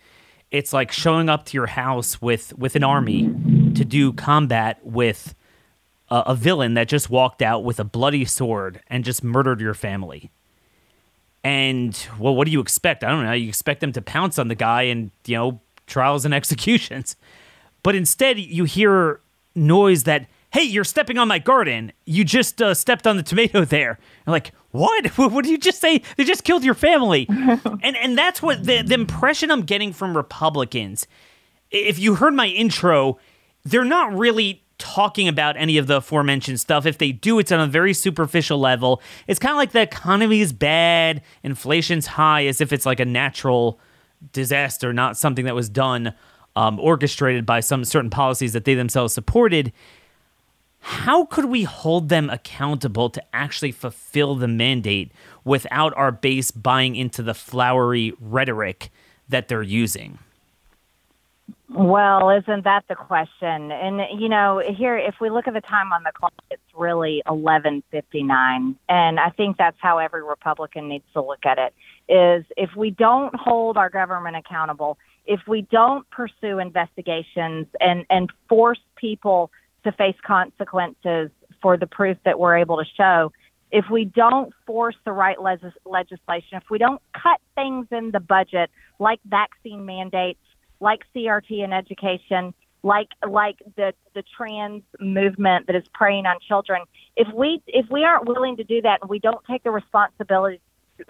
It's 0.52 0.72
like 0.72 0.92
showing 0.92 1.28
up 1.28 1.44
to 1.46 1.56
your 1.56 1.66
house 1.66 2.22
with 2.22 2.56
with 2.56 2.76
an 2.76 2.84
army 2.84 3.24
to 3.74 3.84
do 3.84 4.12
combat 4.12 4.78
with 4.84 5.34
a, 6.10 6.24
a 6.28 6.34
villain 6.34 6.74
that 6.74 6.88
just 6.88 7.10
walked 7.10 7.42
out 7.42 7.64
with 7.64 7.80
a 7.80 7.84
bloody 7.84 8.24
sword 8.24 8.80
and 8.88 9.04
just 9.04 9.22
murdered 9.24 9.60
your 9.60 9.74
family 9.74 10.30
and 11.46 12.08
well, 12.18 12.34
what 12.34 12.46
do 12.46 12.50
you 12.50 12.58
expect? 12.58 13.04
I 13.04 13.08
don't 13.08 13.24
know. 13.24 13.30
You 13.30 13.48
expect 13.48 13.78
them 13.78 13.92
to 13.92 14.02
pounce 14.02 14.36
on 14.36 14.48
the 14.48 14.56
guy 14.56 14.82
and, 14.82 15.12
you 15.26 15.36
know, 15.36 15.60
trials 15.86 16.24
and 16.24 16.34
executions. 16.40 17.14
But 17.84 17.94
instead, 17.94 18.40
you 18.40 18.64
hear 18.64 19.20
noise 19.54 20.02
that, 20.02 20.26
hey, 20.52 20.64
you're 20.64 20.82
stepping 20.82 21.18
on 21.18 21.28
my 21.28 21.38
garden. 21.38 21.92
You 22.04 22.24
just 22.24 22.60
uh, 22.60 22.74
stepped 22.74 23.06
on 23.06 23.16
the 23.16 23.22
tomato 23.22 23.64
there. 23.64 24.00
I'm 24.26 24.32
like, 24.32 24.50
what? 24.72 25.06
What 25.16 25.44
did 25.44 25.52
you 25.52 25.58
just 25.58 25.80
say? 25.80 26.02
They 26.16 26.24
just 26.24 26.42
killed 26.42 26.64
your 26.64 26.74
family. 26.74 27.26
and 27.28 27.96
and 27.96 28.18
that's 28.18 28.42
what 28.42 28.64
the, 28.64 28.82
the 28.82 28.94
impression 28.94 29.52
I'm 29.52 29.62
getting 29.62 29.92
from 29.92 30.16
Republicans. 30.16 31.06
If 31.70 32.00
you 32.00 32.16
heard 32.16 32.34
my 32.34 32.48
intro, 32.48 33.18
they're 33.64 33.84
not 33.84 34.12
really 34.12 34.64
talking 34.78 35.28
about 35.28 35.56
any 35.56 35.78
of 35.78 35.86
the 35.86 35.96
aforementioned 35.96 36.60
stuff. 36.60 36.86
If 36.86 36.98
they 36.98 37.12
do, 37.12 37.38
it's 37.38 37.52
on 37.52 37.60
a 37.60 37.66
very 37.66 37.94
superficial 37.94 38.58
level. 38.58 39.00
It's 39.26 39.38
kind 39.38 39.52
of 39.52 39.56
like 39.56 39.72
the 39.72 39.82
economy 39.82 40.40
is 40.40 40.52
bad, 40.52 41.22
inflation's 41.42 42.06
high, 42.06 42.46
as 42.46 42.60
if 42.60 42.72
it's 42.72 42.86
like 42.86 43.00
a 43.00 43.04
natural 43.04 43.80
disaster, 44.32 44.92
not 44.92 45.16
something 45.16 45.44
that 45.44 45.54
was 45.54 45.68
done, 45.68 46.14
um, 46.54 46.78
orchestrated 46.80 47.46
by 47.46 47.60
some 47.60 47.84
certain 47.84 48.10
policies 48.10 48.52
that 48.52 48.64
they 48.64 48.74
themselves 48.74 49.12
supported. 49.12 49.72
How 50.80 51.24
could 51.24 51.46
we 51.46 51.64
hold 51.64 52.08
them 52.08 52.30
accountable 52.30 53.10
to 53.10 53.22
actually 53.34 53.72
fulfill 53.72 54.36
the 54.36 54.48
mandate 54.48 55.10
without 55.44 55.92
our 55.96 56.12
base 56.12 56.50
buying 56.50 56.96
into 56.96 57.22
the 57.22 57.34
flowery 57.34 58.12
rhetoric 58.20 58.90
that 59.28 59.48
they're 59.48 59.62
using? 59.62 60.18
Well, 61.68 62.30
isn't 62.30 62.62
that 62.62 62.84
the 62.88 62.94
question? 62.94 63.72
And 63.72 64.20
you 64.20 64.28
know, 64.28 64.62
here 64.64 64.96
if 64.96 65.16
we 65.20 65.30
look 65.30 65.48
at 65.48 65.54
the 65.54 65.60
time 65.60 65.92
on 65.92 66.04
the 66.04 66.12
clock, 66.12 66.32
it's 66.48 66.62
really 66.76 67.22
11:59, 67.26 68.76
and 68.88 69.20
I 69.20 69.30
think 69.30 69.56
that's 69.56 69.76
how 69.80 69.98
every 69.98 70.22
Republican 70.22 70.88
needs 70.88 71.04
to 71.14 71.22
look 71.22 71.44
at 71.44 71.58
it. 71.58 71.74
Is 72.08 72.44
if 72.56 72.76
we 72.76 72.90
don't 72.90 73.34
hold 73.34 73.76
our 73.76 73.90
government 73.90 74.36
accountable, 74.36 74.96
if 75.26 75.40
we 75.48 75.62
don't 75.62 76.08
pursue 76.10 76.60
investigations 76.60 77.66
and 77.80 78.06
and 78.10 78.30
force 78.48 78.80
people 78.94 79.50
to 79.82 79.90
face 79.90 80.16
consequences 80.24 81.30
for 81.60 81.76
the 81.76 81.86
proof 81.88 82.16
that 82.24 82.38
we're 82.38 82.58
able 82.58 82.76
to 82.76 82.88
show, 82.96 83.32
if 83.72 83.90
we 83.90 84.04
don't 84.04 84.52
force 84.66 84.96
the 85.04 85.12
right 85.12 85.42
legis- 85.42 85.74
legislation, 85.84 86.58
if 86.58 86.70
we 86.70 86.78
don't 86.78 87.02
cut 87.12 87.40
things 87.56 87.88
in 87.90 88.12
the 88.12 88.20
budget 88.20 88.70
like 89.00 89.18
vaccine 89.24 89.84
mandates 89.84 90.38
like 90.80 91.02
CRT 91.14 91.64
in 91.64 91.72
education, 91.72 92.54
like 92.82 93.08
like 93.28 93.56
the 93.76 93.94
the 94.14 94.22
trans 94.36 94.82
movement 95.00 95.66
that 95.66 95.76
is 95.76 95.84
preying 95.92 96.26
on 96.26 96.36
children. 96.46 96.82
If 97.16 97.28
we 97.34 97.62
if 97.66 97.86
we 97.90 98.04
aren't 98.04 98.26
willing 98.26 98.56
to 98.58 98.64
do 98.64 98.82
that 98.82 99.00
and 99.02 99.10
we 99.10 99.18
don't 99.18 99.44
take 99.44 99.62
the 99.62 99.70
responsibility 99.70 100.60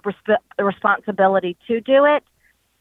resp- 0.05 0.38
responsibility 0.59 1.57
to 1.68 1.81
do 1.81 2.05
it, 2.05 2.24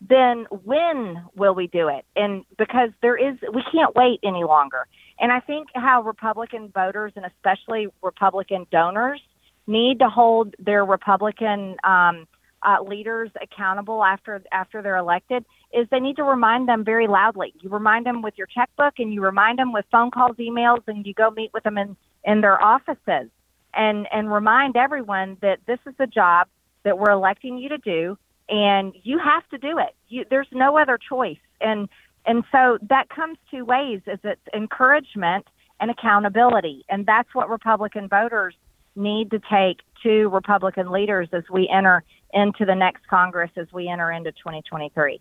then 0.02 0.48
when 0.63 1.24
will 1.36 1.56
we 1.56 1.67
do 1.67 1.88
it? 1.88 2.06
And 2.15 2.45
because 2.58 2.89
there 3.02 3.17
is 3.17 3.36
we 3.54 3.63
can't 3.71 3.95
wait 3.95 4.19
any 4.24 4.43
longer. 4.43 4.88
And 5.19 5.32
I 5.32 5.39
think 5.39 5.69
how 5.74 6.02
Republican 6.02 6.69
voters 6.69 7.13
and 7.15 7.26
especially 7.26 7.88
Republican 8.02 8.67
donors 8.71 9.21
need 9.67 10.00
to 10.00 10.10
hold 10.10 10.56
their 10.60 10.86
Republican 10.86 11.78
um, 11.84 12.28
uh, 12.65 12.82
leaders 12.82 13.30
accountable 13.41 14.04
after 14.04 14.41
after 14.51 14.82
they're 14.82 14.97
elected 14.97 15.45
is 15.73 15.88
they 15.91 15.99
need 15.99 16.15
to 16.15 16.23
remind 16.23 16.67
them 16.67 16.84
very 16.84 17.08
loudly. 17.08 17.54
You 17.62 17.69
remind 17.69 18.06
them 18.06 18.21
with 18.21 18.34
your 18.38 18.47
checkbook, 18.47 18.95
and 18.97 19.13
you 19.13 19.21
remind 19.21 19.60
them 19.60 19.71
with 19.71 19.86
phone 19.91 20.12
calls, 20.12 20.38
emails, 20.38 20.82
and 20.88 21.06
you 21.06 21.13
go 21.13 21.30
meet 21.32 21.51
with 21.54 21.63
them 21.63 21.78
in 21.78 21.95
in 22.23 22.41
their 22.41 22.62
offices, 22.62 23.30
and 23.73 24.08
and 24.12 24.32
remind 24.34 24.75
everyone 24.75 25.38
that 25.41 25.60
this 25.67 25.80
is 25.86 25.93
the 25.97 26.08
job 26.08 26.47
that 26.84 26.97
we're 26.97 27.12
electing 27.12 27.58
you 27.58 27.69
to 27.69 27.78
do, 27.78 28.17
and 28.49 28.93
you 29.04 29.19
have 29.19 29.47
to 29.49 29.58
do 29.58 29.78
it. 29.78 29.95
You, 30.08 30.25
there's 30.30 30.47
no 30.51 30.78
other 30.78 30.97
choice, 30.97 31.38
and 31.62 31.88
and 32.25 32.43
so 32.51 32.80
that 32.89 33.10
comes 33.10 33.38
two 33.51 33.63
ways: 33.63 34.01
is 34.08 34.19
it's 34.23 34.41
encouragement 34.54 35.47
and 35.80 35.91
accountability, 35.91 36.86
and 36.89 37.06
that's 37.06 37.34
what 37.36 37.49
Republican 37.49 38.08
voters 38.08 38.56
need 38.95 39.32
to 39.32 39.39
take 39.51 39.82
to 40.04 40.30
Republican 40.30 40.89
leaders 40.89 41.28
as 41.34 41.43
we 41.51 41.67
enter 41.67 42.04
into 42.36 42.65
the 42.65 42.76
next 42.76 43.08
Congress 43.08 43.50
as 43.56 43.67
we 43.74 43.88
enter 43.88 44.12
into 44.12 44.32
2023. 44.34 45.19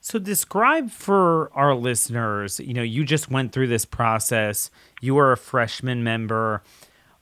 So 0.00 0.18
describe 0.18 0.90
for 0.90 1.50
our 1.54 1.74
listeners, 1.74 2.60
you 2.60 2.74
know, 2.74 2.82
you 2.82 3.04
just 3.04 3.30
went 3.30 3.52
through 3.52 3.68
this 3.68 3.86
process. 3.86 4.70
You 5.00 5.14
were 5.14 5.32
a 5.32 5.36
freshman 5.36 6.04
member. 6.04 6.62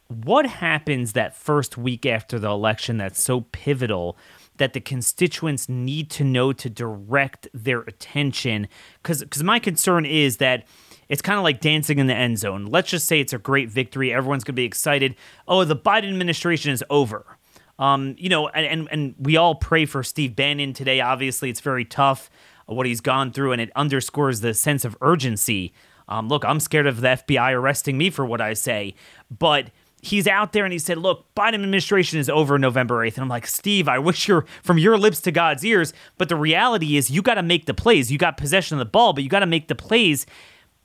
What 0.09 0.46
happens 0.46 1.12
that 1.12 1.37
first 1.37 1.79
week 1.79 2.05
after 2.05 2.40
the 2.40 2.48
election 2.48 2.96
that's 2.96 3.22
so 3.22 3.42
pivotal 3.53 4.16
that 4.57 4.72
the 4.72 4.81
constituents 4.81 5.68
need 5.68 6.11
to 6.11 6.25
know 6.25 6.53
to 6.53 6.68
direct 6.68 7.46
their 7.55 7.83
attention? 7.83 8.66
Cuz 9.05 9.22
cuz 9.31 9.44
my 9.44 9.61
concern 9.61 10.05
is 10.05 10.38
that 10.38 10.66
it's 11.09 11.22
kind 11.22 11.38
of 11.38 11.44
like 11.44 11.61
dancing 11.61 11.98
in 11.98 12.09
the 12.09 12.14
end 12.14 12.38
zone. 12.38 12.66
Let's 12.66 12.90
just 12.90 13.07
say 13.07 13.20
it's 13.20 13.33
a 13.33 13.38
great 13.38 13.68
victory. 13.68 14.12
Everyone's 14.12 14.44
going 14.44 14.55
to 14.55 14.61
be 14.61 14.64
excited. 14.64 15.14
Oh, 15.46 15.62
the 15.64 15.77
Biden 15.77 16.09
administration 16.09 16.72
is 16.72 16.83
over. 16.90 17.38
Um, 17.83 18.14
you 18.16 18.29
know, 18.29 18.47
and, 18.47 18.64
and, 18.64 18.88
and 18.92 19.14
we 19.18 19.37
all 19.37 19.57
pray 19.57 19.87
for 19.87 20.05
Steve 20.05 20.37
Bannon 20.37 20.73
today. 20.73 21.01
Obviously, 21.01 21.51
it's 21.51 21.61
very 21.61 21.85
tough 21.85 22.31
uh, 22.71 22.75
what 22.75 22.87
he's 22.87 23.01
gone 23.01 23.33
through, 23.33 23.51
and 23.51 23.61
it 23.61 23.73
underscores 23.75 24.40
the 24.40 24.55
sense 24.55 24.85
of 24.85 24.97
urgency. 25.01 25.73
Um, 26.07 26.29
look, 26.29 26.45
I'm 26.45 26.61
scared 26.61 26.87
of 26.87 27.01
the 27.01 27.09
FBI 27.09 27.53
arresting 27.53 27.99
me 27.99 28.09
for 28.09 28.25
what 28.25 28.40
I 28.40 28.53
say, 28.53 28.95
but 29.37 29.73
he's 30.01 30.29
out 30.29 30.53
there 30.53 30.62
and 30.64 30.73
he 30.73 30.79
said, 30.79 30.97
"Look, 30.99 31.27
Biden 31.35 31.55
administration 31.55 32.21
is 32.21 32.29
over 32.31 32.57
November 32.57 33.05
8th." 33.05 33.14
And 33.14 33.25
I'm 33.25 33.29
like, 33.29 33.49
"Steve, 33.49 33.88
I 33.88 33.99
wish 33.99 34.29
you're 34.29 34.47
from 34.62 34.79
your 34.79 34.97
lips 34.97 35.21
to 35.23 35.33
God's 35.33 35.64
ears, 35.64 35.92
but 36.18 36.29
the 36.29 36.37
reality 36.37 36.97
is 36.97 37.11
you 37.11 37.21
got 37.21 37.35
to 37.35 37.42
make 37.42 37.66
the 37.66 37.75
plays. 37.75 38.12
You 38.12 38.18
got 38.18 38.37
possession 38.37 38.77
of 38.77 38.79
the 38.79 38.90
ball, 38.90 39.12
but 39.12 39.25
you 39.25 39.29
got 39.29 39.40
to 39.40 39.47
make 39.47 39.66
the 39.66 39.75
plays 39.75 40.25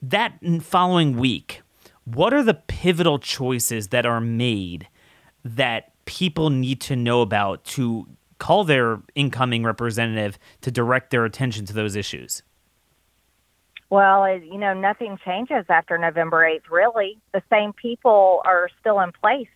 that 0.02 0.40
following 0.64 1.16
week. 1.16 1.62
What 2.06 2.34
are 2.34 2.44
the 2.44 2.56
pivotal 2.56 3.20
choices 3.20 3.90
that 3.90 4.08
are 4.08 4.22
made 4.22 4.88
that 5.46 5.92
people 6.08 6.50
need 6.50 6.82
to 6.82 6.96
know 6.96 7.22
about 7.22 7.64
to 7.66 8.08
call 8.40 8.64
their 8.64 9.00
incoming 9.14 9.64
representative 9.64 10.40
to 10.62 10.72
direct 10.72 11.12
their 11.12 11.26
attention 11.26 11.66
to 11.66 11.74
those 11.74 11.96
issues? 11.96 12.42
Well, 13.90 14.38
you 14.38 14.58
know, 14.58 14.74
nothing 14.74 15.18
changes 15.24 15.66
after 15.70 15.98
November 15.98 16.38
8th, 16.44 16.70
really. 16.70 17.18
The 17.34 17.42
same 17.50 17.74
people 17.74 18.42
are 18.44 18.70
still 18.80 19.00
in 19.00 19.12
place. 19.12 19.48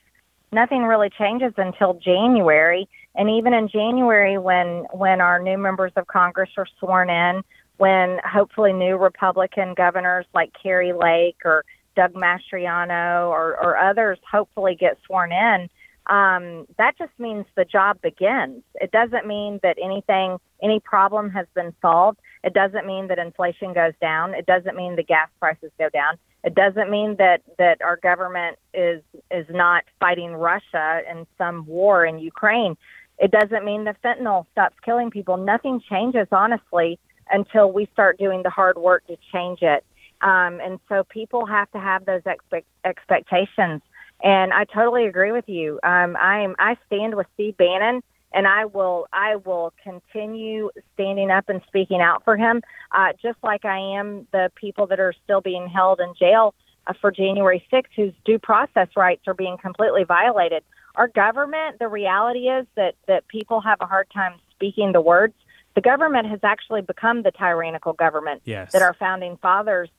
Nothing 0.54 0.84
really 0.84 1.10
changes 1.10 1.54
until 1.58 1.96
January. 1.96 2.88
And 3.16 3.30
even 3.30 3.54
in 3.54 3.68
January, 3.68 4.38
when, 4.38 4.86
when 4.94 5.20
our 5.20 5.42
new 5.42 5.58
members 5.58 5.92
of 5.96 6.08
Congress 6.08 6.50
are 6.58 6.68
sworn 6.80 7.10
in, 7.10 7.44
when 7.78 8.20
hopefully 8.24 8.74
new 8.74 8.96
Republican 8.96 9.74
governors 9.74 10.26
like 10.34 10.52
Kari 10.62 10.94
Lake 10.94 11.38
or 11.44 11.66
Doug 11.96 12.14
Mastriano 12.14 13.30
or, 13.30 13.58
or 13.62 13.78
others 13.78 14.18
hopefully 14.30 14.76
get 14.76 14.98
sworn 15.06 15.32
in, 15.32 15.70
um, 16.12 16.68
that 16.78 16.98
just 16.98 17.14
means 17.18 17.46
the 17.56 17.64
job 17.64 18.02
begins. 18.02 18.64
It 18.76 18.92
doesn't 18.92 19.26
mean 19.26 19.62
that 19.64 19.78
anything, 19.82 20.38
any 20.62 20.82
problem 20.82 21.30
has 21.30 21.48
been 21.56 21.74
solved. 21.82 22.20
It 22.44 22.54
doesn't 22.54 22.86
mean 22.86 23.08
that 23.08 23.18
inflation 23.18 23.72
goes 23.74 23.94
down. 24.02 24.34
It 24.34 24.46
doesn't 24.46 24.76
mean 24.76 24.98
the 24.98 25.04
gas 25.04 25.30
prices 25.40 25.72
go 25.80 25.88
down. 25.88 26.18
It 26.44 26.54
doesn't 26.54 26.92
mean 26.92 27.16
that 27.20 27.44
that 27.58 27.82
our 27.82 27.96
government 27.96 28.58
is 28.74 29.02
is 29.30 29.46
not 29.50 29.86
fighting 30.02 30.34
Russia 30.34 31.02
in 31.10 31.26
some 31.38 31.66
war 31.66 32.06
in 32.06 32.20
Ukraine. 32.20 32.76
It 33.18 33.32
doesn't 33.32 33.64
mean 33.64 33.86
the 33.86 33.96
fentanyl 34.04 34.46
stops 34.52 34.76
killing 34.84 35.12
people. 35.12 35.38
Nothing 35.38 35.80
changes, 35.90 36.28
honestly, 36.32 37.00
until 37.30 37.72
we 37.72 37.88
start 37.94 38.18
doing 38.18 38.44
the 38.44 38.50
hard 38.50 38.78
work 38.78 39.08
to 39.08 39.16
change 39.32 39.60
it. 39.62 39.86
Um, 40.22 40.60
and 40.60 40.80
so 40.90 41.04
people 41.06 41.46
have 41.46 41.72
to 41.72 41.80
have 41.80 42.06
those 42.06 42.22
expect- 42.26 42.68
expectations. 42.84 43.82
And 44.24 44.54
I 44.54 44.66
totally 44.66 45.06
agree 45.06 45.32
with 45.32 45.48
you. 45.48 45.80
Um, 45.84 46.16
I'm 46.16 46.56
I 46.60 46.78
stand 46.88 47.16
with 47.16 47.28
Steve 47.34 47.58
Bannon 47.58 48.02
and 48.34 48.48
I 48.48 48.66
will 48.66 49.08
I 49.12 49.38
will 49.38 49.74
continue 49.84 50.70
standing 50.94 51.32
up 51.32 51.50
and 51.50 51.62
speaking 51.68 52.02
out 52.02 52.24
for 52.24 52.38
him, 52.38 52.62
uh, 52.92 53.14
just 53.22 53.38
like 53.44 53.66
I 53.66 53.78
am 54.00 54.28
the 54.32 54.52
people 54.56 54.88
that 54.88 55.00
are 55.00 55.14
still 55.24 55.42
being 55.42 55.68
held 55.68 56.00
in 56.00 56.14
jail 56.18 56.54
uh, 56.88 56.94
for 57.00 57.12
January 57.12 57.66
6th, 57.72 57.86
whose 57.96 58.14
due 58.26 58.40
process 58.40 58.88
rights 58.96 59.24
are 59.28 59.34
being 59.34 59.58
completely 59.58 60.04
violated. 60.04 60.64
Our 60.96 61.08
government, 61.08 61.80
the 61.80 61.88
reality 61.88 62.50
is 62.50 62.66
that 62.76 62.96
that 63.08 63.28
people 63.28 63.62
have 63.62 63.80
a 63.82 63.86
hard 63.86 64.08
time 64.14 64.36
speaking 64.52 64.92
the 64.92 65.02
words. 65.02 65.34
The 65.74 65.82
government 65.82 66.28
has 66.28 66.42
actually 66.44 66.82
become 66.82 67.24
the 67.24 67.32
tyrannical 67.32 67.94
government 67.94 68.42
yes. 68.44 68.74
that 68.74 68.82
our 68.82 68.94
founding 68.94 69.38
fathers 69.38 69.90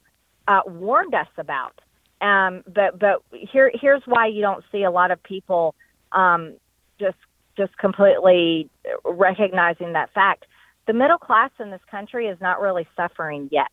uh, 0.47 0.61
warned 0.67 1.15
us 1.15 1.29
about. 1.39 1.81
Um, 2.23 2.63
but 2.73 2.99
but 2.99 3.23
here 3.31 3.71
here's 3.75 4.03
why 4.07 4.29
you 4.29 4.41
don't 4.41 4.65
see 4.71 4.85
a 4.85 4.91
lot 4.91 5.11
of 5.11 5.23
people 5.23 5.75
um, 6.13 6.55
just 6.99 7.19
just 7.57 7.77
completely 7.79 8.71
recognizing 9.05 9.93
that 9.93 10.13
fact. 10.15 10.47
The 10.87 10.93
middle 10.93 11.19
class 11.19 11.51
in 11.61 11.71
this 11.71 11.81
country 11.91 12.29
is 12.29 12.41
not 12.41 12.61
really 12.61 12.87
suffering 12.97 13.49
yet, 13.51 13.73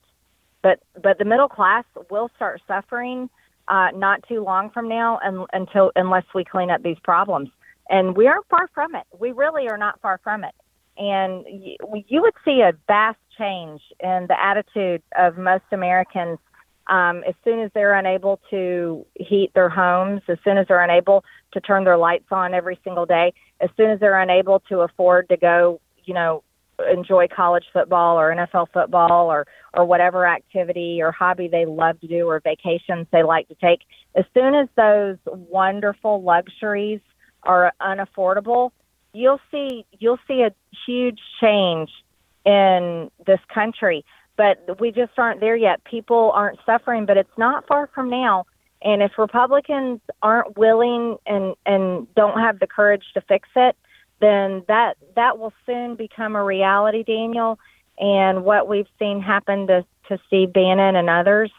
but 0.64 0.80
but 1.02 1.20
the 1.20 1.26
middle 1.26 1.48
class 1.48 1.86
will 2.10 2.30
start 2.36 2.62
suffering 2.68 3.30
uh, 3.70 3.90
not 3.94 4.24
too 4.28 4.44
long 4.44 4.72
from 4.72 4.90
now, 4.90 5.20
and, 5.24 5.46
until 5.54 5.92
unless 5.96 6.26
we 6.34 6.44
clean 6.44 6.72
up 6.72 6.82
these 6.82 6.98
problems. 7.04 7.50
And 7.90 8.16
we 8.16 8.28
aren't 8.28 8.48
far 8.50 8.68
from 8.74 8.96
it. 8.96 9.04
We 9.18 9.32
really 9.32 9.68
are 9.68 9.78
not 9.78 10.02
far 10.02 10.20
from 10.24 10.44
it. 10.44 10.54
And 10.98 11.46
you, 11.48 11.76
you 12.08 12.22
would 12.22 12.34
see 12.44 12.62
a 12.62 12.74
vast 12.88 13.20
change 13.38 13.82
in 14.00 14.26
the 14.28 14.36
attitude 14.40 15.02
of 15.18 15.38
most 15.38 15.64
Americans 15.72 16.40
um, 16.90 17.24
as 17.28 17.36
soon 17.44 17.60
as 17.60 17.72
they're 17.74 17.94
unable 17.94 18.40
to 18.50 19.06
heat 19.16 19.52
their 19.54 19.70
homes, 19.70 20.22
as 20.28 20.38
soon 20.44 20.58
as 20.58 20.68
they're 20.68 20.84
unable 20.84 21.24
to 21.54 21.62
turn 21.62 21.84
their 21.84 21.98
lights 21.98 22.26
on 22.32 22.54
every 22.54 22.80
single 22.84 23.06
day, 23.06 23.34
as 23.62 23.70
soon 23.78 23.92
as 23.92 24.00
they're 24.00 24.20
unable 24.20 24.60
to 24.70 24.80
afford 24.80 25.30
to 25.30 25.38
go, 25.38 25.80
you 26.04 26.14
know, 26.14 26.44
enjoy 26.92 27.28
college 27.28 27.66
football 27.74 28.20
or 28.20 28.34
NFL 28.34 28.68
football 28.74 29.30
or 29.30 29.46
or 29.74 29.86
whatever 29.86 30.26
activity 30.26 31.02
or 31.02 31.12
hobby 31.12 31.48
they 31.48 31.66
love 31.66 32.00
to 32.00 32.08
do 32.08 32.28
or 32.28 32.40
vacations 32.40 33.06
they 33.12 33.22
like 33.22 33.48
to 33.50 33.56
take, 33.56 33.82
as 34.16 34.26
soon 34.34 34.56
as 34.56 34.68
those 34.76 35.18
wonderful 35.26 36.22
luxuries 36.24 37.02
are 37.44 37.74
unaffordable, 37.82 38.72
you'll 39.14 39.42
see 39.52 39.86
you'll 40.00 40.20
see 40.28 40.42
a 40.42 40.54
huge 40.86 41.20
change 41.42 41.90
in 42.46 43.12
this 43.26 43.40
country. 43.54 44.06
But 44.40 44.80
we 44.80 44.94
just 44.94 45.12
aren't 45.18 45.42
there 45.42 45.58
yet. 45.58 45.84
People 45.84 46.32
aren't 46.34 46.60
suffering, 46.66 47.06
but 47.06 47.18
it's 47.18 47.38
not 47.38 47.68
far 47.68 47.90
from 47.94 48.10
now. 48.10 48.46
And 48.82 49.04
if 49.04 49.12
Republicans 49.18 50.00
aren't 50.22 50.58
willing 50.58 51.18
and 51.26 51.56
and 51.66 52.08
don't 52.16 52.40
have 52.40 52.60
the 52.60 52.68
courage 52.68 53.04
to 53.16 53.22
fix 53.28 53.50
it, 53.58 53.76
then 54.22 54.64
that 54.70 54.96
that 55.18 55.38
will 55.40 55.52
soon 55.66 55.96
become 55.96 56.38
a 56.38 56.44
reality, 56.44 57.04
Daniel. 57.04 57.60
And 58.00 58.46
what 58.46 58.70
we've 58.70 58.88
seen 58.98 59.22
happen 59.22 59.68
to, 59.68 59.86
to 60.08 60.18
Steve 60.28 60.54
Bannon 60.54 60.96
and 60.96 61.10
others, 61.10 61.52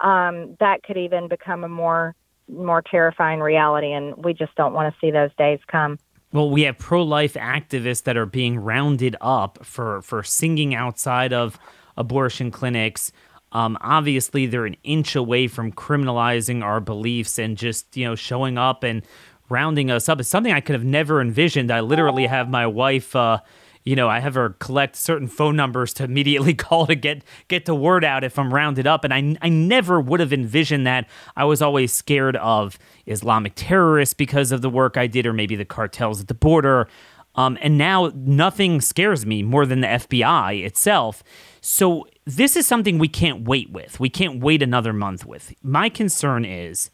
um, 0.00 0.56
that 0.60 0.84
could 0.84 0.96
even 0.96 1.26
become 1.26 1.64
a 1.64 1.68
more 1.68 2.14
more 2.48 2.82
terrifying 2.82 3.40
reality. 3.40 3.90
And 3.90 4.14
we 4.24 4.32
just 4.32 4.54
don't 4.54 4.74
want 4.74 4.94
to 4.94 5.00
see 5.00 5.10
those 5.10 5.34
days 5.36 5.58
come. 5.66 5.98
Well, 6.32 6.50
we 6.50 6.62
have 6.62 6.78
pro-life 6.78 7.34
activists 7.34 8.04
that 8.04 8.16
are 8.16 8.26
being 8.26 8.60
rounded 8.60 9.16
up 9.20 9.64
for 9.64 10.02
for 10.02 10.22
singing 10.22 10.72
outside 10.72 11.32
of 11.32 11.58
abortion 11.98 12.50
clinics. 12.50 13.12
Um, 13.52 13.76
obviously, 13.80 14.46
they're 14.46 14.66
an 14.66 14.76
inch 14.84 15.14
away 15.16 15.48
from 15.48 15.72
criminalizing 15.72 16.62
our 16.62 16.80
beliefs 16.80 17.38
and 17.38 17.56
just 17.56 17.96
you 17.96 18.06
know 18.06 18.14
showing 18.14 18.56
up 18.56 18.82
and 18.82 19.02
rounding 19.50 19.90
us 19.90 20.08
up. 20.08 20.20
It's 20.20 20.28
something 20.28 20.52
I 20.52 20.60
could 20.60 20.74
have 20.74 20.84
never 20.84 21.20
envisioned. 21.20 21.70
I 21.70 21.80
literally 21.80 22.26
have 22.26 22.48
my 22.48 22.66
wife. 22.66 23.14
Uh, 23.16 23.40
you 23.84 23.96
know, 23.96 24.08
I 24.08 24.20
have 24.20 24.34
her 24.34 24.50
collect 24.58 24.96
certain 24.96 25.28
phone 25.28 25.56
numbers 25.56 25.94
to 25.94 26.04
immediately 26.04 26.52
call 26.66 26.86
to 26.86 26.94
get 26.94 27.24
get 27.48 27.64
the 27.64 27.74
word 27.74 28.04
out 28.04 28.22
if 28.22 28.38
I'm 28.38 28.52
rounded 28.52 28.86
up, 28.86 29.04
and 29.04 29.14
I 29.14 29.36
I 29.40 29.48
never 29.48 30.00
would 30.00 30.20
have 30.20 30.32
envisioned 30.32 30.86
that. 30.86 31.08
I 31.36 31.44
was 31.44 31.62
always 31.62 31.92
scared 31.92 32.36
of 32.36 32.78
Islamic 33.06 33.54
terrorists 33.56 34.14
because 34.14 34.52
of 34.52 34.60
the 34.62 34.70
work 34.70 34.96
I 34.96 35.06
did, 35.06 35.26
or 35.26 35.32
maybe 35.32 35.56
the 35.56 35.64
cartels 35.64 36.20
at 36.20 36.28
the 36.28 36.34
border. 36.34 36.88
Um, 37.34 37.56
and 37.60 37.78
now 37.78 38.10
nothing 38.14 38.80
scares 38.80 39.24
me 39.24 39.42
more 39.42 39.64
than 39.64 39.80
the 39.80 39.86
FBI 39.86 40.64
itself. 40.64 41.22
So 41.70 42.08
this 42.24 42.56
is 42.56 42.66
something 42.66 42.98
we 42.98 43.08
can't 43.08 43.46
wait 43.46 43.70
with. 43.70 44.00
We 44.00 44.08
can't 44.08 44.42
wait 44.42 44.62
another 44.62 44.94
month 44.94 45.26
with. 45.26 45.52
My 45.62 45.90
concern 45.90 46.46
is 46.46 46.90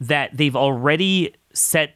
that 0.00 0.34
they've 0.34 0.56
already 0.56 1.34
set 1.52 1.94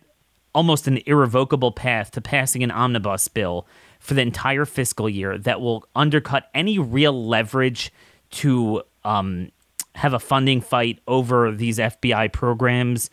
almost 0.55 0.87
an 0.87 0.99
irrevocable 1.07 1.73
path 1.73 2.11
to 2.11 2.21
passing 2.21 2.63
an 2.63 2.71
omnibus 2.71 3.29
bill 3.29 3.67
for 3.99 4.13
the 4.13 4.21
entire 4.21 4.67
fiscal 4.67 5.09
year 5.09 5.39
that 5.39 5.63
will 5.63 5.87
undercut 5.97 6.51
any 6.55 6.79
real 6.79 7.27
leverage 7.27 7.91
to 8.33 8.83
um, 9.05 9.51
have 9.95 10.13
a 10.13 10.21
funding 10.21 10.61
fight 10.61 10.99
over 11.09 11.51
these 11.51 11.79
FBI 11.79 12.31
programs 12.31 13.09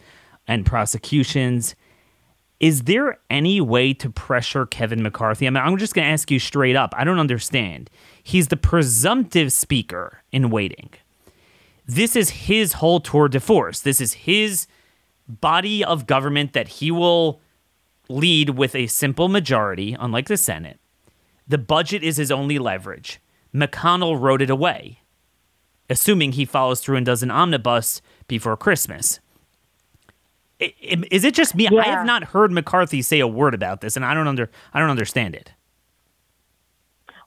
and 0.45 0.65
prosecutions. 0.65 1.73
Is 2.59 2.83
there 2.83 3.17
any 3.29 3.61
way 3.61 3.93
to 3.93 4.09
pressure 4.09 4.65
Kevin 4.65 5.01
McCarthy? 5.01 5.47
I 5.47 5.51
mean, 5.51 5.63
I'm 5.63 5.77
just 5.77 5.93
going 5.93 6.05
to 6.05 6.11
ask 6.11 6.29
you 6.29 6.39
straight 6.39 6.75
up. 6.75 6.93
I 6.97 7.05
don't 7.05 7.19
understand. 7.19 7.89
He's 8.29 8.49
the 8.49 8.57
presumptive 8.57 9.51
speaker 9.51 10.21
in 10.31 10.51
waiting. 10.51 10.91
This 11.87 12.15
is 12.15 12.29
his 12.29 12.73
whole 12.73 12.99
tour 12.99 13.27
de 13.27 13.39
force. 13.39 13.79
This 13.79 13.99
is 13.99 14.13
his 14.13 14.67
body 15.27 15.83
of 15.83 16.05
government 16.05 16.53
that 16.53 16.67
he 16.67 16.91
will 16.91 17.41
lead 18.07 18.51
with 18.51 18.75
a 18.75 18.85
simple 18.85 19.29
majority, 19.29 19.97
unlike 19.99 20.27
the 20.27 20.37
Senate. 20.37 20.79
The 21.47 21.57
budget 21.57 22.03
is 22.03 22.17
his 22.17 22.29
only 22.29 22.59
leverage. 22.59 23.19
McConnell 23.51 24.21
wrote 24.21 24.43
it 24.43 24.51
away, 24.51 24.99
assuming 25.89 26.33
he 26.33 26.45
follows 26.45 26.81
through 26.81 26.97
and 26.97 27.05
does 27.07 27.23
an 27.23 27.31
omnibus 27.31 27.99
before 28.27 28.55
Christmas. 28.55 29.19
Is 30.59 31.23
it 31.23 31.33
just 31.33 31.55
me? 31.55 31.67
Yeah. 31.71 31.79
I 31.79 31.85
have 31.85 32.05
not 32.05 32.25
heard 32.25 32.51
McCarthy 32.51 33.01
say 33.01 33.21
a 33.21 33.27
word 33.27 33.55
about 33.55 33.81
this, 33.81 33.95
and 33.95 34.05
I 34.05 34.13
don't 34.13 34.27
under 34.27 34.51
I 34.71 34.79
don't 34.79 34.91
understand 34.91 35.33
it. 35.33 35.51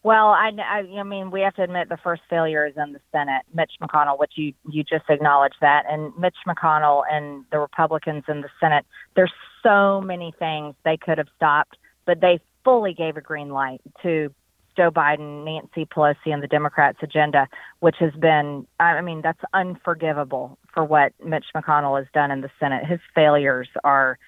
Well, 0.04 0.28
I, 0.28 0.50
I, 0.58 0.98
I 0.98 1.02
mean, 1.04 1.30
we 1.30 1.42
have 1.42 1.54
to 1.54 1.62
admit 1.62 1.88
the 1.88 1.96
first 1.96 2.22
failure 2.28 2.66
is 2.66 2.74
in 2.76 2.92
the 2.92 3.00
Senate. 3.12 3.42
Mitch 3.54 3.72
McConnell, 3.80 4.18
which 4.18 4.32
you 4.34 4.52
you 4.68 4.82
just 4.82 5.04
acknowledged 5.08 5.56
that, 5.60 5.84
and 5.88 6.12
Mitch 6.18 6.38
McConnell 6.46 7.04
and 7.10 7.44
the 7.52 7.58
Republicans 7.60 8.24
in 8.26 8.40
the 8.40 8.48
Senate. 8.58 8.84
There's 9.14 9.32
so 9.62 10.00
many 10.00 10.34
things 10.38 10.74
they 10.84 10.96
could 10.96 11.18
have 11.18 11.28
stopped, 11.36 11.76
but 12.04 12.20
they 12.20 12.40
fully 12.64 12.94
gave 12.94 13.16
a 13.16 13.20
green 13.20 13.50
light 13.50 13.80
to 14.02 14.34
Joe 14.76 14.90
Biden, 14.90 15.44
Nancy 15.44 15.86
Pelosi, 15.86 16.32
and 16.32 16.42
the 16.42 16.48
Democrats' 16.48 16.98
agenda, 17.02 17.46
which 17.80 17.96
has 18.00 18.12
been, 18.14 18.66
I 18.80 19.00
mean, 19.02 19.20
that's 19.22 19.42
unforgivable 19.52 20.58
for 20.72 20.84
what 20.84 21.12
Mitch 21.24 21.46
McConnell 21.54 21.98
has 21.98 22.06
done 22.14 22.30
in 22.30 22.40
the 22.40 22.50
Senate. 22.58 22.86
His 22.86 23.00
failures 23.14 23.68
are 23.84 24.18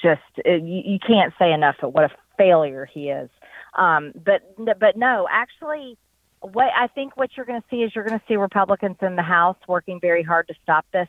just, 0.00 0.22
eh, 0.44 0.56
you, 0.56 0.82
you 0.84 0.98
can't 1.04 1.34
say 1.38 1.52
enough 1.52 1.76
of 1.82 1.92
what 1.92 2.04
a 2.04 2.10
failure 2.36 2.86
he 2.86 3.08
is. 3.08 3.28
Um, 3.74 4.12
but, 4.14 4.42
but 4.78 4.96
no, 4.96 5.28
actually, 5.30 5.96
what 6.40 6.68
I 6.76 6.86
think 6.88 7.16
what 7.16 7.30
you're 7.36 7.46
going 7.46 7.60
to 7.60 7.66
see 7.70 7.82
is 7.82 7.92
you're 7.94 8.04
going 8.04 8.18
to 8.18 8.24
see 8.26 8.36
Republicans 8.36 8.96
in 9.02 9.16
the 9.16 9.22
House 9.22 9.56
working 9.66 10.00
very 10.00 10.22
hard 10.22 10.48
to 10.48 10.54
stop 10.62 10.86
this 10.92 11.08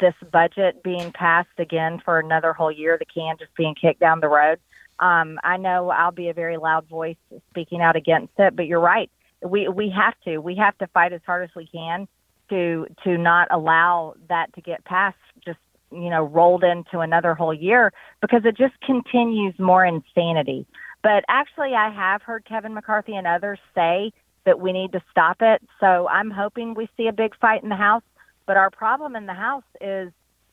this 0.00 0.14
budget 0.32 0.82
being 0.82 1.12
passed 1.12 1.58
again 1.58 2.02
for 2.04 2.18
another 2.18 2.52
whole 2.52 2.72
year, 2.72 2.98
the 2.98 3.04
can 3.04 3.36
just 3.38 3.54
being 3.56 3.74
kicked 3.74 4.00
down 4.00 4.18
the 4.20 4.28
road. 4.28 4.58
Um, 4.98 5.38
I 5.44 5.56
know 5.56 5.90
I'll 5.90 6.10
be 6.12 6.28
a 6.28 6.34
very 6.34 6.56
loud 6.56 6.88
voice 6.88 7.16
speaking 7.50 7.80
out 7.80 7.96
against 7.96 8.32
it, 8.38 8.56
but 8.56 8.66
you're 8.66 8.80
right. 8.80 9.10
We 9.44 9.68
we 9.68 9.90
have 9.90 10.14
to 10.24 10.38
we 10.38 10.56
have 10.56 10.76
to 10.78 10.86
fight 10.88 11.12
as 11.12 11.20
hard 11.24 11.44
as 11.44 11.50
we 11.56 11.66
can 11.66 12.06
to 12.50 12.86
to 13.04 13.16
not 13.16 13.48
allow 13.50 14.14
that 14.28 14.52
to 14.54 14.60
get 14.60 14.84
passed. 14.84 15.16
Just 15.44 15.58
you 15.90 16.10
know 16.10 16.24
rolled 16.24 16.64
into 16.64 17.00
another 17.00 17.34
whole 17.34 17.54
year 17.54 17.92
because 18.20 18.42
it 18.44 18.56
just 18.56 18.74
continues 18.84 19.54
more 19.58 19.84
insanity. 19.84 20.66
But 21.02 21.24
actually, 21.28 21.74
I 21.74 21.90
have 21.90 22.22
heard 22.22 22.44
Kevin 22.44 22.74
McCarthy 22.74 23.16
and 23.16 23.26
others 23.26 23.58
say 23.74 24.12
that 24.44 24.60
we 24.60 24.72
need 24.72 24.92
to 24.92 25.02
stop 25.10 25.38
it. 25.40 25.62
So 25.80 26.08
I'm 26.08 26.30
hoping 26.30 26.74
we 26.74 26.88
see 26.96 27.08
a 27.08 27.12
big 27.12 27.36
fight 27.36 27.62
in 27.62 27.68
the 27.68 27.76
House. 27.76 28.02
But 28.46 28.56
our 28.56 28.70
problem 28.70 29.16
in 29.16 29.26
the 29.26 29.34
House 29.34 29.64
is 29.80 30.12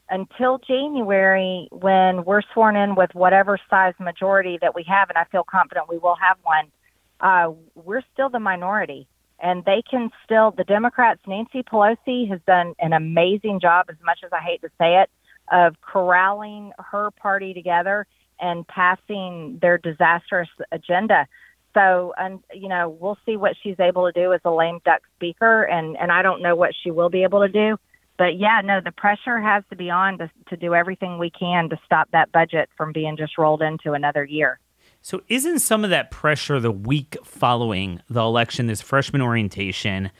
until 0.09 0.57
January, 0.57 1.67
when 1.71 2.23
we're 2.25 2.41
sworn 2.53 2.75
in 2.75 2.95
with 2.95 3.13
whatever 3.13 3.59
size 3.69 3.93
majority 3.99 4.57
that 4.61 4.73
we 4.73 4.83
have, 4.87 5.09
and 5.09 5.17
I 5.17 5.25
feel 5.25 5.43
confident 5.43 5.87
we 5.87 5.99
will 5.99 6.15
have 6.15 6.37
one, 6.43 6.71
uh, 7.19 7.51
we're 7.75 8.03
still 8.13 8.29
the 8.29 8.39
minority. 8.39 9.07
And 9.41 9.63
they 9.65 9.83
can 9.89 10.09
still, 10.25 10.51
the 10.51 10.63
Democrats, 10.63 11.21
Nancy 11.27 11.63
Pelosi 11.63 12.27
has 12.29 12.39
done 12.45 12.73
an 12.79 12.93
amazing 12.93 13.59
job, 13.61 13.85
as 13.89 13.95
much 14.03 14.19
as 14.25 14.31
I 14.33 14.39
hate 14.39 14.61
to 14.61 14.69
say 14.79 15.01
it, 15.01 15.09
of 15.51 15.79
corralling 15.81 16.73
her 16.79 17.11
party 17.11 17.53
together 17.53 18.05
and 18.39 18.67
passing 18.67 19.59
their 19.61 19.77
disastrous 19.77 20.49
agenda. 20.71 21.27
So, 21.73 22.13
and 22.17 22.39
you 22.53 22.67
know, 22.67 22.89
we'll 22.89 23.17
see 23.25 23.37
what 23.37 23.53
she's 23.61 23.79
able 23.79 24.11
to 24.11 24.11
do 24.11 24.33
as 24.33 24.41
a 24.43 24.51
lame 24.51 24.79
duck 24.85 25.01
speaker, 25.15 25.63
and 25.63 25.97
and 25.97 26.11
I 26.11 26.21
don't 26.21 26.41
know 26.41 26.55
what 26.55 26.71
she 26.83 26.91
will 26.91 27.09
be 27.09 27.23
able 27.23 27.41
to 27.41 27.49
do. 27.49 27.77
But 28.17 28.37
yeah, 28.37 28.61
no, 28.63 28.81
the 28.83 28.91
pressure 28.91 29.39
has 29.39 29.63
to 29.69 29.75
be 29.75 29.89
on 29.89 30.17
to 30.17 30.31
to 30.49 30.57
do 30.57 30.73
everything 30.73 31.17
we 31.17 31.29
can 31.29 31.69
to 31.69 31.79
stop 31.85 32.09
that 32.11 32.31
budget 32.31 32.69
from 32.75 32.91
being 32.91 33.17
just 33.17 33.37
rolled 33.37 33.61
into 33.61 33.93
another 33.93 34.25
year. 34.25 34.59
So, 35.01 35.21
isn't 35.29 35.59
some 35.59 35.83
of 35.83 35.89
that 35.91 36.11
pressure 36.11 36.59
the 36.59 36.71
week 36.71 37.17
following 37.23 38.01
the 38.09 38.21
election? 38.21 38.67
This 38.67 38.81
freshman 38.81 39.21
orientation. 39.21 40.11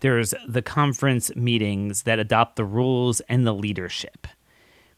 There's 0.00 0.34
the 0.46 0.60
conference 0.60 1.34
meetings 1.36 2.02
that 2.02 2.18
adopt 2.18 2.56
the 2.56 2.64
rules 2.64 3.20
and 3.20 3.46
the 3.46 3.54
leadership. 3.54 4.26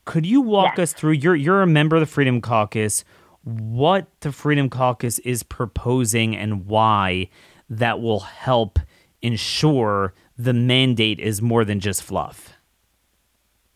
Could 0.07 0.25
you 0.25 0.41
walk 0.41 0.79
yes. 0.79 0.85
us 0.85 0.93
through? 0.95 1.13
You're 1.13 1.37
you're 1.37 1.63
a 1.63 1.67
member 1.67 1.97
of 1.97 2.01
the 2.01 2.07
Freedom 2.07 2.41
Caucus. 2.41 3.05
What 3.43 4.07
the 4.21 4.33
Freedom 4.33 4.71
Caucus 4.71 5.19
is 5.21 5.43
proposing 5.43 6.35
and 6.35 6.67
why 6.67 7.29
that 7.69 8.01
will 8.01 8.21
help 8.21 8.79
ensure 9.21 10.15
the 10.39 10.53
mandate 10.53 11.19
is 11.21 11.43
more 11.43 11.65
than 11.65 11.81
just 11.81 12.03
fluff. 12.03 12.55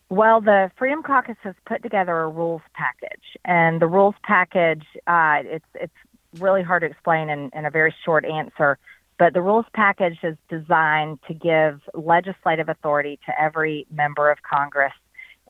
Well, 0.09 0.41
the 0.41 0.71
Freedom 0.77 1.03
Caucus 1.03 1.37
has 1.43 1.55
put 1.65 1.83
together 1.83 2.17
a 2.17 2.29
rules 2.29 2.61
package, 2.73 3.37
and 3.45 3.81
the 3.81 3.87
rules 3.87 4.15
package 4.23 4.85
uh, 5.07 5.39
it's 5.43 5.65
it's 5.75 5.93
really 6.39 6.63
hard 6.63 6.81
to 6.83 6.87
explain 6.87 7.29
in, 7.29 7.49
in 7.53 7.65
a 7.65 7.69
very 7.69 7.93
short 8.05 8.23
answer. 8.23 8.77
But 9.19 9.33
the 9.33 9.41
rules 9.41 9.65
package 9.73 10.17
is 10.23 10.37
designed 10.49 11.19
to 11.27 11.33
give 11.33 11.81
legislative 11.93 12.69
authority 12.69 13.19
to 13.25 13.39
every 13.39 13.85
member 13.91 14.31
of 14.31 14.39
Congress 14.43 14.93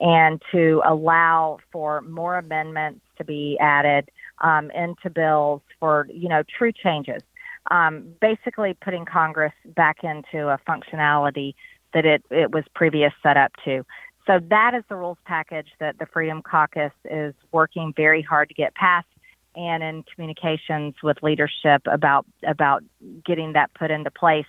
and 0.02 0.42
to 0.52 0.82
allow 0.84 1.60
for 1.72 2.02
more 2.02 2.38
amendments 2.38 3.02
to 3.18 3.24
be 3.24 3.58
added 3.62 4.10
um, 4.40 4.72
into 4.72 5.10
bills 5.10 5.62
for 5.80 6.08
you 6.12 6.28
know 6.28 6.44
true 6.58 6.72
changes. 6.72 7.22
Um, 7.70 8.16
basically, 8.20 8.76
putting 8.82 9.06
Congress 9.06 9.54
back 9.76 10.04
into 10.04 10.50
a 10.50 10.60
functionality 10.68 11.54
that 11.94 12.06
it, 12.06 12.24
it 12.32 12.52
was 12.52 12.64
previous 12.74 13.14
set 13.22 13.38
up 13.38 13.52
to. 13.66 13.86
So 14.26 14.40
that 14.50 14.74
is 14.74 14.84
the 14.90 14.96
rules 14.96 15.18
package 15.26 15.68
that 15.80 16.00
the 16.00 16.08
Freedom 16.08 16.42
Caucus 16.42 16.92
is 17.06 17.36
working 17.52 17.94
very 17.96 18.22
hard 18.22 18.50
to 18.50 18.56
get 18.56 18.74
passed, 18.74 19.08
and 19.56 19.84
in 19.84 20.04
communications 20.04 20.96
with 21.04 21.18
leadership 21.22 21.84
about 21.86 22.26
about 22.48 22.84
getting 23.24 23.54
that 23.54 23.72
put 23.76 23.92
into 23.92 24.10
place 24.10 24.46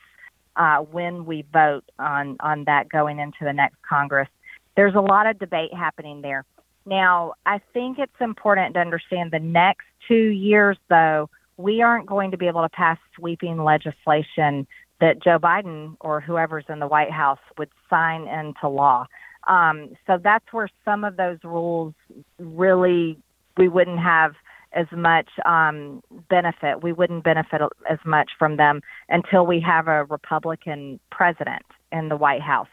uh, 0.57 0.79
when 0.79 1.27
we 1.27 1.45
vote 1.53 1.85
on 1.99 2.39
on 2.41 2.65
that 2.65 2.89
going 2.89 3.19
into 3.19 3.45
the 3.45 3.53
next 3.53 3.77
Congress 3.87 4.29
there's 4.77 4.95
a 4.95 5.01
lot 5.01 5.27
of 5.27 5.39
debate 5.39 5.75
happening 5.75 6.23
there. 6.23 6.45
Now, 6.85 7.35
I 7.47 7.61
think 7.73 7.99
it's 7.99 8.13
important 8.21 8.75
to 8.75 8.81
understand 8.81 9.31
the 9.31 9.39
next 9.39 9.87
two 10.09 10.29
years, 10.29 10.77
though, 10.89 11.31
we 11.57 11.83
aren't 11.83 12.07
going 12.07 12.31
to 12.33 12.37
be 12.37 12.49
able 12.49 12.63
to 12.63 12.69
pass 12.69 12.99
sweeping 13.17 13.63
legislation 13.63 14.67
that 15.01 15.23
Joe 15.23 15.39
Biden 15.39 15.97
or 16.01 16.21
whoever's 16.21 16.65
in 16.69 16.79
the 16.79 16.87
White 16.87 17.11
House 17.11 17.39
would 17.59 17.69
sign 17.91 18.27
into 18.27 18.69
law. 18.69 19.07
Um, 19.49 19.97
so 20.07 20.19
that's 20.23 20.45
where 20.53 20.69
some 20.85 21.05
of 21.05 21.17
those 21.17 21.39
rules 21.43 21.95
really 22.39 23.19
we 23.57 23.69
wouldn't 23.69 23.99
have 23.99 24.33
as 24.73 24.87
much 24.93 25.29
um, 25.45 26.03
benefit. 26.31 26.83
We 26.83 26.93
wouldn't 26.93 27.25
benefit 27.25 27.61
as 27.91 27.99
much 28.05 28.31
from 28.39 28.57
them 28.57 28.81
until 29.09 29.45
we 29.45 29.61
have 29.61 29.89
a 29.89 30.05
Republican 30.05 30.99
president 31.11 31.65
in 31.91 32.09
the 32.09 32.17
White 32.17 32.41
House. 32.41 32.69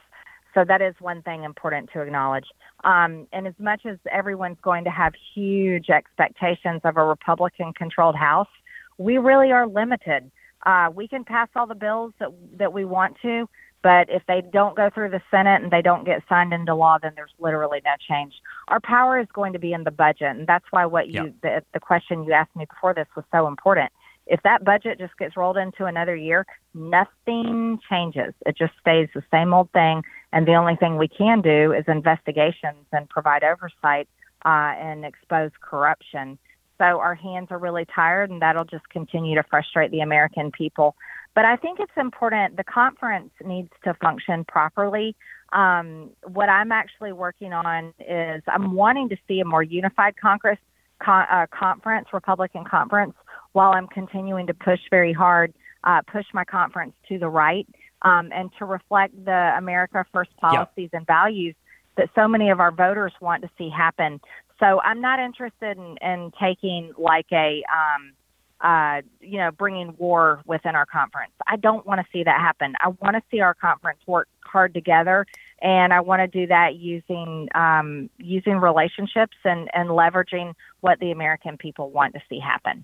So 0.54 0.64
that 0.66 0.82
is 0.82 0.96
one 1.00 1.22
thing 1.22 1.44
important 1.44 1.90
to 1.94 2.02
acknowledge. 2.02 2.46
Um, 2.84 3.28
and 3.32 3.48
as 3.48 3.54
much 3.60 3.86
as 3.86 3.98
everyone's 4.12 4.58
going 4.62 4.84
to 4.86 4.90
have 4.90 5.14
huge 5.36 5.90
expectations 5.90 6.82
of 6.84 6.98
a 6.98 7.04
Republican 7.04 7.74
controlled 7.74 8.16
House, 8.16 8.48
we 8.98 9.18
really 9.18 9.52
are 9.52 9.68
limited. 9.68 10.32
Uh, 10.66 10.90
we 10.94 11.08
can 11.08 11.24
pass 11.24 11.48
all 11.56 11.68
the 11.68 11.76
bills 11.76 12.14
that, 12.20 12.30
that 12.58 12.74
we 12.74 12.84
want 12.84 13.16
to, 13.22 13.48
but 13.82 14.10
if 14.10 14.24
they 14.28 14.42
don't 14.52 14.76
go 14.76 14.90
through 14.90 15.10
the 15.10 15.22
Senate 15.32 15.62
and 15.62 15.72
they 15.72 15.82
don't 15.82 16.04
get 16.06 16.22
signed 16.28 16.52
into 16.52 16.76
law, 16.76 16.98
then 17.02 17.14
there's 17.16 17.32
literally 17.40 17.80
no 17.86 17.92
change. 18.10 18.34
Our 18.68 18.82
power 18.82 19.20
is 19.20 19.28
going 19.34 19.54
to 19.54 19.60
be 19.60 19.72
in 19.72 19.86
the 19.86 19.92
budget, 19.92 20.36
and 20.36 20.46
that's 20.48 20.66
why 20.72 20.86
what 20.86 21.08
you 21.08 21.34
the, 21.42 21.64
the 21.74 21.80
question 21.80 22.24
you 22.24 22.34
asked 22.34 22.56
me 22.58 22.66
before 22.66 22.94
this 22.94 23.08
was 23.16 23.24
so 23.32 23.48
important 23.48 23.92
if 24.30 24.42
that 24.44 24.64
budget 24.64 25.00
just 25.00 25.18
gets 25.18 25.36
rolled 25.36 25.58
into 25.58 25.86
another 25.86 26.16
year, 26.16 26.46
nothing 26.74 27.80
changes. 27.90 28.34
It 28.46 28.56
just 28.56 28.74
stays 28.80 29.10
the 29.14 29.24
same 29.32 29.54
old 29.54 29.72
thing. 29.72 30.04
And 30.32 30.48
the 30.48 30.56
only 30.56 30.76
thing 30.76 30.98
we 30.98 31.08
can 31.08 31.42
do 31.42 31.74
is 31.74 31.86
investigations 31.88 32.86
and 32.92 33.10
provide 33.10 33.44
oversight 33.44 34.08
uh, 34.46 34.74
and 34.78 35.06
expose 35.06 35.52
corruption. 35.62 36.38
So 36.78 37.00
our 37.00 37.16
hands 37.16 37.48
are 37.52 37.58
really 37.58 37.86
tired, 37.94 38.30
and 38.30 38.42
that'll 38.42 38.66
just 38.66 38.88
continue 38.90 39.36
to 39.36 39.44
frustrate 39.44 39.92
the 39.92 40.00
American 40.00 40.52
people. 40.52 40.96
But 41.36 41.46
I 41.46 41.56
think 41.56 41.80
it's 41.80 41.92
important. 41.98 42.58
The 42.58 42.64
conference 42.64 43.32
needs 43.44 43.70
to 43.84 43.94
function 43.96 44.46
properly. 44.46 45.16
Um, 45.52 46.12
what 46.24 46.48
I'm 46.48 46.72
actually 46.72 47.12
working 47.12 47.54
on 47.54 47.94
is 48.00 48.44
I'm 48.48 48.74
wanting 48.74 49.10
to 49.10 49.18
see 49.28 49.40
a 49.40 49.46
more 49.46 49.64
unified 49.64 50.16
Congress 50.18 50.60
con- 51.00 51.28
uh, 51.30 51.48
conference, 51.52 52.08
Republican 52.14 52.64
conference, 52.66 53.14
while 53.54 53.72
I'm 53.72 53.88
continuing 53.88 54.48
to 54.48 54.54
push 54.54 54.80
very 54.90 55.12
hard, 55.12 55.54
uh, 55.84 56.02
push 56.12 56.26
my 56.34 56.46
conference 56.46 56.94
to 57.10 57.18
the 57.18 57.30
right 57.30 57.68
um, 58.02 58.32
and 58.34 58.50
to 58.60 58.66
reflect 58.66 59.14
the 59.26 59.54
America 59.58 60.06
First 60.12 60.36
policies 60.38 60.90
and 60.94 61.06
values 61.06 61.56
that 61.98 62.10
so 62.16 62.28
many 62.28 62.50
of 62.50 62.60
our 62.60 62.72
voters 62.72 63.12
want 63.20 63.44
to 63.44 63.50
see 63.58 63.70
happen. 63.70 64.22
So 64.60 64.80
I'm 64.82 65.02
not 65.02 65.20
interested 65.20 65.78
in, 65.78 65.98
in 66.02 66.32
taking 66.42 66.92
like 66.98 67.28
a, 67.32 67.64
um, 67.72 68.14
uh, 68.62 69.02
you 69.22 69.38
know, 69.38 69.52
bringing 69.52 69.96
war 69.98 70.42
within 70.46 70.76
our 70.76 70.86
conference. 70.86 71.32
I 71.48 71.56
don't 71.56 71.86
want 71.86 72.02
to 72.02 72.08
see 72.12 72.24
that 72.24 72.40
happen. 72.40 72.76
I 72.82 72.90
want 72.90 73.16
to 73.16 73.22
see 73.32 73.40
our 73.40 73.54
conference 73.54 74.00
work 74.06 74.28
hard 74.44 74.74
together, 74.74 75.26
and 75.62 75.94
I 75.94 76.02
want 76.02 76.20
to 76.22 76.28
do 76.28 76.48
that 76.48 76.76
using 76.76 77.48
um, 77.56 78.10
using 78.18 78.58
relationships 78.58 79.38
and, 79.46 79.70
and 79.74 79.90
leveraging 79.90 80.56
what 80.82 81.00
the 81.00 81.12
American 81.12 81.58
people 81.58 81.90
want 81.90 82.14
to 82.16 82.22
see 82.28 82.40
happen. 82.40 82.84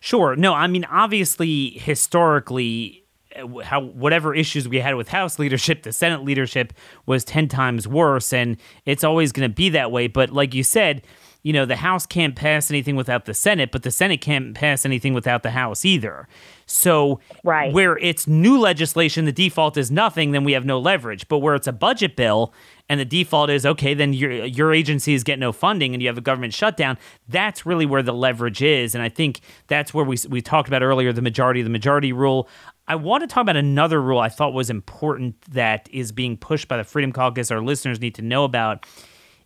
Sure. 0.00 0.34
No, 0.34 0.54
I 0.54 0.66
mean, 0.66 0.84
obviously, 0.86 1.70
historically, 1.70 3.01
Uh, 3.36 3.58
how 3.62 3.80
whatever 3.80 4.34
issues 4.34 4.68
we 4.68 4.80
had 4.80 4.94
with 4.96 5.08
House 5.08 5.38
leadership, 5.38 5.82
the 5.82 5.92
Senate 5.92 6.24
leadership 6.24 6.72
was 7.06 7.24
10 7.24 7.48
times 7.48 7.86
worse. 7.86 8.32
And 8.32 8.56
it's 8.84 9.04
always 9.04 9.32
going 9.32 9.48
to 9.48 9.54
be 9.54 9.68
that 9.70 9.90
way. 9.90 10.06
But 10.06 10.30
like 10.30 10.54
you 10.54 10.62
said, 10.62 11.02
you 11.42 11.52
know, 11.52 11.66
the 11.66 11.76
House 11.76 12.06
can't 12.06 12.36
pass 12.36 12.70
anything 12.70 12.94
without 12.94 13.24
the 13.24 13.34
Senate, 13.34 13.72
but 13.72 13.82
the 13.82 13.90
Senate 13.90 14.20
can't 14.20 14.54
pass 14.54 14.86
anything 14.86 15.12
without 15.12 15.42
the 15.42 15.50
House 15.50 15.84
either. 15.84 16.28
So, 16.66 17.20
right. 17.42 17.72
where 17.72 17.98
it's 17.98 18.26
new 18.28 18.58
legislation, 18.58 19.24
the 19.24 19.32
default 19.32 19.76
is 19.76 19.90
nothing, 19.90 20.30
then 20.30 20.44
we 20.44 20.52
have 20.52 20.64
no 20.64 20.78
leverage. 20.78 21.26
But 21.28 21.38
where 21.38 21.54
it's 21.54 21.66
a 21.66 21.72
budget 21.72 22.16
bill 22.16 22.54
and 22.88 23.00
the 23.00 23.04
default 23.04 23.50
is 23.50 23.66
okay, 23.66 23.92
then 23.92 24.12
your 24.12 24.32
your 24.32 24.72
agencies 24.72 25.24
get 25.24 25.38
no 25.38 25.52
funding 25.52 25.94
and 25.94 26.02
you 26.02 26.08
have 26.08 26.18
a 26.18 26.22
government 26.22 26.54
shutdown. 26.54 26.96
That's 27.28 27.66
really 27.66 27.86
where 27.86 28.02
the 28.02 28.12
leverage 28.12 28.62
is, 28.62 28.94
and 28.94 29.02
I 29.02 29.08
think 29.08 29.40
that's 29.66 29.92
where 29.92 30.04
we 30.04 30.16
we 30.28 30.40
talked 30.40 30.68
about 30.68 30.82
earlier 30.82 31.12
the 31.12 31.22
majority 31.22 31.60
of 31.60 31.64
the 31.64 31.70
majority 31.70 32.12
rule. 32.12 32.48
I 32.88 32.96
want 32.96 33.22
to 33.22 33.26
talk 33.26 33.42
about 33.42 33.56
another 33.56 34.02
rule 34.02 34.18
I 34.18 34.28
thought 34.28 34.52
was 34.52 34.70
important 34.70 35.40
that 35.52 35.88
is 35.92 36.12
being 36.12 36.36
pushed 36.36 36.68
by 36.68 36.76
the 36.76 36.84
Freedom 36.84 37.12
Caucus. 37.12 37.50
Our 37.50 37.60
listeners 37.60 38.00
need 38.00 38.14
to 38.16 38.22
know 38.22 38.44
about 38.44 38.86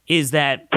is 0.06 0.30
that 0.30 0.68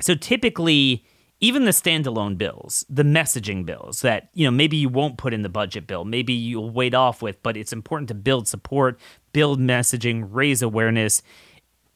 so 0.00 0.14
typically 0.14 1.04
even 1.40 1.64
the 1.64 1.72
standalone 1.72 2.38
bills, 2.38 2.86
the 2.88 3.02
messaging 3.02 3.66
bills 3.66 4.00
that, 4.00 4.30
you 4.34 4.44
know, 4.44 4.50
maybe 4.50 4.76
you 4.76 4.88
won't 4.88 5.18
put 5.18 5.34
in 5.34 5.42
the 5.42 5.48
budget 5.48 5.86
bill, 5.86 6.04
maybe 6.04 6.32
you'll 6.32 6.70
wait 6.70 6.94
off 6.94 7.20
with, 7.22 7.42
but 7.42 7.56
it's 7.56 7.72
important 7.72 8.08
to 8.08 8.14
build 8.14 8.48
support, 8.48 8.98
build 9.32 9.60
messaging, 9.60 10.26
raise 10.30 10.62
awareness. 10.62 11.22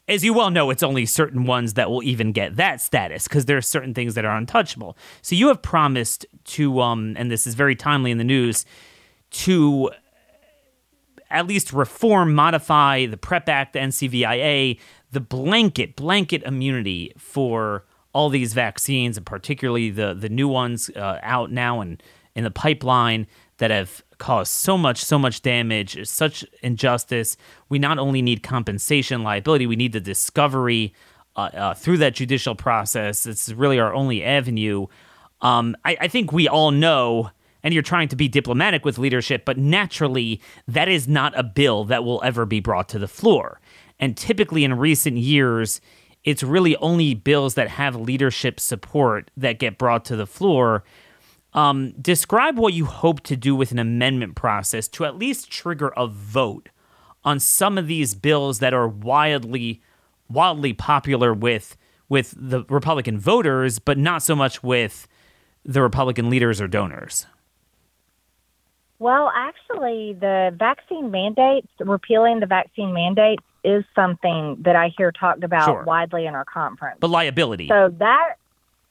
As 0.06 0.24
you 0.24 0.34
well 0.34 0.50
know, 0.50 0.70
it's 0.70 0.82
only 0.82 1.06
certain 1.06 1.44
ones 1.44 1.74
that 1.74 1.90
will 1.90 2.02
even 2.02 2.32
get 2.32 2.56
that 2.56 2.80
status 2.80 3.28
because 3.28 3.44
there 3.44 3.56
are 3.56 3.62
certain 3.62 3.94
things 3.94 4.14
that 4.14 4.24
are 4.24 4.36
untouchable. 4.36 4.96
So 5.22 5.34
you 5.34 5.48
have 5.48 5.62
promised 5.62 6.26
to, 6.44 6.80
um, 6.80 7.14
and 7.16 7.30
this 7.30 7.46
is 7.46 7.54
very 7.54 7.76
timely 7.76 8.10
in 8.10 8.18
the 8.18 8.24
news, 8.24 8.64
to 9.30 9.90
at 11.30 11.46
least 11.46 11.72
reform, 11.72 12.34
modify 12.34 13.06
the 13.06 13.16
PREP 13.16 13.48
Act, 13.48 13.72
the 13.74 13.80
NCVIA, 13.80 14.78
the 15.12 15.20
blanket, 15.20 15.96
blanket 15.96 16.42
immunity 16.44 17.12
for 17.18 17.84
all 18.12 18.30
these 18.30 18.54
vaccines, 18.54 19.16
and 19.16 19.26
particularly 19.26 19.90
the 19.90 20.14
the 20.14 20.28
new 20.28 20.48
ones 20.48 20.90
uh, 20.90 21.18
out 21.22 21.52
now 21.52 21.80
and 21.80 22.02
in 22.34 22.44
the 22.44 22.50
pipeline 22.50 23.26
that 23.58 23.70
have 23.70 24.02
caused 24.18 24.52
so 24.52 24.78
much, 24.78 25.04
so 25.04 25.18
much 25.18 25.42
damage, 25.42 26.06
such 26.08 26.44
injustice. 26.62 27.36
We 27.68 27.78
not 27.78 27.98
only 27.98 28.22
need 28.22 28.42
compensation, 28.42 29.22
liability, 29.22 29.66
we 29.66 29.76
need 29.76 29.92
the 29.92 30.00
discovery 30.00 30.94
uh, 31.36 31.50
uh, 31.52 31.74
through 31.74 31.98
that 31.98 32.14
judicial 32.14 32.54
process. 32.54 33.26
It's 33.26 33.48
really 33.50 33.78
our 33.78 33.92
only 33.94 34.24
avenue. 34.24 34.86
Um, 35.40 35.76
I, 35.84 35.96
I 36.02 36.08
think 36.08 36.32
we 36.32 36.48
all 36.48 36.70
know 36.70 37.30
and 37.62 37.74
you're 37.74 37.82
trying 37.82 38.08
to 38.08 38.16
be 38.16 38.28
diplomatic 38.28 38.84
with 38.84 38.98
leadership, 38.98 39.44
but 39.44 39.58
naturally, 39.58 40.40
that 40.66 40.88
is 40.88 41.08
not 41.08 41.38
a 41.38 41.42
bill 41.42 41.84
that 41.84 42.04
will 42.04 42.22
ever 42.24 42.46
be 42.46 42.60
brought 42.60 42.88
to 42.90 42.98
the 42.98 43.08
floor. 43.08 43.60
And 43.98 44.16
typically, 44.16 44.64
in 44.64 44.78
recent 44.78 45.16
years, 45.16 45.80
it's 46.24 46.42
really 46.42 46.76
only 46.76 47.14
bills 47.14 47.54
that 47.54 47.68
have 47.68 47.96
leadership 47.96 48.60
support 48.60 49.30
that 49.36 49.58
get 49.58 49.78
brought 49.78 50.04
to 50.06 50.16
the 50.16 50.26
floor. 50.26 50.84
Um, 51.54 51.92
describe 52.00 52.58
what 52.58 52.74
you 52.74 52.84
hope 52.84 53.22
to 53.22 53.36
do 53.36 53.56
with 53.56 53.72
an 53.72 53.78
amendment 53.78 54.36
process 54.36 54.86
to 54.88 55.04
at 55.04 55.16
least 55.16 55.50
trigger 55.50 55.92
a 55.96 56.06
vote 56.06 56.68
on 57.24 57.40
some 57.40 57.78
of 57.78 57.86
these 57.86 58.14
bills 58.14 58.58
that 58.60 58.74
are 58.74 58.86
wildly, 58.86 59.82
wildly 60.28 60.72
popular 60.72 61.34
with 61.34 61.76
with 62.08 62.34
the 62.38 62.64
Republican 62.70 63.18
voters, 63.18 63.78
but 63.78 63.98
not 63.98 64.22
so 64.22 64.34
much 64.34 64.62
with 64.62 65.06
the 65.64 65.82
Republican 65.82 66.30
leaders 66.30 66.58
or 66.58 66.66
donors. 66.66 67.26
Well, 68.98 69.30
actually, 69.34 70.14
the 70.14 70.54
vaccine 70.58 71.10
mandates, 71.10 71.68
repealing 71.78 72.40
the 72.40 72.46
vaccine 72.46 72.92
mandates, 72.92 73.42
is 73.64 73.84
something 73.94 74.56
that 74.64 74.76
I 74.76 74.90
hear 74.96 75.12
talked 75.12 75.44
about 75.44 75.66
Sure. 75.66 75.84
widely 75.84 76.26
in 76.26 76.34
our 76.34 76.44
conference. 76.44 76.98
But 77.00 77.10
liability. 77.10 77.68
So 77.68 77.94
that, 77.98 78.34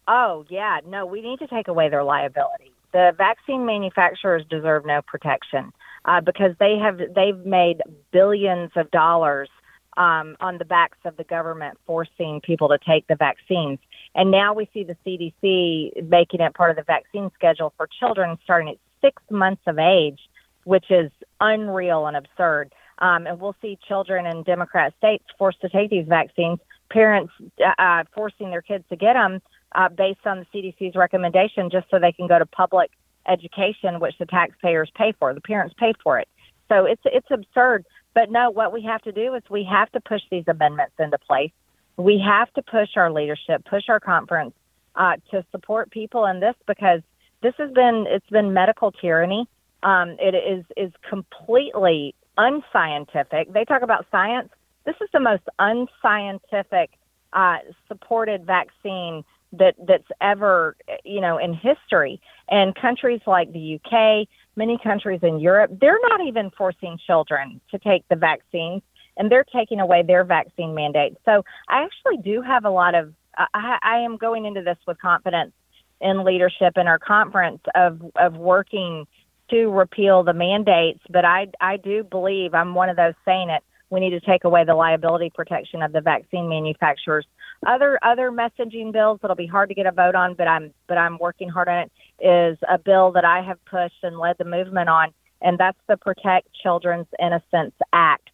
oh 0.08 0.46
yeah, 0.50 0.80
no, 0.86 1.06
we 1.06 1.22
need 1.22 1.40
to 1.40 1.48
take 1.48 1.68
away 1.68 1.90
their 1.90 2.04
liability. 2.04 2.72
The 2.94 3.14
vaccine 3.18 3.66
manufacturers 3.66 4.46
deserve 4.50 4.86
no 4.86 5.02
protection 5.02 5.72
uh, 6.06 6.22
because 6.22 6.56
they 6.60 6.78
have 6.78 7.00
they've 7.14 7.46
made 7.46 7.82
billions 8.12 8.72
of 8.76 8.90
dollars 8.92 9.50
um, 9.98 10.38
on 10.40 10.58
the 10.58 10.66
backs 10.66 10.98
of 11.06 11.18
the 11.18 11.24
government 11.24 11.78
forcing 11.86 12.40
people 12.42 12.70
to 12.70 12.78
take 12.78 13.08
the 13.08 13.16
vaccines. 13.16 13.80
And 14.16 14.32
now 14.32 14.54
we 14.54 14.70
see 14.74 14.84
the 14.84 14.96
CDC 15.06 16.08
making 16.08 16.40
it 16.40 16.54
part 16.54 16.70
of 16.70 16.78
the 16.78 16.84
vaccine 16.84 17.32
schedule 17.34 17.74
for 17.78 17.88
children 18.00 18.38
starting 18.44 18.70
at 18.70 18.78
six 19.02 19.22
months 19.30 19.62
of 19.68 19.80
age, 19.80 20.20
which 20.64 20.86
is 20.90 21.12
unreal 21.40 22.08
and 22.08 22.18
absurd. 22.18 22.74
Um, 23.00 23.28
and 23.28 23.40
we'll 23.40 23.56
see 23.62 23.78
children 23.88 24.26
in 24.26 24.44
Democrat 24.44 24.94
states 24.98 25.24
forced 25.38 25.62
to 25.62 25.70
take 25.70 25.90
these 25.90 26.08
vaccines, 26.08 26.60
parents 26.90 27.32
uh, 27.78 28.04
forcing 28.14 28.50
their 28.50 28.62
kids 28.62 28.84
to 28.90 28.96
get 28.96 29.14
them 29.14 29.42
uh, 29.76 29.90
based 29.90 30.26
on 30.26 30.40
the 30.40 30.46
CDC's 30.54 30.96
recommendation 30.96 31.70
just 31.70 31.88
so 31.92 32.00
they 32.00 32.12
can 32.12 32.28
go 32.28 32.40
to 32.40 32.46
public 32.46 32.92
education, 33.28 34.00
which 34.00 34.18
the 34.18 34.26
taxpayers 34.26 34.90
pay 34.96 35.14
for. 35.20 35.34
The 35.34 35.42
parents 35.42 35.76
pay 35.78 35.94
for 36.04 36.20
it. 36.20 36.28
So 36.70 36.86
it's 36.86 37.02
it's 37.06 37.28
absurd. 37.30 37.86
But 38.14 38.32
no, 38.32 38.50
what 38.50 38.74
we 38.74 38.82
have 38.84 39.02
to 39.04 39.12
do 39.12 39.36
is 39.36 39.44
we 39.50 39.64
have 39.64 39.92
to 39.92 40.00
push 40.00 40.22
these 40.32 40.46
amendments 40.48 40.96
into 40.98 41.18
place. 41.20 41.52
We 41.98 42.20
have 42.26 42.52
to 42.54 42.64
push 42.64 42.90
our 42.96 43.12
leadership, 43.12 43.64
push 43.66 43.84
our 43.90 44.00
conference 44.00 44.54
uh, 44.96 45.18
to 45.32 45.46
support 45.52 45.92
people 45.92 46.26
in 46.26 46.40
this 46.40 46.56
because 46.66 47.02
this 47.48 47.56
has 47.60 47.72
been 47.72 48.06
it's 48.10 48.30
been 48.30 48.54
medical 48.54 48.92
tyranny. 48.92 49.48
Um, 49.82 50.18
it 50.20 50.36
is 50.36 50.66
is 50.76 50.92
completely 51.10 52.14
unscientific. 52.38 53.54
They 53.54 53.64
talk 53.64 53.84
about 53.84 54.06
science. 54.12 54.50
This 54.86 54.96
is 55.00 55.08
the 55.14 55.22
most 55.22 55.44
unscientific 55.58 56.90
uh, 57.32 57.60
supported 57.88 58.46
vaccine 58.46 59.24
that 59.54 59.76
that's 59.88 60.10
ever 60.20 60.76
you 61.06 61.22
know 61.22 61.38
in 61.38 61.54
history. 61.54 62.20
And 62.50 62.76
countries 62.76 63.22
like 63.26 63.54
the 63.54 63.80
UK, 63.80 64.28
many 64.58 64.78
countries 64.84 65.22
in 65.24 65.40
Europe, 65.40 65.72
they're 65.80 66.02
not 66.10 66.28
even 66.28 66.52
forcing 66.52 67.00
children 67.08 67.62
to 67.72 67.80
take 67.80 68.06
the 68.10 68.18
vaccines, 68.18 68.82
and 69.16 69.32
they're 69.32 69.46
taking 69.46 69.80
away 69.80 70.04
their 70.06 70.26
vaccine 70.26 70.76
mandates. 70.76 71.16
So 71.24 71.46
I 71.70 71.86
actually 71.86 72.18
do 72.18 72.42
have 72.42 72.66
a 72.66 72.72
lot 72.72 72.94
of. 72.94 73.14
I, 73.38 73.78
I 73.82 73.98
am 74.00 74.18
going 74.18 74.46
into 74.46 74.64
this 74.64 74.78
with 74.86 75.00
confidence 75.00 75.54
in 76.02 76.24
leadership 76.24 76.78
in 76.78 76.88
our 76.88 77.00
conference 77.00 77.62
of 77.76 78.02
of 78.16 78.36
working 78.36 79.08
to 79.50 79.68
repeal 79.70 80.24
the 80.24 80.34
mandates, 80.34 81.00
but 81.10 81.26
I 81.26 81.48
I 81.62 81.78
do 81.78 82.04
believe 82.04 82.54
I'm 82.54 82.76
one 82.76 82.90
of 82.90 82.98
those 82.98 83.14
saying 83.26 83.50
it. 83.50 83.64
We 83.90 84.02
need 84.02 84.10
to 84.10 84.20
take 84.20 84.44
away 84.44 84.66
the 84.66 84.76
liability 84.76 85.32
protection 85.34 85.82
of 85.82 85.94
the 85.94 86.02
vaccine 86.02 86.50
manufacturers. 86.50 87.26
Other 87.66 87.98
other 88.04 88.32
messaging 88.32 88.92
bills 88.92 89.20
that'll 89.22 89.36
be 89.38 89.48
hard 89.48 89.70
to 89.70 89.76
get 89.76 89.86
a 89.86 89.92
vote 89.92 90.16
on, 90.16 90.34
but 90.34 90.48
I'm 90.48 90.74
but 90.88 90.98
I'm 90.98 91.18
working 91.18 91.50
hard 91.50 91.70
on 91.70 91.80
it. 91.80 91.92
Is 92.20 92.58
a 92.70 92.78
bill 92.78 93.12
that 93.14 93.26
I 93.26 93.42
have 93.42 93.64
pushed 93.66 94.04
and 94.04 94.20
led 94.20 94.38
the 94.38 94.46
movement 94.46 94.90
on, 94.90 95.14
and 95.42 95.58
that's 95.58 95.80
the 95.88 95.98
Protect 95.98 96.48
Children's 96.62 97.08
Innocence 97.20 97.74
Act, 97.94 98.30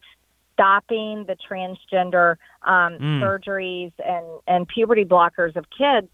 stopping 0.54 1.24
the 1.26 1.36
transgender 1.48 2.36
um, 2.62 2.98
Mm. 2.98 3.20
surgeries 3.22 3.92
and 4.04 4.26
and 4.46 4.68
puberty 4.68 5.04
blockers 5.04 5.54
of 5.56 5.64
kids 5.70 6.08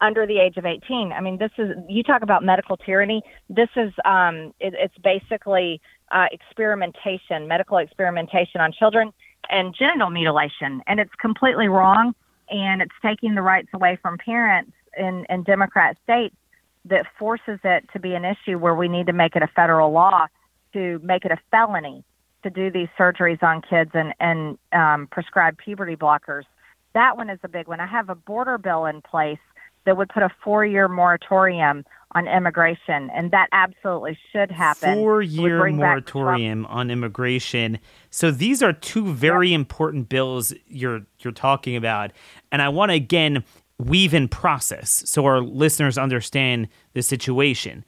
under 0.00 0.26
the 0.26 0.38
age 0.38 0.56
of 0.56 0.66
18. 0.66 1.12
I 1.12 1.20
mean, 1.20 1.38
this 1.38 1.50
is 1.58 1.72
you 1.88 2.02
talk 2.02 2.22
about 2.22 2.44
medical 2.44 2.76
tyranny. 2.76 3.22
This 3.48 3.68
is 3.76 3.92
um, 4.04 4.52
it, 4.60 4.74
it's 4.74 4.96
basically 4.98 5.80
uh, 6.10 6.26
experimentation, 6.32 7.48
medical 7.48 7.78
experimentation 7.78 8.60
on 8.60 8.72
children 8.72 9.12
and 9.48 9.74
genital 9.74 10.10
mutilation, 10.10 10.82
and 10.86 11.00
it's 11.00 11.14
completely 11.20 11.68
wrong. 11.68 12.14
And 12.48 12.80
it's 12.80 12.94
taking 13.02 13.34
the 13.34 13.42
rights 13.42 13.68
away 13.74 13.98
from 14.00 14.18
parents 14.18 14.70
in, 14.96 15.26
in 15.28 15.42
Democrat 15.42 15.96
states 16.04 16.36
that 16.84 17.06
forces 17.18 17.58
it 17.64 17.84
to 17.92 17.98
be 17.98 18.14
an 18.14 18.24
issue 18.24 18.56
where 18.56 18.74
we 18.74 18.86
need 18.86 19.06
to 19.06 19.12
make 19.12 19.34
it 19.34 19.42
a 19.42 19.48
federal 19.48 19.90
law 19.90 20.26
to 20.72 21.00
make 21.02 21.24
it 21.24 21.32
a 21.32 21.38
felony 21.50 22.04
to 22.44 22.50
do 22.50 22.70
these 22.70 22.88
surgeries 22.98 23.42
on 23.42 23.62
kids 23.62 23.90
and 23.94 24.14
and 24.20 24.58
um, 24.72 25.08
prescribe 25.10 25.58
puberty 25.58 25.96
blockers. 25.96 26.44
That 26.94 27.16
one 27.16 27.28
is 27.28 27.40
a 27.42 27.48
big 27.48 27.66
one. 27.66 27.80
I 27.80 27.86
have 27.86 28.08
a 28.08 28.14
border 28.14 28.58
bill 28.58 28.86
in 28.86 29.02
place 29.02 29.38
that 29.86 29.96
would 29.96 30.10
put 30.10 30.22
a 30.22 30.30
four-year 30.44 30.88
moratorium 30.88 31.84
on 32.12 32.28
immigration, 32.28 33.10
and 33.10 33.30
that 33.30 33.48
absolutely 33.52 34.18
should 34.32 34.50
happen. 34.50 34.94
Four 34.94 35.22
year 35.22 35.58
bring 35.58 35.78
back 35.78 36.06
Trump- 36.06 36.24
moratorium 36.24 36.66
on 36.66 36.90
immigration. 36.90 37.78
So 38.10 38.30
these 38.30 38.62
are 38.62 38.72
two 38.72 39.12
very 39.12 39.52
important 39.52 40.08
bills 40.08 40.52
you're 40.66 41.02
you're 41.20 41.32
talking 41.32 41.76
about. 41.76 42.12
And 42.52 42.62
I 42.62 42.68
want 42.68 42.90
to 42.90 42.94
again 42.94 43.44
weave 43.78 44.14
in 44.14 44.28
process 44.28 45.02
so 45.06 45.26
our 45.26 45.40
listeners 45.40 45.98
understand 45.98 46.68
the 46.94 47.02
situation. 47.02 47.84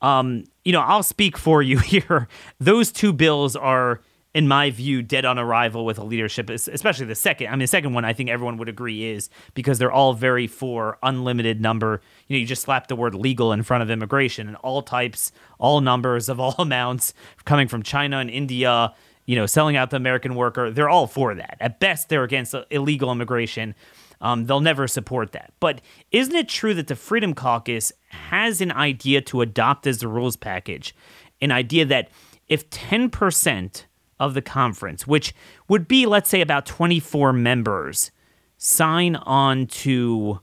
Um, 0.00 0.44
you 0.64 0.72
know, 0.72 0.80
I'll 0.80 1.02
speak 1.02 1.36
for 1.36 1.62
you 1.62 1.78
here. 1.94 2.28
Those 2.60 2.92
two 2.92 3.12
bills 3.12 3.56
are 3.56 4.00
in 4.34 4.48
my 4.48 4.70
view, 4.70 5.02
dead 5.02 5.24
on 5.24 5.38
arrival 5.38 5.84
with 5.84 5.98
a 5.98 6.04
leadership, 6.04 6.48
especially 6.48 7.04
the 7.04 7.14
second. 7.14 7.48
I 7.48 7.50
mean, 7.50 7.60
the 7.60 7.66
second 7.66 7.92
one, 7.92 8.04
I 8.04 8.14
think 8.14 8.30
everyone 8.30 8.56
would 8.56 8.68
agree 8.68 9.04
is 9.10 9.28
because 9.54 9.78
they're 9.78 9.92
all 9.92 10.14
very 10.14 10.46
for 10.46 10.98
unlimited 11.02 11.60
number. 11.60 12.00
You 12.28 12.36
know, 12.36 12.40
you 12.40 12.46
just 12.46 12.62
slap 12.62 12.86
the 12.86 12.96
word 12.96 13.14
legal 13.14 13.52
in 13.52 13.62
front 13.62 13.82
of 13.82 13.90
immigration 13.90 14.48
and 14.48 14.56
all 14.58 14.80
types, 14.80 15.32
all 15.58 15.82
numbers 15.82 16.30
of 16.30 16.40
all 16.40 16.54
amounts 16.58 17.12
coming 17.44 17.68
from 17.68 17.82
China 17.82 18.18
and 18.18 18.30
India, 18.30 18.94
you 19.26 19.36
know, 19.36 19.44
selling 19.44 19.76
out 19.76 19.90
the 19.90 19.96
American 19.96 20.34
worker. 20.34 20.70
They're 20.70 20.88
all 20.88 21.06
for 21.06 21.34
that. 21.34 21.58
At 21.60 21.78
best, 21.78 22.08
they're 22.08 22.24
against 22.24 22.54
illegal 22.70 23.12
immigration. 23.12 23.74
Um, 24.22 24.46
they'll 24.46 24.60
never 24.60 24.88
support 24.88 25.32
that. 25.32 25.52
But 25.60 25.82
isn't 26.10 26.34
it 26.34 26.48
true 26.48 26.72
that 26.74 26.86
the 26.86 26.96
Freedom 26.96 27.34
Caucus 27.34 27.92
has 28.08 28.60
an 28.62 28.72
idea 28.72 29.20
to 29.22 29.42
adopt 29.42 29.86
as 29.86 29.98
the 29.98 30.08
rules 30.08 30.36
package? 30.36 30.94
An 31.42 31.50
idea 31.50 31.84
that 31.84 32.08
if 32.48 32.70
10% 32.70 33.84
of 34.22 34.34
the 34.34 34.40
conference, 34.42 35.04
which 35.04 35.34
would 35.68 35.88
be, 35.88 36.06
let's 36.06 36.30
say, 36.30 36.40
about 36.40 36.64
24 36.64 37.32
members, 37.32 38.12
sign 38.56 39.16
on 39.16 39.66
to 39.66 40.40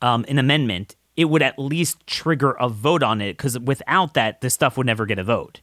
um, 0.00 0.24
an 0.28 0.38
amendment, 0.38 0.96
it 1.14 1.26
would 1.26 1.42
at 1.42 1.58
least 1.58 2.06
trigger 2.06 2.52
a 2.52 2.70
vote 2.70 3.02
on 3.02 3.20
it 3.20 3.36
because 3.36 3.58
without 3.58 4.14
that, 4.14 4.40
this 4.40 4.54
stuff 4.54 4.78
would 4.78 4.86
never 4.86 5.04
get 5.04 5.18
a 5.18 5.24
vote. 5.24 5.60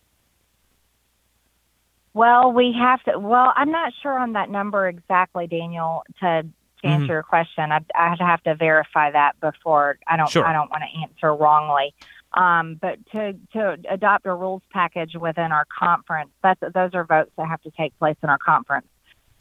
Well, 2.14 2.52
we 2.52 2.74
have 2.80 3.02
to. 3.04 3.18
Well, 3.20 3.52
I'm 3.56 3.72
not 3.72 3.94
sure 4.02 4.18
on 4.18 4.34
that 4.34 4.50
number 4.50 4.88
exactly, 4.88 5.48
Daniel. 5.48 6.04
To, 6.20 6.44
to 6.44 6.88
answer 6.88 7.06
Mhm. 7.06 7.10
your 7.10 7.24
question, 7.24 7.72
I, 7.72 7.80
I'd 7.96 8.20
have 8.20 8.42
to 8.44 8.56
verify 8.56 9.12
that 9.12 9.40
before. 9.40 9.98
I 10.08 10.18
don't. 10.18 10.30
Sure. 10.30 10.46
I 10.46 10.54
don't 10.54 10.70
want 10.70 10.84
to 10.84 11.02
answer 11.02 11.36
wrongly. 11.36 11.94
Um, 12.34 12.78
but 12.82 12.98
to 13.12 13.34
to 13.54 13.78
adopt 13.90 14.26
a 14.26 14.34
rules 14.34 14.62
package 14.72 15.16
within 15.16 15.52
our 15.52 15.66
conference, 15.78 16.30
that's 16.44 16.60
those 16.60 16.92
are 16.94 17.06
votes 17.06 17.32
that 17.38 17.48
have 17.48 17.62
to 17.62 17.72
take 17.72 17.98
place 18.00 18.18
in 18.22 18.30
our 18.30 18.38
conference. 18.38 18.88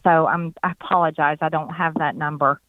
So 0.05 0.27
I'm. 0.27 0.55
I 0.63 0.73
apologize. 0.73 1.39
I 1.41 1.49
don't 1.49 1.71
have 1.71 1.95
that 1.95 2.17
number. 2.17 2.61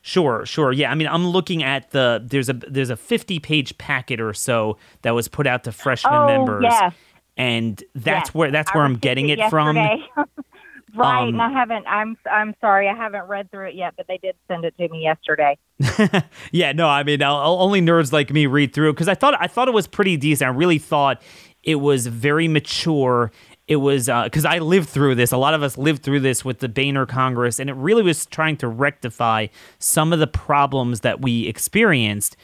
Sure, 0.00 0.44
sure. 0.44 0.72
Yeah, 0.72 0.90
I 0.90 0.96
mean, 0.96 1.06
I'm 1.06 1.28
looking 1.28 1.62
at 1.62 1.92
the 1.92 2.24
there's 2.24 2.48
a 2.48 2.54
there's 2.54 2.90
a 2.90 2.96
50 2.96 3.38
page 3.38 3.78
packet 3.78 4.20
or 4.20 4.34
so 4.34 4.76
that 5.02 5.12
was 5.12 5.28
put 5.28 5.46
out 5.46 5.62
to 5.64 5.72
freshman 5.72 6.14
oh 6.14 6.26
members, 6.26 6.64
yes. 6.64 6.92
and 7.36 7.84
that's 7.94 8.28
yes. 8.28 8.34
where 8.34 8.50
that's 8.50 8.72
I 8.72 8.78
where 8.78 8.84
I'm 8.84 8.96
getting 8.96 9.28
it 9.28 9.38
it 9.38 9.48
from. 9.48 9.76
Right, 10.94 11.22
Um, 11.22 11.28
and 11.28 11.42
I 11.42 11.50
haven't. 11.50 11.86
I'm 11.86 12.16
I'm 12.30 12.54
sorry, 12.60 12.88
I 12.88 12.94
haven't 12.94 13.26
read 13.26 13.50
through 13.50 13.68
it 13.68 13.74
yet, 13.74 13.94
but 13.96 14.06
they 14.08 14.18
did 14.18 14.34
send 14.48 14.64
it 14.64 14.76
to 14.76 14.88
me 14.88 15.02
yesterday. 15.02 15.56
yeah, 16.52 16.72
no, 16.72 16.86
I 16.88 17.02
mean, 17.02 17.22
I'll, 17.22 17.36
I'll- 17.36 17.60
only 17.60 17.80
nerds 17.80 18.12
like 18.12 18.30
me 18.30 18.46
read 18.46 18.72
through 18.74 18.92
because 18.92 19.08
I 19.08 19.14
thought 19.14 19.34
I 19.40 19.46
thought 19.46 19.68
it 19.68 19.74
was 19.74 19.86
pretty 19.86 20.16
decent. 20.16 20.48
I 20.50 20.54
really 20.54 20.78
thought 20.78 21.22
it 21.62 21.76
was 21.76 22.06
very 22.06 22.46
mature. 22.48 23.30
It 23.68 23.76
was 23.76 24.06
because 24.06 24.44
I 24.44 24.58
lived 24.58 24.88
through 24.90 25.14
this. 25.14 25.32
A 25.32 25.36
lot 25.38 25.54
of 25.54 25.62
us 25.62 25.78
lived 25.78 26.02
through 26.02 26.20
this 26.20 26.44
with 26.44 26.58
the 26.58 26.68
Boehner 26.68 27.06
Congress, 27.06 27.58
and 27.58 27.70
it 27.70 27.74
really 27.76 28.02
was 28.02 28.26
trying 28.26 28.56
to 28.58 28.68
rectify 28.68 29.46
some 29.78 30.12
of 30.12 30.18
the 30.18 30.26
problems 30.26 31.00
that 31.00 31.22
we 31.22 31.46
experienced, 31.46 32.36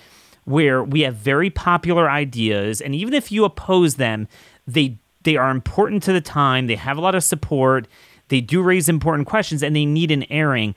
where 0.44 0.82
we 0.82 1.00
have 1.02 1.16
very 1.16 1.50
popular 1.50 2.08
ideas, 2.08 2.80
and 2.80 2.94
even 2.94 3.12
if 3.12 3.30
you 3.30 3.44
oppose 3.44 3.96
them, 3.96 4.26
they 4.66 4.96
they 5.24 5.36
are 5.36 5.50
important 5.50 6.02
to 6.04 6.12
the 6.12 6.20
time. 6.22 6.66
They 6.68 6.76
have 6.76 6.96
a 6.96 7.00
lot 7.02 7.14
of 7.14 7.22
support. 7.24 7.88
They 8.28 8.40
do 8.40 8.62
raise 8.62 8.88
important 8.88 9.26
questions, 9.28 9.62
and 9.62 9.74
they 9.74 9.86
need 9.86 10.10
an 10.10 10.24
airing. 10.30 10.74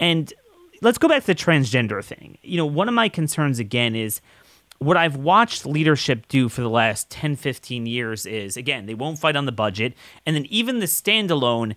And 0.00 0.32
let's 0.82 0.98
go 0.98 1.08
back 1.08 1.22
to 1.22 1.26
the 1.28 1.34
transgender 1.34 2.02
thing. 2.04 2.38
You 2.42 2.56
know, 2.56 2.66
one 2.66 2.88
of 2.88 2.94
my 2.94 3.08
concerns 3.08 3.58
again 3.58 3.94
is 3.94 4.20
what 4.78 4.96
I've 4.96 5.16
watched 5.16 5.66
leadership 5.66 6.28
do 6.28 6.48
for 6.48 6.60
the 6.60 6.68
last 6.68 7.10
10, 7.10 7.36
15 7.36 7.86
years 7.86 8.26
is 8.26 8.56
again, 8.56 8.86
they 8.86 8.94
won't 8.94 9.18
fight 9.18 9.36
on 9.36 9.46
the 9.46 9.52
budget. 9.52 9.94
And 10.26 10.36
then 10.36 10.46
even 10.46 10.80
the 10.80 10.86
standalone, 10.86 11.74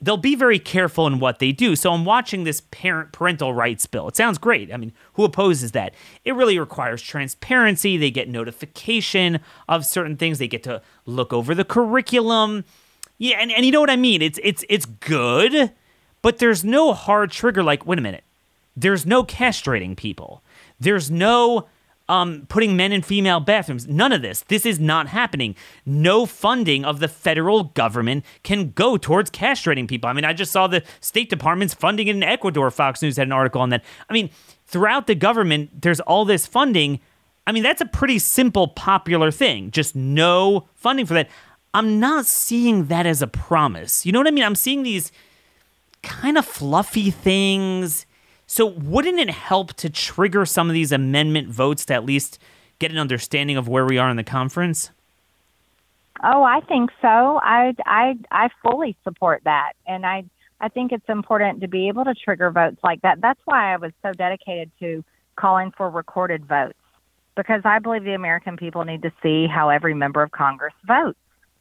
they'll 0.00 0.16
be 0.16 0.34
very 0.34 0.58
careful 0.58 1.06
in 1.06 1.18
what 1.18 1.38
they 1.38 1.52
do. 1.52 1.74
So 1.74 1.92
I'm 1.92 2.04
watching 2.04 2.44
this 2.44 2.62
parent 2.70 3.12
parental 3.12 3.52
rights 3.54 3.86
bill. 3.86 4.08
It 4.08 4.16
sounds 4.16 4.38
great. 4.38 4.72
I 4.72 4.76
mean, 4.76 4.92
who 5.14 5.24
opposes 5.24 5.72
that? 5.72 5.94
It 6.24 6.34
really 6.34 6.58
requires 6.58 7.02
transparency. 7.02 7.96
They 7.96 8.10
get 8.10 8.28
notification 8.28 9.40
of 9.68 9.84
certain 9.84 10.16
things. 10.16 10.38
They 10.38 10.48
get 10.48 10.62
to 10.64 10.82
look 11.06 11.32
over 11.32 11.54
the 11.54 11.64
curriculum. 11.64 12.64
Yeah, 13.18 13.38
and, 13.40 13.50
and 13.52 13.66
you 13.66 13.72
know 13.72 13.80
what 13.80 13.90
I 13.90 13.96
mean? 13.96 14.22
It's 14.22 14.38
it's 14.42 14.64
it's 14.68 14.86
good, 14.86 15.72
but 16.22 16.38
there's 16.38 16.64
no 16.64 16.92
hard 16.94 17.30
trigger 17.30 17.62
like, 17.62 17.84
wait 17.86 17.98
a 17.98 18.02
minute. 18.02 18.24
There's 18.76 19.04
no 19.04 19.24
castrating 19.24 19.96
people. 19.96 20.42
There's 20.78 21.10
no 21.10 21.66
um, 22.08 22.46
putting 22.48 22.76
men 22.76 22.92
in 22.92 23.02
female 23.02 23.40
bathrooms. 23.40 23.86
None 23.86 24.12
of 24.12 24.22
this. 24.22 24.42
This 24.48 24.64
is 24.64 24.78
not 24.78 25.08
happening. 25.08 25.54
No 25.84 26.26
funding 26.26 26.84
of 26.84 27.00
the 27.00 27.08
federal 27.08 27.64
government 27.64 28.24
can 28.42 28.70
go 28.70 28.96
towards 28.96 29.30
castrating 29.30 29.88
people. 29.88 30.08
I 30.08 30.12
mean, 30.12 30.24
I 30.24 30.32
just 30.32 30.52
saw 30.52 30.66
the 30.66 30.82
State 31.00 31.28
Department's 31.28 31.74
funding 31.74 32.08
in 32.08 32.22
Ecuador. 32.22 32.70
Fox 32.70 33.02
News 33.02 33.16
had 33.16 33.26
an 33.26 33.32
article 33.32 33.60
on 33.60 33.70
that. 33.70 33.84
I 34.08 34.12
mean, 34.12 34.30
throughout 34.66 35.06
the 35.06 35.14
government, 35.14 35.82
there's 35.82 36.00
all 36.00 36.24
this 36.24 36.46
funding. 36.46 37.00
I 37.46 37.52
mean, 37.52 37.62
that's 37.62 37.80
a 37.80 37.86
pretty 37.86 38.18
simple, 38.18 38.68
popular 38.68 39.30
thing. 39.30 39.70
Just 39.70 39.94
no 39.94 40.68
funding 40.76 41.04
for 41.04 41.14
that. 41.14 41.28
I'm 41.74 42.00
not 42.00 42.26
seeing 42.26 42.86
that 42.86 43.06
as 43.06 43.22
a 43.22 43.26
promise. 43.26 44.06
You 44.06 44.12
know 44.12 44.20
what 44.20 44.26
I 44.26 44.30
mean? 44.30 44.44
I'm 44.44 44.54
seeing 44.54 44.82
these 44.82 45.12
kind 46.02 46.38
of 46.38 46.46
fluffy 46.46 47.10
things. 47.10 48.06
So, 48.46 48.66
wouldn't 48.66 49.18
it 49.18 49.30
help 49.30 49.74
to 49.74 49.90
trigger 49.90 50.46
some 50.46 50.68
of 50.68 50.74
these 50.74 50.92
amendment 50.92 51.48
votes 51.48 51.84
to 51.86 51.94
at 51.94 52.04
least 52.04 52.38
get 52.78 52.90
an 52.90 52.98
understanding 52.98 53.56
of 53.56 53.68
where 53.68 53.84
we 53.84 53.98
are 53.98 54.08
in 54.08 54.16
the 54.16 54.24
conference? 54.24 54.90
Oh, 56.24 56.42
I 56.42 56.60
think 56.60 56.90
so. 57.00 57.08
I 57.42 57.74
I 57.84 58.16
I 58.30 58.48
fully 58.62 58.96
support 59.04 59.42
that, 59.44 59.74
and 59.86 60.04
I 60.04 60.24
I 60.60 60.68
think 60.68 60.92
it's 60.92 61.08
important 61.08 61.60
to 61.60 61.68
be 61.68 61.88
able 61.88 62.04
to 62.04 62.14
trigger 62.14 62.50
votes 62.50 62.78
like 62.82 63.02
that. 63.02 63.20
That's 63.20 63.40
why 63.44 63.72
I 63.72 63.76
was 63.76 63.92
so 64.02 64.12
dedicated 64.12 64.70
to 64.80 65.04
calling 65.36 65.70
for 65.76 65.88
recorded 65.88 66.46
votes 66.46 66.78
because 67.36 67.62
I 67.64 67.78
believe 67.78 68.02
the 68.02 68.14
American 68.14 68.56
people 68.56 68.84
need 68.84 69.02
to 69.02 69.12
see 69.22 69.46
how 69.46 69.68
every 69.68 69.94
member 69.94 70.22
of 70.22 70.32
Congress 70.32 70.74
votes. 70.84 71.18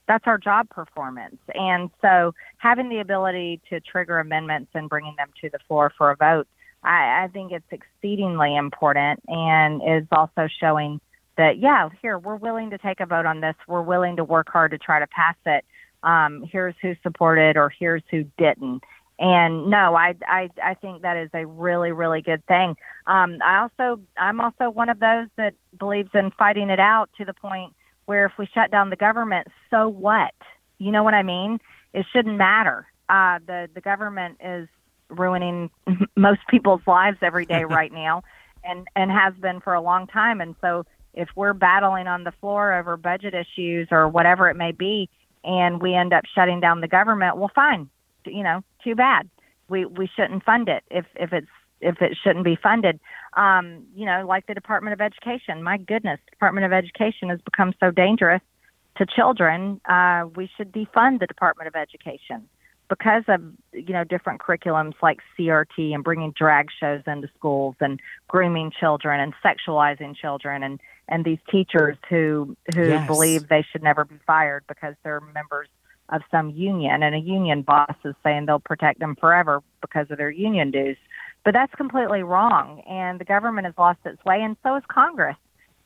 That's 0.08 0.26
our 0.26 0.38
job 0.38 0.70
performance, 0.70 1.38
and 1.54 1.90
so 2.02 2.34
having 2.58 2.90
the 2.90 3.00
ability 3.00 3.62
to 3.70 3.80
trigger 3.82 4.20
amendments 4.20 4.72
and 4.74 4.88
bringing 4.90 5.16
them 5.18 5.30
to 5.42 5.50
the 5.50 5.60
floor 5.68 5.92
for 5.98 6.12
a 6.12 6.16
vote, 6.16 6.48
I, 6.84 7.24
I 7.24 7.28
think 7.32 7.52
it's 7.52 7.66
exceedingly 7.72 8.56
important, 8.56 9.22
and 9.28 9.82
is 9.82 10.08
also 10.12 10.48
showing 10.60 11.02
that 11.38 11.60
yeah, 11.60 11.90
here 12.02 12.18
we're 12.18 12.36
willing 12.36 12.70
to 12.72 12.78
take 12.78 13.00
a 13.00 13.06
vote 13.06 13.26
on 13.26 13.42
this. 13.42 13.56
We're 13.68 13.82
willing 13.82 14.16
to 14.18 14.24
work 14.24 14.50
hard 14.50 14.72
to 14.72 14.78
try 14.78 15.00
to 15.00 15.08
pass 15.08 15.36
it. 15.46 15.66
Um, 16.04 16.44
here's 16.52 16.76
who 16.82 16.96
supported, 17.04 17.58
or 17.58 17.72
here's 17.78 18.04
who 18.10 18.24
didn't. 18.38 18.84
And 19.20 19.70
no, 19.70 19.96
I, 19.96 20.16
I 20.28 20.50
I 20.64 20.74
think 20.76 21.02
that 21.02 21.18
is 21.18 21.30
a 21.34 21.46
really 21.46 21.92
really 21.92 22.22
good 22.22 22.46
thing. 22.46 22.76
Um, 23.08 23.40
I 23.44 23.60
also 23.60 24.02
I'm 24.18 24.40
also 24.40 24.70
one 24.70 24.90
of 24.90 25.00
those 25.00 25.28
that 25.38 25.54
believes 25.78 26.12
in 26.14 26.32
fighting 26.32 26.70
it 26.70 26.80
out 26.80 27.10
to 27.18 27.26
the 27.26 27.34
point 27.34 27.74
where 28.08 28.26
if 28.26 28.32
we 28.40 28.48
shut 28.54 28.72
down 28.72 28.90
the 28.90 28.96
government, 28.96 29.48
so 29.70 29.88
what? 29.88 30.34
You 30.80 30.92
know 30.92 31.04
what 31.04 31.14
I 31.14 31.24
mean? 31.24 31.60
It 31.94 32.06
shouldn't 32.12 32.38
matter. 32.38 32.88
Uh, 33.10 33.40
the 33.46 33.70
the 33.74 33.82
government 33.82 34.38
is 34.44 34.68
ruining 35.10 35.70
most 36.16 36.40
people's 36.50 36.82
lives 36.88 37.18
every 37.22 37.46
day 37.46 37.64
right 37.70 37.92
now, 37.92 38.24
and 38.64 38.88
and 38.96 39.12
has 39.12 39.34
been 39.36 39.60
for 39.60 39.74
a 39.74 39.82
long 39.82 40.08
time. 40.08 40.42
And 40.42 40.56
so 40.62 40.86
if 41.14 41.30
we're 41.36 41.54
battling 41.54 42.08
on 42.08 42.24
the 42.24 42.32
floor 42.32 42.74
over 42.74 42.98
budget 42.98 43.34
issues 43.34 43.90
or 43.92 44.08
whatever 44.08 44.50
it 44.50 44.56
may 44.56 44.72
be, 44.72 45.10
and 45.44 45.82
we 45.82 45.94
end 45.94 46.14
up 46.14 46.24
shutting 46.34 46.60
down 46.60 46.82
the 46.82 46.88
government, 46.88 47.38
well, 47.38 47.52
fine. 47.54 47.90
You 48.26 48.44
know, 48.44 48.64
too 48.84 48.96
bad. 48.96 49.30
We 49.70 49.86
we 49.86 50.10
shouldn't 50.16 50.44
fund 50.44 50.70
it 50.70 50.84
if 50.90 51.06
if 51.16 51.34
it's 51.34 51.48
if 51.82 52.02
it 52.02 52.18
shouldn't 52.24 52.46
be 52.46 52.58
funded. 52.62 53.00
Um, 53.36 53.84
you 53.96 54.06
know, 54.06 54.26
like 54.28 54.48
the 54.48 54.54
Department 54.54 54.94
of 54.94 55.02
Education. 55.02 55.62
My 55.64 55.78
goodness, 55.78 56.20
Department 56.30 56.66
of 56.66 56.74
Education 56.74 57.30
has 57.30 57.40
become 57.42 57.74
so 57.80 57.92
dangerous 57.92 58.42
to 58.98 59.06
children. 59.06 59.80
Uh, 59.88 60.26
we 60.36 60.50
should 60.58 60.72
defund 60.72 61.20
the 61.20 61.28
Department 61.28 61.68
of 61.68 61.76
Education 61.76 62.48
because 62.90 63.24
of 63.28 63.42
you 63.74 63.94
know 63.94 64.04
different 64.04 64.42
curriculums 64.42 64.94
like 65.02 65.20
CRT 65.38 65.94
and 65.94 66.04
bringing 66.04 66.32
drag 66.32 66.68
shows 66.80 67.02
into 67.06 67.30
schools 67.38 67.76
and 67.80 68.00
grooming 68.28 68.72
children 68.80 69.20
and 69.20 69.34
sexualizing 69.44 70.16
children 70.16 70.64
and 70.64 70.80
and 71.10 71.24
these 71.26 71.40
teachers 71.50 71.98
who 72.10 72.56
who 72.74 72.88
Yes. 72.88 73.08
believe 73.08 73.48
they 73.50 73.66
should 73.72 73.84
never 73.84 74.06
be 74.06 74.18
fired 74.26 74.64
because 74.68 74.96
they're 75.04 75.22
members 75.22 75.68
of 76.10 76.22
some 76.32 76.50
union 76.52 77.04
and 77.04 77.14
a 77.16 77.20
union 77.20 77.62
boss 77.62 77.96
is 78.06 78.16
saying 78.24 78.46
they'll 78.46 78.60
protect 78.60 79.00
them 79.00 79.16
forever 79.20 79.62
because 79.82 80.10
of 80.10 80.18
their 80.18 80.32
union 80.32 80.72
dues. 80.72 80.98
But 81.48 81.54
that's 81.54 81.74
completely 81.76 82.24
wrong 82.24 82.82
and 82.82 83.22
the 83.22 83.24
government 83.24 83.68
has 83.68 83.74
lost 83.78 84.00
its 84.04 84.22
way 84.26 84.42
and 84.42 84.58
so 84.64 84.74
has 84.74 84.84
Congress. 84.90 85.38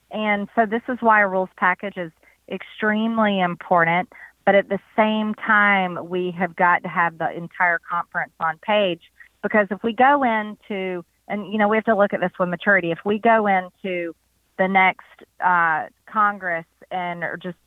And 0.10 0.50
so 0.56 0.66
this 0.66 0.82
is 0.90 0.98
why 1.02 1.22
a 1.22 1.28
rules 1.28 1.52
package 1.56 1.98
is 1.98 2.12
extremely 2.52 3.40
important. 3.40 4.12
But 4.44 4.56
at 4.56 4.70
the 4.70 4.80
same 4.98 5.36
time, 5.36 6.10
we 6.10 6.32
have 6.32 6.56
got 6.56 6.82
to 6.82 6.90
have 6.90 7.20
the 7.20 7.30
entire 7.32 7.78
conference 7.78 8.32
on 8.40 8.58
page 8.66 9.02
because 9.44 9.68
if 9.70 9.84
we 9.84 9.94
go 9.94 10.24
into, 10.24 11.06
and 11.28 11.54
you 11.54 11.60
know, 11.60 11.68
we 11.68 11.78
have 11.78 11.86
to 11.86 11.96
look 11.96 12.12
at 12.12 12.22
this 12.22 12.32
with 12.40 12.50
maturity. 12.50 12.90
If 12.90 13.06
we 13.06 13.20
go 13.20 13.46
into 13.46 14.16
the 14.58 14.68
next 14.68 15.06
uh, 15.46 15.90
Congress 16.08 16.66
and 16.90 17.24
are 17.24 17.38
just 17.38 17.60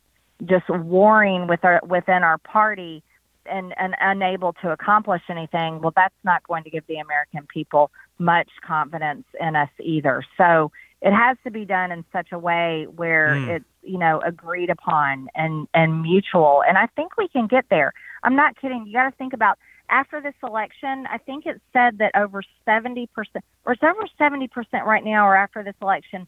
just 0.45 0.67
warring 0.67 1.47
with 1.47 1.63
our 1.63 1.79
within 1.87 2.23
our 2.23 2.39
party 2.39 3.04
and, 3.45 3.73
and 3.77 3.95
unable 4.01 4.53
to 4.61 4.71
accomplish 4.71 5.21
anything, 5.29 5.81
well, 5.81 5.93
that's 5.95 6.15
not 6.23 6.43
going 6.43 6.63
to 6.63 6.69
give 6.69 6.85
the 6.87 6.97
American 6.97 7.47
people 7.47 7.91
much 8.19 8.49
confidence 8.65 9.25
in 9.39 9.55
us 9.55 9.69
either. 9.79 10.23
So 10.37 10.71
it 11.01 11.11
has 11.13 11.37
to 11.43 11.51
be 11.51 11.65
done 11.65 11.91
in 11.91 12.03
such 12.11 12.31
a 12.31 12.39
way 12.39 12.87
where 12.95 13.35
Mm. 13.35 13.49
it's 13.57 13.65
you 13.83 13.99
know 13.99 14.19
agreed 14.25 14.69
upon 14.69 15.27
and 15.35 15.67
and 15.73 16.01
mutual. 16.01 16.63
And 16.67 16.77
I 16.77 16.87
think 16.95 17.17
we 17.17 17.27
can 17.27 17.47
get 17.47 17.65
there. 17.69 17.91
I'm 18.23 18.35
not 18.35 18.59
kidding. 18.59 18.87
You 18.87 18.93
got 18.93 19.09
to 19.09 19.15
think 19.15 19.33
about 19.33 19.59
after 19.89 20.19
this 20.21 20.33
election. 20.41 21.05
I 21.11 21.19
think 21.19 21.45
it 21.45 21.61
said 21.73 21.99
that 21.99 22.11
over 22.15 22.41
seventy 22.63 23.07
percent, 23.07 23.43
or 23.65 23.73
it's 23.73 23.83
over 23.83 24.07
seventy 24.17 24.47
percent 24.47 24.85
right 24.85 25.03
now, 25.03 25.27
or 25.27 25.35
after 25.35 25.61
this 25.63 25.75
election, 25.81 26.27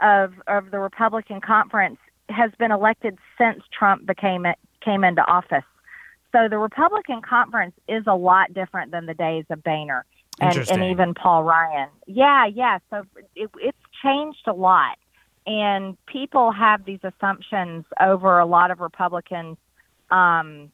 of 0.00 0.32
of 0.48 0.70
the 0.72 0.78
Republican 0.78 1.40
conference 1.40 1.98
has 2.28 2.50
been 2.58 2.72
elected 2.72 3.18
since 3.38 3.62
Trump 3.70 4.06
became 4.06 4.46
came 4.80 5.04
into 5.04 5.24
office. 5.26 5.64
So 6.36 6.48
the 6.48 6.58
Republican 6.58 7.22
conference 7.22 7.74
is 7.88 8.04
a 8.06 8.14
lot 8.14 8.52
different 8.52 8.90
than 8.90 9.06
the 9.06 9.14
days 9.14 9.46
of 9.48 9.62
Boehner 9.62 10.04
and, 10.38 10.58
and 10.70 10.84
even 10.84 11.14
Paul 11.14 11.44
Ryan. 11.44 11.88
Yeah, 12.06 12.44
yeah. 12.44 12.78
So 12.90 13.04
it, 13.34 13.48
it's 13.58 13.78
changed 14.02 14.42
a 14.46 14.52
lot, 14.52 14.98
and 15.46 15.96
people 16.04 16.52
have 16.52 16.84
these 16.84 17.00
assumptions 17.02 17.86
over 17.98 18.38
a 18.38 18.44
lot 18.44 18.70
of 18.70 18.80
Republicans 18.80 19.56
um, 20.10 20.70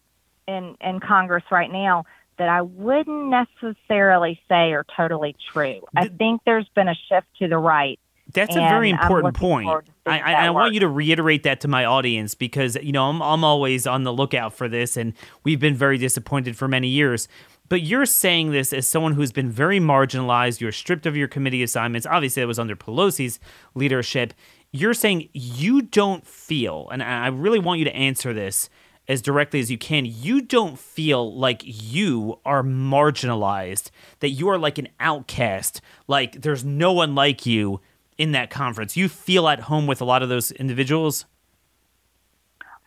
in 0.49 0.77
in 0.81 0.99
Congress 0.99 1.45
right 1.53 1.71
now 1.71 2.07
that 2.39 2.49
I 2.49 2.63
wouldn't 2.63 3.29
necessarily 3.29 4.41
say 4.49 4.73
are 4.73 4.87
totally 4.97 5.37
true. 5.53 5.83
I 5.95 6.09
think 6.09 6.41
there's 6.45 6.69
been 6.75 6.89
a 6.89 6.97
shift 7.09 7.29
to 7.39 7.47
the 7.47 7.59
right. 7.59 8.01
That's 8.33 8.55
a 8.57 8.61
very 8.61 8.91
important 8.91 9.37
point. 9.37 9.69
I, 10.07 10.19
I, 10.19 10.33
I 10.47 10.51
want 10.51 10.75
you 10.75 10.81
to 10.81 10.89
reiterate 10.89 11.43
that 11.45 11.61
to 11.61 11.69
my 11.69 11.85
audience 11.85 12.35
because 12.35 12.77
you 12.77 12.93
know 12.93 13.09
I'm, 13.09 13.23
I'm 13.23 13.45
always 13.45 13.87
on 13.87 14.05
the 14.05 14.13
lookout 14.13 14.55
for 14.55 14.69
this, 14.69 14.97
and 14.97 15.13
we've 15.45 15.61
been 15.61 15.75
very 15.75 15.99
disappointed 15.99 16.57
for 16.57 16.69
many 16.69 16.89
years. 16.89 17.29
But 17.69 17.83
you're 17.83 18.07
saying 18.07 18.53
this 18.53 18.73
as 18.73 18.87
someone 18.87 19.15
who's 19.15 19.33
been 19.33 19.51
very 19.51 19.81
marginalized. 19.81 20.61
You're 20.61 20.73
stripped 20.73 21.07
of 21.07 21.17
your 21.17 21.29
committee 21.29 21.63
assignments. 21.63 22.07
Obviously, 22.07 22.43
that 22.43 22.47
was 22.47 22.59
under 22.59 22.77
Pelosi's 22.77 23.39
leadership. 23.75 24.35
You're 24.73 24.95
saying 24.95 25.29
you 25.33 25.83
don't 25.83 26.27
feel, 26.27 26.89
and 26.91 27.03
I 27.03 27.29
really 27.29 27.59
want 27.59 27.79
you 27.79 27.85
to 27.85 27.95
answer 27.95 28.33
this 28.33 28.69
as 29.09 29.21
directly 29.21 29.61
as 29.61 29.71
you 29.71 29.79
can, 29.79 30.07
you 30.07 30.41
don't 30.41 30.79
feel 30.79 31.37
like 31.37 31.63
you 31.65 32.39
are 32.45 32.63
marginalized, 32.63 33.91
that 34.21 34.31
you 34.31 34.49
are 34.49 34.59
like 34.59 34.79
an 34.79 34.89
outcast, 35.01 35.81
like 36.07 36.43
there's 36.43 36.65
no 36.65 36.93
one 36.93 37.15
like 37.15 37.45
you 37.45 37.81
in 38.19 38.33
that 38.33 38.51
conference. 38.51 38.97
You 38.97 39.09
feel 39.09 39.49
at 39.49 39.61
home 39.61 39.87
with 39.87 40.01
a 40.01 40.05
lot 40.05 40.23
of 40.23 40.29
those 40.29 40.51
individuals? 40.53 41.27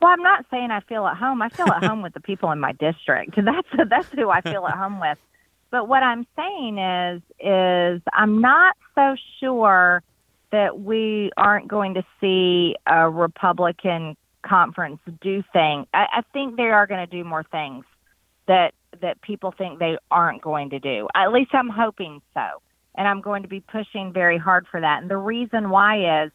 Well, 0.02 0.12
I'm 0.12 0.22
not 0.22 0.46
saying 0.52 0.72
I 0.72 0.82
feel 0.82 1.06
at 1.08 1.18
home. 1.18 1.42
I 1.42 1.50
feel 1.50 1.68
at 1.68 1.84
home 1.90 2.02
with 2.02 2.14
the 2.14 2.20
people 2.20 2.52
in 2.52 2.60
my 2.60 2.74
district. 2.74 3.36
That's 3.44 3.90
that's 3.90 4.10
who 4.10 4.30
I 4.30 4.42
feel 4.42 4.66
at 4.68 4.76
home 4.76 5.00
with. 5.00 5.18
But 5.72 5.88
what 5.88 6.04
I'm 6.04 6.26
saying 6.36 6.78
is 6.78 7.22
is 7.40 8.02
I'm 8.14 8.40
not 8.40 8.76
so 8.94 9.16
sure 9.40 10.04
that 10.52 10.80
we 10.80 11.32
aren't 11.38 11.68
going 11.68 11.96
to 11.96 12.04
see 12.22 12.76
a 12.86 13.10
Republican 13.10 14.16
conference 14.42 15.00
do 15.22 15.44
things. 15.52 15.88
I, 15.94 16.06
I 16.18 16.22
think 16.34 16.56
they 16.56 16.70
are 16.70 16.88
going 16.88 17.06
to 17.06 17.12
do 17.12 17.24
more 17.24 17.44
things 17.44 17.84
that 18.48 18.74
that 19.02 19.22
people 19.22 19.54
think 19.58 19.80
they 19.80 19.98
aren't 20.12 20.42
going 20.42 20.70
to 20.70 20.80
do. 20.80 21.08
At 21.16 21.34
least 21.34 21.52
I'm 21.54 21.70
hoping 21.70 22.22
so, 22.34 22.62
and 22.98 23.08
I'm 23.08 23.22
going 23.22 23.44
to 23.44 23.50
be 23.50 23.60
pushing 23.60 24.14
very 24.14 24.38
hard 24.38 24.66
for 24.70 24.82
that. 24.82 25.02
And 25.02 25.12
the 25.12 25.18
reason 25.18 25.70
why 25.70 26.24
is 26.24 26.32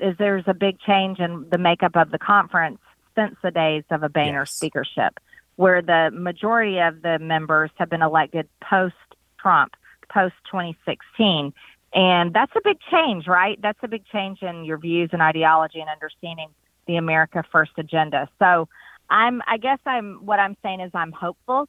is 0.00 0.16
there's 0.18 0.44
a 0.46 0.54
big 0.54 0.80
change 0.80 1.20
in 1.20 1.46
the 1.50 1.58
makeup 1.58 1.96
of 1.96 2.10
the 2.10 2.18
conference 2.18 2.80
since 3.14 3.36
the 3.42 3.50
days 3.50 3.84
of 3.90 4.02
a 4.02 4.08
Boehner 4.08 4.40
yes. 4.40 4.50
speakership, 4.50 5.20
where 5.56 5.80
the 5.80 6.10
majority 6.12 6.80
of 6.80 7.02
the 7.02 7.18
members 7.20 7.70
have 7.76 7.88
been 7.88 8.02
elected 8.02 8.48
post 8.60 8.96
Trump, 9.38 9.74
post 10.08 10.34
2016. 10.50 11.52
And 11.94 12.32
that's 12.32 12.52
a 12.56 12.60
big 12.64 12.78
change, 12.90 13.28
right? 13.28 13.60
That's 13.60 13.78
a 13.82 13.88
big 13.88 14.04
change 14.06 14.42
in 14.42 14.64
your 14.64 14.78
views 14.78 15.10
and 15.12 15.22
ideology 15.22 15.80
and 15.80 15.90
understanding 15.90 16.48
the 16.86 16.96
America 16.96 17.44
First 17.52 17.72
agenda. 17.76 18.28
So 18.38 18.68
I'm 19.10 19.42
I 19.46 19.58
guess 19.58 19.78
I'm 19.86 20.24
what 20.24 20.40
I'm 20.40 20.56
saying 20.62 20.80
is 20.80 20.90
I'm 20.94 21.12
hopeful 21.12 21.68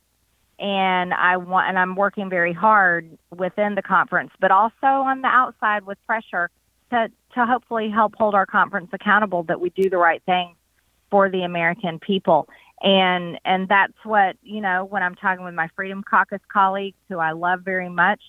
and 0.59 1.13
I 1.13 1.37
want 1.37 1.69
and 1.69 1.77
I'm 1.77 1.95
working 1.95 2.29
very 2.29 2.53
hard 2.53 3.17
within 3.35 3.75
the 3.75 3.81
conference, 3.81 4.31
but 4.39 4.51
also 4.51 4.85
on 4.85 5.21
the 5.21 5.27
outside 5.27 5.85
with 5.85 5.97
pressure 6.05 6.49
to 6.91 7.09
to 7.35 7.45
hopefully 7.45 7.89
help 7.89 8.15
hold 8.15 8.35
our 8.35 8.45
conference 8.45 8.89
accountable 8.93 9.43
that 9.43 9.59
we 9.59 9.69
do 9.71 9.89
the 9.89 9.97
right 9.97 10.21
thing 10.25 10.55
for 11.09 11.29
the 11.29 11.41
American 11.43 11.99
people. 11.99 12.47
And 12.81 13.39
and 13.45 13.67
that's 13.67 13.93
what, 14.03 14.35
you 14.43 14.61
know, 14.61 14.85
when 14.85 15.03
I'm 15.03 15.15
talking 15.15 15.43
with 15.45 15.53
my 15.53 15.69
Freedom 15.75 16.03
Caucus 16.03 16.41
colleagues 16.51 16.97
who 17.09 17.17
I 17.17 17.31
love 17.31 17.61
very 17.61 17.89
much, 17.89 18.21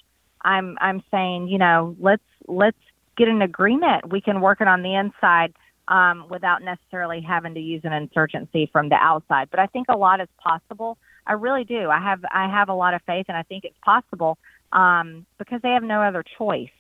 I'm 0.43 0.79
I'm 0.81 1.03
saying, 1.11 1.49
you 1.49 1.59
know, 1.59 1.97
let's 1.99 2.22
let's 2.47 2.79
get 3.16 3.29
an 3.29 3.43
agreement. 3.43 4.11
We 4.11 4.20
can 4.20 4.41
work 4.41 4.61
it 4.61 4.68
on 4.68 4.83
the 4.83 4.95
inside 4.95 5.55
um, 5.89 6.27
without 6.31 6.62
necessarily 6.62 7.20
having 7.20 7.55
to 7.55 7.61
use 7.61 7.83
an 7.85 7.93
insurgency 7.93 8.68
from 8.72 8.89
the 8.89 8.97
outside. 8.97 9.49
But 9.51 9.61
I 9.61 9.66
think 9.66 9.87
a 9.89 9.97
lot 9.97 10.20
is 10.20 10.29
possible. 10.39 10.99
I 11.27 11.35
really 11.35 11.64
do. 11.64 11.91
I 11.91 12.01
have 12.01 12.25
I 12.31 12.49
have 12.49 12.68
a 12.68 12.75
lot 12.75 12.95
of 12.95 13.03
faith, 13.03 13.27
and 13.29 13.37
I 13.37 13.43
think 13.43 13.64
it's 13.64 13.79
possible 13.85 14.39
um, 14.72 15.27
because 15.39 15.61
they 15.62 15.70
have 15.70 15.83
no 15.83 16.03
other 16.03 16.25
choice. 16.39 16.70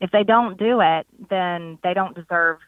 If 0.00 0.10
they 0.10 0.24
don't 0.24 0.58
do 0.58 0.80
it, 0.80 1.06
then 1.30 1.78
they 1.82 1.94
don't 1.94 2.14
deserve 2.14 2.58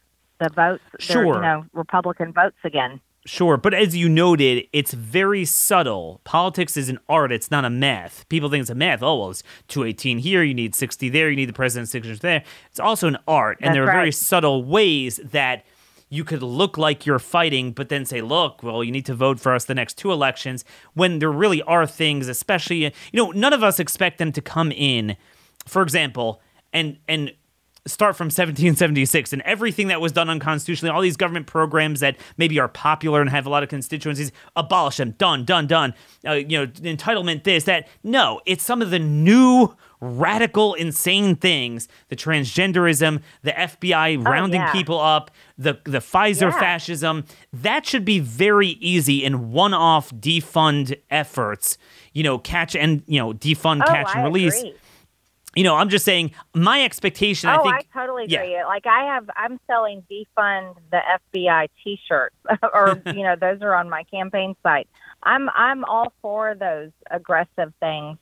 the 0.40 0.50
votes. 0.54 0.82
Sure. 0.98 1.26
you 1.26 1.40
know, 1.40 1.66
Republican 1.72 2.32
votes 2.32 2.56
again. 2.64 3.00
Sure, 3.26 3.56
but 3.56 3.72
as 3.72 3.96
you 3.96 4.06
noted, 4.06 4.68
it's 4.74 4.92
very 4.92 5.46
subtle. 5.46 6.20
Politics 6.24 6.76
is 6.76 6.90
an 6.90 6.98
art, 7.08 7.32
it's 7.32 7.50
not 7.50 7.64
a 7.64 7.70
math. 7.70 8.28
People 8.28 8.50
think 8.50 8.60
it's 8.60 8.70
a 8.70 8.74
math. 8.74 9.02
Oh, 9.02 9.18
well, 9.18 9.30
it's 9.30 9.42
218 9.68 10.18
here, 10.18 10.42
you 10.42 10.52
need 10.52 10.74
60 10.74 11.08
there, 11.08 11.30
you 11.30 11.36
need 11.36 11.48
the 11.48 11.54
president's 11.54 11.90
signature 11.90 12.18
there. 12.18 12.44
It's 12.70 12.78
also 12.78 13.08
an 13.08 13.16
art, 13.26 13.56
and 13.60 13.68
That's 13.68 13.76
there 13.76 13.84
are 13.84 13.86
right. 13.86 13.94
very 13.94 14.12
subtle 14.12 14.62
ways 14.62 15.20
that 15.24 15.64
you 16.08 16.24
could 16.24 16.42
look 16.42 16.78
like 16.78 17.06
you're 17.06 17.18
fighting, 17.18 17.72
but 17.72 17.88
then 17.88 18.04
say, 18.04 18.20
look, 18.20 18.62
well, 18.62 18.84
you 18.84 18.92
need 18.92 19.06
to 19.06 19.14
vote 19.14 19.40
for 19.40 19.54
us 19.54 19.64
the 19.64 19.74
next 19.74 19.98
two 19.98 20.12
elections, 20.12 20.64
when 20.94 21.18
there 21.18 21.32
really 21.32 21.62
are 21.62 21.86
things, 21.86 22.28
especially, 22.28 22.84
you 22.84 22.92
know, 23.12 23.30
none 23.32 23.52
of 23.52 23.62
us 23.62 23.80
expect 23.80 24.18
them 24.18 24.32
to 24.32 24.40
come 24.40 24.70
in, 24.72 25.16
for 25.66 25.82
example, 25.82 26.40
and, 26.72 26.98
and, 27.08 27.32
start 27.86 28.16
from 28.16 28.24
1776 28.28 29.32
and 29.32 29.42
everything 29.42 29.88
that 29.88 30.00
was 30.00 30.12
done 30.12 30.30
unconstitutionally, 30.30 30.94
all 30.94 31.02
these 31.02 31.16
government 31.16 31.46
programs 31.46 32.00
that 32.00 32.16
maybe 32.36 32.58
are 32.58 32.68
popular 32.68 33.20
and 33.20 33.30
have 33.30 33.46
a 33.46 33.50
lot 33.50 33.62
of 33.62 33.68
constituencies, 33.68 34.32
abolish 34.56 34.96
them, 34.96 35.12
done, 35.12 35.44
done, 35.44 35.66
done. 35.66 35.94
Uh, 36.26 36.32
you 36.32 36.58
know, 36.58 36.66
entitlement, 36.66 37.44
this, 37.44 37.64
that. 37.64 37.86
No, 38.02 38.40
it's 38.46 38.64
some 38.64 38.80
of 38.80 38.90
the 38.90 38.98
new 38.98 39.76
radical, 40.04 40.74
insane 40.74 41.36
things 41.36 41.88
the 42.08 42.16
transgenderism, 42.16 43.22
the 43.42 43.52
FBI 43.52 44.18
oh, 44.18 44.22
rounding 44.22 44.60
oh, 44.60 44.64
yeah. 44.64 44.72
people 44.72 45.00
up, 45.00 45.30
the, 45.58 45.78
the 45.84 45.98
Pfizer 45.98 46.50
yeah. 46.50 46.60
fascism. 46.60 47.24
That 47.52 47.86
should 47.86 48.04
be 48.04 48.18
very 48.18 48.68
easy 48.68 49.24
in 49.24 49.52
one 49.52 49.74
off 49.74 50.10
defund 50.14 50.98
efforts, 51.10 51.78
you 52.12 52.22
know, 52.22 52.38
catch 52.38 52.76
and, 52.76 53.02
you 53.06 53.18
know, 53.18 53.32
defund, 53.32 53.82
oh, 53.86 53.90
catch, 53.90 54.14
I 54.14 54.20
and 54.20 54.34
release. 54.34 54.58
Agree 54.58 54.74
you 55.54 55.62
know, 55.62 55.76
I'm 55.76 55.88
just 55.88 56.04
saying 56.04 56.32
my 56.54 56.84
expectation. 56.84 57.48
Oh, 57.48 57.60
I 57.60 57.62
think. 57.62 57.74
I 57.74 58.00
totally 58.00 58.26
yeah. 58.28 58.42
agree. 58.42 58.64
Like 58.64 58.86
I 58.86 59.14
have, 59.14 59.28
I'm 59.36 59.60
selling 59.66 60.02
defund 60.10 60.76
the 60.90 61.00
FBI 61.34 61.68
T-shirts, 61.82 62.36
or 62.62 63.00
you 63.06 63.22
know, 63.22 63.36
those 63.36 63.62
are 63.62 63.74
on 63.74 63.88
my 63.88 64.04
campaign 64.04 64.56
site. 64.62 64.88
I'm 65.22 65.48
I'm 65.50 65.84
all 65.84 66.12
for 66.20 66.54
those 66.54 66.90
aggressive 67.10 67.72
things, 67.80 68.18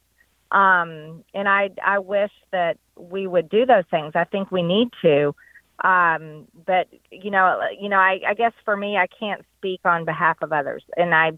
um, 0.53 1.25
and 1.33 1.49
I 1.49 1.71
I 1.83 1.99
wish 1.99 2.31
that 2.53 2.77
we 2.97 3.27
would 3.27 3.49
do 3.49 3.65
those 3.65 3.85
things. 3.91 4.13
I 4.15 4.25
think 4.25 4.53
we 4.53 4.63
need 4.63 4.89
to, 5.01 5.35
um, 5.83 6.47
but 6.67 6.89
you 7.11 7.31
know, 7.31 7.59
you 7.81 7.89
know, 7.89 7.97
I, 7.97 8.21
I 8.29 8.35
guess 8.35 8.53
for 8.65 8.77
me, 8.77 8.97
I 8.99 9.07
can't 9.07 9.43
speak 9.59 9.81
on 9.85 10.05
behalf 10.05 10.37
of 10.43 10.53
others, 10.53 10.85
and 10.97 11.15
I 11.15 11.33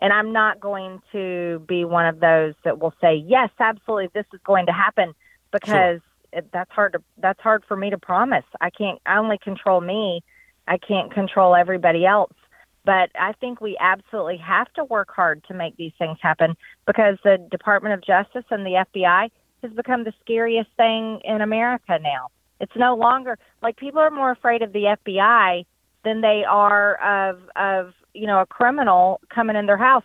and 0.00 0.12
I'm 0.12 0.32
not 0.32 0.58
going 0.60 1.00
to 1.12 1.62
be 1.68 1.84
one 1.84 2.06
of 2.06 2.18
those 2.18 2.54
that 2.64 2.80
will 2.80 2.92
say 3.00 3.14
yes, 3.14 3.50
absolutely, 3.60 4.10
this 4.12 4.26
is 4.34 4.40
going 4.44 4.66
to 4.66 4.72
happen 4.72 5.14
because 5.52 6.00
sure. 6.00 6.40
it, 6.40 6.52
that's 6.52 6.72
hard 6.72 6.94
to 6.94 7.02
that's 7.18 7.40
hard 7.40 7.62
for 7.68 7.76
me 7.76 7.90
to 7.90 7.98
promise. 7.98 8.44
I 8.60 8.70
can't 8.70 9.00
I 9.06 9.18
only 9.18 9.38
control 9.38 9.80
me. 9.80 10.22
I 10.66 10.78
can't 10.78 11.14
control 11.14 11.54
everybody 11.54 12.04
else. 12.04 12.34
But 12.86 13.10
I 13.18 13.32
think 13.32 13.60
we 13.60 13.76
absolutely 13.78 14.38
have 14.38 14.72
to 14.74 14.84
work 14.84 15.10
hard 15.10 15.44
to 15.48 15.54
make 15.54 15.76
these 15.76 15.92
things 15.98 16.18
happen 16.22 16.56
because 16.86 17.18
the 17.24 17.36
Department 17.50 17.94
of 17.94 18.00
Justice 18.00 18.44
and 18.50 18.64
the 18.64 18.86
FBI 18.94 19.30
has 19.62 19.72
become 19.72 20.04
the 20.04 20.14
scariest 20.22 20.70
thing 20.76 21.20
in 21.24 21.42
America 21.42 21.98
now. 22.00 22.28
It's 22.60 22.76
no 22.76 22.96
longer 22.96 23.38
like 23.60 23.76
people 23.76 24.00
are 24.00 24.10
more 24.10 24.30
afraid 24.30 24.62
of 24.62 24.72
the 24.72 24.96
FBI 25.06 25.66
than 26.04 26.22
they 26.22 26.44
are 26.48 26.94
of 27.02 27.40
of 27.56 27.92
you 28.14 28.26
know 28.26 28.40
a 28.40 28.46
criminal 28.46 29.20
coming 29.28 29.56
in 29.56 29.66
their 29.66 29.76
house, 29.76 30.04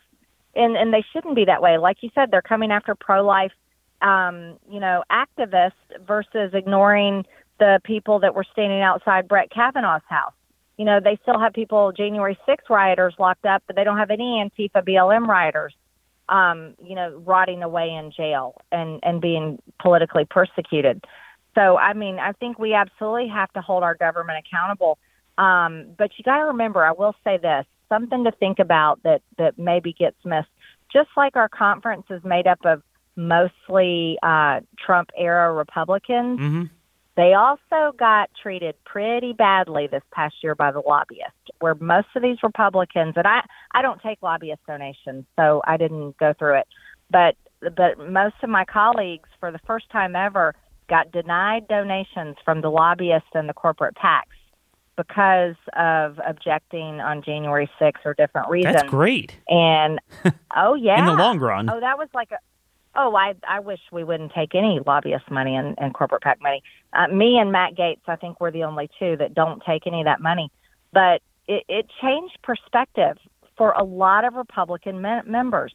and 0.55 0.75
and 0.75 0.93
they 0.93 1.05
shouldn't 1.13 1.35
be 1.35 1.45
that 1.45 1.61
way. 1.61 1.77
Like 1.77 1.97
you 2.01 2.09
said, 2.13 2.31
they're 2.31 2.41
coming 2.41 2.71
after 2.71 2.95
pro 2.95 3.25
life 3.25 3.53
um, 4.01 4.57
you 4.69 4.79
know, 4.79 5.03
activists 5.11 5.71
versus 6.05 6.51
ignoring 6.53 7.25
the 7.59 7.79
people 7.83 8.19
that 8.19 8.33
were 8.33 8.45
standing 8.51 8.81
outside 8.81 9.27
Brett 9.27 9.51
Kavanaugh's 9.51 10.01
house. 10.07 10.33
You 10.77 10.85
know, 10.85 10.99
they 10.99 11.17
still 11.21 11.39
have 11.39 11.53
people, 11.53 11.91
January 11.91 12.37
6 12.45 12.63
rioters 12.69 13.13
locked 13.19 13.45
up, 13.45 13.63
but 13.67 13.75
they 13.75 13.83
don't 13.83 13.97
have 13.97 14.09
any 14.09 14.43
Antifa 14.43 14.83
BLM 14.87 15.27
rioters, 15.27 15.75
um, 16.29 16.75
you 16.83 16.95
know, 16.95 17.21
rotting 17.25 17.61
away 17.61 17.89
in 17.89 18.11
jail 18.11 18.59
and, 18.71 18.99
and 19.03 19.21
being 19.21 19.61
politically 19.79 20.25
persecuted. 20.25 21.03
So, 21.55 21.77
I 21.77 21.93
mean, 21.93 22.17
I 22.17 22.31
think 22.31 22.57
we 22.57 22.73
absolutely 22.73 23.27
have 23.27 23.51
to 23.53 23.61
hold 23.61 23.83
our 23.83 23.95
government 23.95 24.43
accountable. 24.45 24.97
Um, 25.37 25.87
but 25.97 26.11
you 26.17 26.23
got 26.23 26.37
to 26.37 26.45
remember, 26.45 26.83
I 26.83 26.91
will 26.91 27.15
say 27.23 27.37
this 27.37 27.65
something 27.89 28.23
to 28.23 28.31
think 28.31 28.59
about 28.59 29.03
that, 29.03 29.21
that 29.37 29.59
maybe 29.59 29.93
gets 29.93 30.15
missed. 30.23 30.47
Just 30.91 31.09
like 31.17 31.35
our 31.35 31.49
conference 31.49 32.05
is 32.09 32.23
made 32.23 32.47
up 32.47 32.59
of 32.65 32.81
mostly 33.15 34.17
uh, 34.23 34.61
Trump 34.77 35.09
era 35.17 35.53
Republicans. 35.53 36.39
Mm-hmm. 36.39 36.63
They 37.21 37.35
also 37.35 37.95
got 37.99 38.31
treated 38.41 38.73
pretty 38.83 39.33
badly 39.33 39.85
this 39.85 40.01
past 40.11 40.33
year 40.41 40.55
by 40.55 40.71
the 40.71 40.79
lobbyists, 40.79 41.51
where 41.59 41.75
most 41.75 42.07
of 42.15 42.23
these 42.23 42.37
Republicans, 42.41 43.13
and 43.15 43.27
I, 43.27 43.41
I 43.75 43.83
don't 43.83 44.01
take 44.01 44.23
lobbyist 44.23 44.65
donations, 44.65 45.25
so 45.35 45.61
I 45.67 45.77
didn't 45.77 46.17
go 46.17 46.33
through 46.33 46.57
it, 46.57 46.67
but 47.11 47.35
but 47.61 47.99
most 48.09 48.33
of 48.41 48.49
my 48.49 48.65
colleagues, 48.65 49.29
for 49.39 49.51
the 49.51 49.59
first 49.67 49.87
time 49.91 50.15
ever, 50.15 50.55
got 50.89 51.11
denied 51.11 51.67
donations 51.67 52.37
from 52.43 52.61
the 52.61 52.71
lobbyists 52.71 53.29
and 53.35 53.47
the 53.47 53.53
corporate 53.53 53.93
PACs 53.93 54.23
because 54.97 55.57
of 55.77 56.19
objecting 56.27 57.01
on 57.01 57.21
January 57.21 57.69
6th 57.79 58.03
or 58.03 58.15
different 58.15 58.49
reasons. 58.49 58.77
That's 58.77 58.89
great. 58.89 59.35
And 59.47 59.99
oh 60.55 60.73
yeah, 60.73 60.97
in 60.97 61.05
the 61.05 61.13
long 61.21 61.37
run. 61.37 61.69
Oh, 61.69 61.79
that 61.81 61.99
was 61.99 62.09
like 62.15 62.31
a 62.31 62.39
Oh, 62.95 63.15
I 63.15 63.35
I 63.47 63.59
wish 63.61 63.79
we 63.91 64.03
wouldn't 64.03 64.33
take 64.33 64.53
any 64.55 64.79
lobbyist 64.85 65.31
money 65.31 65.55
and, 65.55 65.75
and 65.79 65.93
corporate 65.93 66.23
PAC 66.23 66.41
money. 66.41 66.61
Uh, 66.93 67.07
me 67.07 67.37
and 67.37 67.51
Matt 67.51 67.75
Gaetz, 67.75 68.01
I 68.07 68.17
think 68.17 68.41
we're 68.41 68.51
the 68.51 68.63
only 68.65 68.89
two 68.99 69.15
that 69.17 69.33
don't 69.33 69.63
take 69.65 69.87
any 69.87 70.01
of 70.01 70.05
that 70.05 70.21
money. 70.21 70.51
But 70.93 71.21
it, 71.47 71.63
it 71.69 71.85
changed 72.01 72.37
perspective 72.43 73.17
for 73.57 73.71
a 73.71 73.83
lot 73.83 74.25
of 74.25 74.33
Republican 74.33 75.01
me- 75.01 75.21
members 75.25 75.73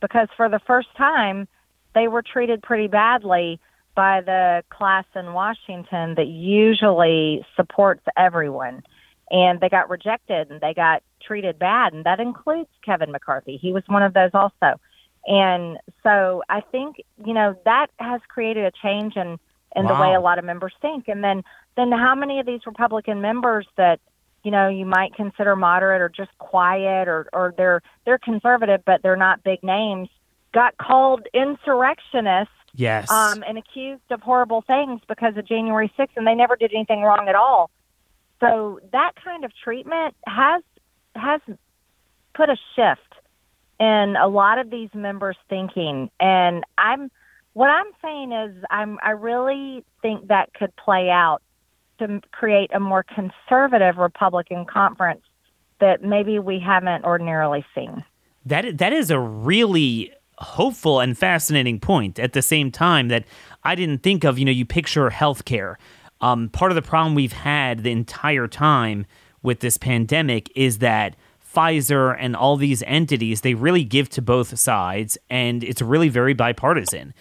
because 0.00 0.28
for 0.36 0.48
the 0.48 0.60
first 0.66 0.88
time 0.96 1.48
they 1.94 2.08
were 2.08 2.22
treated 2.22 2.62
pretty 2.62 2.88
badly 2.88 3.60
by 3.94 4.20
the 4.22 4.64
class 4.70 5.04
in 5.14 5.34
Washington 5.34 6.14
that 6.16 6.26
usually 6.26 7.44
supports 7.56 8.02
everyone. 8.16 8.82
and 9.30 9.60
they 9.60 9.68
got 9.68 9.90
rejected 9.90 10.50
and 10.50 10.60
they 10.60 10.74
got 10.74 11.02
treated 11.22 11.58
bad, 11.58 11.92
and 11.92 12.04
that 12.04 12.20
includes 12.20 12.68
Kevin 12.84 13.10
McCarthy. 13.12 13.56
He 13.56 13.72
was 13.72 13.82
one 13.86 14.02
of 14.02 14.14
those 14.14 14.30
also. 14.34 14.80
And 15.26 15.78
so 16.02 16.42
I 16.48 16.60
think 16.60 16.96
you 17.24 17.34
know 17.34 17.56
that 17.64 17.88
has 17.98 18.20
created 18.28 18.64
a 18.64 18.72
change 18.82 19.16
in 19.16 19.38
in 19.76 19.84
wow. 19.84 19.94
the 19.94 20.00
way 20.00 20.14
a 20.14 20.20
lot 20.20 20.38
of 20.38 20.44
members 20.44 20.72
think. 20.80 21.08
And 21.08 21.24
then 21.24 21.42
then 21.76 21.90
how 21.92 22.14
many 22.14 22.40
of 22.40 22.46
these 22.46 22.60
Republican 22.66 23.20
members 23.20 23.66
that 23.76 24.00
you 24.44 24.50
know 24.50 24.68
you 24.68 24.86
might 24.86 25.14
consider 25.14 25.56
moderate 25.56 26.00
or 26.00 26.08
just 26.08 26.36
quiet 26.38 27.08
or 27.08 27.26
or 27.32 27.54
they're 27.56 27.82
they're 28.04 28.18
conservative 28.18 28.82
but 28.84 29.02
they're 29.02 29.16
not 29.16 29.42
big 29.42 29.62
names 29.62 30.08
got 30.52 30.76
called 30.76 31.26
insurrectionists 31.32 32.52
yes 32.74 33.10
um 33.10 33.42
and 33.48 33.58
accused 33.58 34.02
of 34.10 34.20
horrible 34.20 34.62
things 34.62 35.00
because 35.08 35.36
of 35.36 35.46
January 35.48 35.90
6th 35.98 36.10
and 36.16 36.26
they 36.26 36.34
never 36.34 36.56
did 36.56 36.72
anything 36.74 37.02
wrong 37.02 37.26
at 37.28 37.34
all 37.34 37.70
so 38.40 38.78
that 38.92 39.12
kind 39.22 39.44
of 39.44 39.52
treatment 39.64 40.14
has 40.26 40.62
has 41.16 41.40
put 42.34 42.50
a 42.50 42.56
shift 42.76 43.00
in 43.80 44.16
a 44.20 44.28
lot 44.28 44.58
of 44.58 44.70
these 44.70 44.90
members 44.94 45.36
thinking 45.48 46.10
and 46.20 46.64
I'm 46.78 47.10
what 47.54 47.70
I'm 47.70 47.86
saying 48.02 48.32
is 48.32 48.64
I'm 48.70 48.98
I 49.02 49.10
really 49.10 49.84
think 50.02 50.28
that 50.28 50.52
could 50.54 50.74
play 50.76 51.08
out 51.10 51.40
to 51.98 52.20
create 52.32 52.70
a 52.74 52.80
more 52.80 53.04
conservative 53.04 53.96
Republican 53.96 54.64
conference 54.66 55.22
that 55.80 56.02
maybe 56.02 56.38
we 56.38 56.58
haven't 56.58 57.04
ordinarily 57.04 57.64
seen. 57.74 58.04
That 58.44 58.78
that 58.78 58.92
is 58.92 59.10
a 59.10 59.18
really 59.18 60.12
hopeful 60.38 61.00
and 61.00 61.16
fascinating 61.16 61.80
point. 61.80 62.18
At 62.18 62.32
the 62.32 62.42
same 62.42 62.70
time, 62.70 63.08
that 63.08 63.24
I 63.62 63.74
didn't 63.74 64.02
think 64.02 64.24
of. 64.24 64.38
You 64.38 64.44
know, 64.44 64.52
you 64.52 64.66
picture 64.66 65.08
healthcare. 65.10 65.76
Um, 66.20 66.48
part 66.48 66.70
of 66.70 66.74
the 66.74 66.82
problem 66.82 67.14
we've 67.14 67.32
had 67.32 67.82
the 67.82 67.90
entire 67.90 68.48
time 68.48 69.06
with 69.42 69.60
this 69.60 69.76
pandemic 69.76 70.50
is 70.56 70.78
that 70.78 71.16
Pfizer 71.54 72.16
and 72.18 72.34
all 72.34 72.56
these 72.56 72.82
entities 72.86 73.40
they 73.40 73.54
really 73.54 73.84
give 73.84 74.08
to 74.10 74.22
both 74.22 74.58
sides, 74.58 75.16
and 75.30 75.62
it's 75.62 75.80
really 75.80 76.08
very 76.08 76.34
bipartisan. 76.34 77.14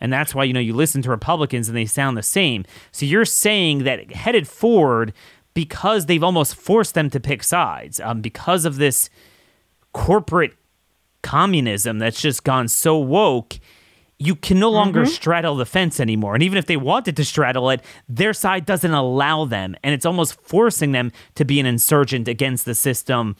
And 0.00 0.12
that's 0.12 0.34
why, 0.34 0.44
you 0.44 0.52
know, 0.52 0.60
you 0.60 0.74
listen 0.74 1.02
to 1.02 1.10
Republicans 1.10 1.68
and 1.68 1.76
they 1.76 1.84
sound 1.84 2.16
the 2.16 2.22
same. 2.22 2.64
So 2.90 3.04
you're 3.04 3.26
saying 3.26 3.84
that 3.84 4.12
headed 4.12 4.48
forward, 4.48 5.12
because 5.52 6.06
they've 6.06 6.22
almost 6.22 6.54
forced 6.54 6.94
them 6.94 7.10
to 7.10 7.20
pick 7.20 7.42
sides, 7.42 8.00
um, 8.00 8.20
because 8.20 8.64
of 8.64 8.76
this 8.76 9.10
corporate 9.92 10.54
communism 11.22 11.98
that's 11.98 12.22
just 12.22 12.44
gone 12.44 12.68
so 12.68 12.96
woke, 12.96 13.58
you 14.18 14.36
can 14.36 14.58
no 14.58 14.70
longer 14.70 15.02
mm-hmm. 15.02 15.10
straddle 15.10 15.56
the 15.56 15.66
fence 15.66 15.98
anymore. 15.98 16.34
And 16.34 16.42
even 16.42 16.58
if 16.58 16.66
they 16.66 16.76
wanted 16.76 17.16
to 17.16 17.24
straddle 17.24 17.70
it, 17.70 17.82
their 18.08 18.32
side 18.32 18.66
doesn't 18.66 18.92
allow 18.92 19.44
them. 19.44 19.74
And 19.82 19.94
it's 19.94 20.06
almost 20.06 20.40
forcing 20.40 20.92
them 20.92 21.10
to 21.34 21.44
be 21.44 21.58
an 21.58 21.66
insurgent 21.66 22.28
against 22.28 22.64
the 22.64 22.74
system, 22.74 23.34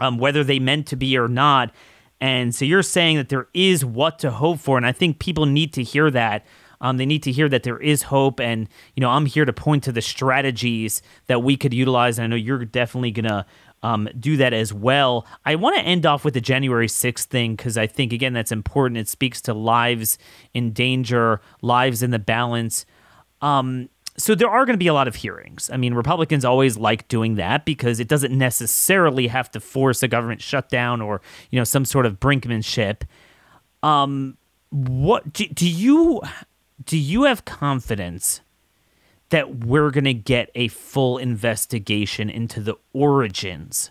um, 0.00 0.18
whether 0.18 0.42
they 0.42 0.58
meant 0.58 0.86
to 0.88 0.96
be 0.96 1.16
or 1.16 1.28
not. 1.28 1.72
And 2.20 2.54
so 2.54 2.64
you're 2.64 2.82
saying 2.82 3.16
that 3.16 3.28
there 3.28 3.48
is 3.54 3.84
what 3.84 4.18
to 4.20 4.30
hope 4.30 4.58
for. 4.58 4.76
And 4.76 4.86
I 4.86 4.92
think 4.92 5.18
people 5.18 5.46
need 5.46 5.72
to 5.74 5.82
hear 5.82 6.10
that. 6.10 6.44
Um, 6.82 6.96
they 6.96 7.06
need 7.06 7.22
to 7.24 7.32
hear 7.32 7.48
that 7.48 7.62
there 7.62 7.78
is 7.78 8.02
hope. 8.04 8.40
And, 8.40 8.68
you 8.94 9.00
know, 9.00 9.10
I'm 9.10 9.26
here 9.26 9.44
to 9.44 9.52
point 9.52 9.84
to 9.84 9.92
the 9.92 10.02
strategies 10.02 11.02
that 11.26 11.42
we 11.42 11.56
could 11.56 11.74
utilize. 11.74 12.18
And 12.18 12.24
I 12.24 12.26
know 12.28 12.36
you're 12.36 12.64
definitely 12.64 13.12
to 13.26 13.46
um, 13.82 14.08
do 14.18 14.36
that 14.38 14.52
as 14.52 14.72
well. 14.72 15.26
I 15.44 15.54
want 15.56 15.76
to 15.76 15.82
end 15.82 16.06
off 16.06 16.24
with 16.24 16.34
the 16.34 16.40
January 16.40 16.86
6th 16.86 17.24
thing 17.24 17.54
because 17.54 17.76
I 17.78 17.86
think, 17.86 18.12
again, 18.12 18.32
that's 18.32 18.52
important. 18.52 18.98
It 18.98 19.08
speaks 19.08 19.40
to 19.42 19.54
lives 19.54 20.18
in 20.54 20.72
danger, 20.72 21.40
lives 21.62 22.02
in 22.02 22.10
the 22.10 22.18
balance. 22.18 22.86
Um, 23.40 23.88
so 24.16 24.34
there 24.34 24.50
are 24.50 24.66
going 24.66 24.74
to 24.74 24.78
be 24.78 24.86
a 24.86 24.94
lot 24.94 25.08
of 25.08 25.16
hearings. 25.16 25.70
I 25.72 25.76
mean, 25.76 25.94
Republicans 25.94 26.44
always 26.44 26.76
like 26.76 27.08
doing 27.08 27.36
that 27.36 27.64
because 27.64 28.00
it 28.00 28.08
doesn't 28.08 28.36
necessarily 28.36 29.28
have 29.28 29.50
to 29.52 29.60
force 29.60 30.02
a 30.02 30.08
government 30.08 30.42
shutdown 30.42 31.00
or 31.00 31.20
you 31.50 31.58
know 31.58 31.64
some 31.64 31.84
sort 31.84 32.06
of 32.06 32.20
brinkmanship. 32.20 33.02
Um, 33.82 34.36
what 34.70 35.32
do, 35.32 35.46
do 35.46 35.68
you 35.68 36.20
do? 36.84 36.98
You 36.98 37.24
have 37.24 37.44
confidence 37.44 38.40
that 39.30 39.64
we're 39.64 39.90
going 39.90 40.04
to 40.04 40.14
get 40.14 40.50
a 40.54 40.68
full 40.68 41.16
investigation 41.16 42.28
into 42.28 42.60
the 42.60 42.74
origins 42.92 43.90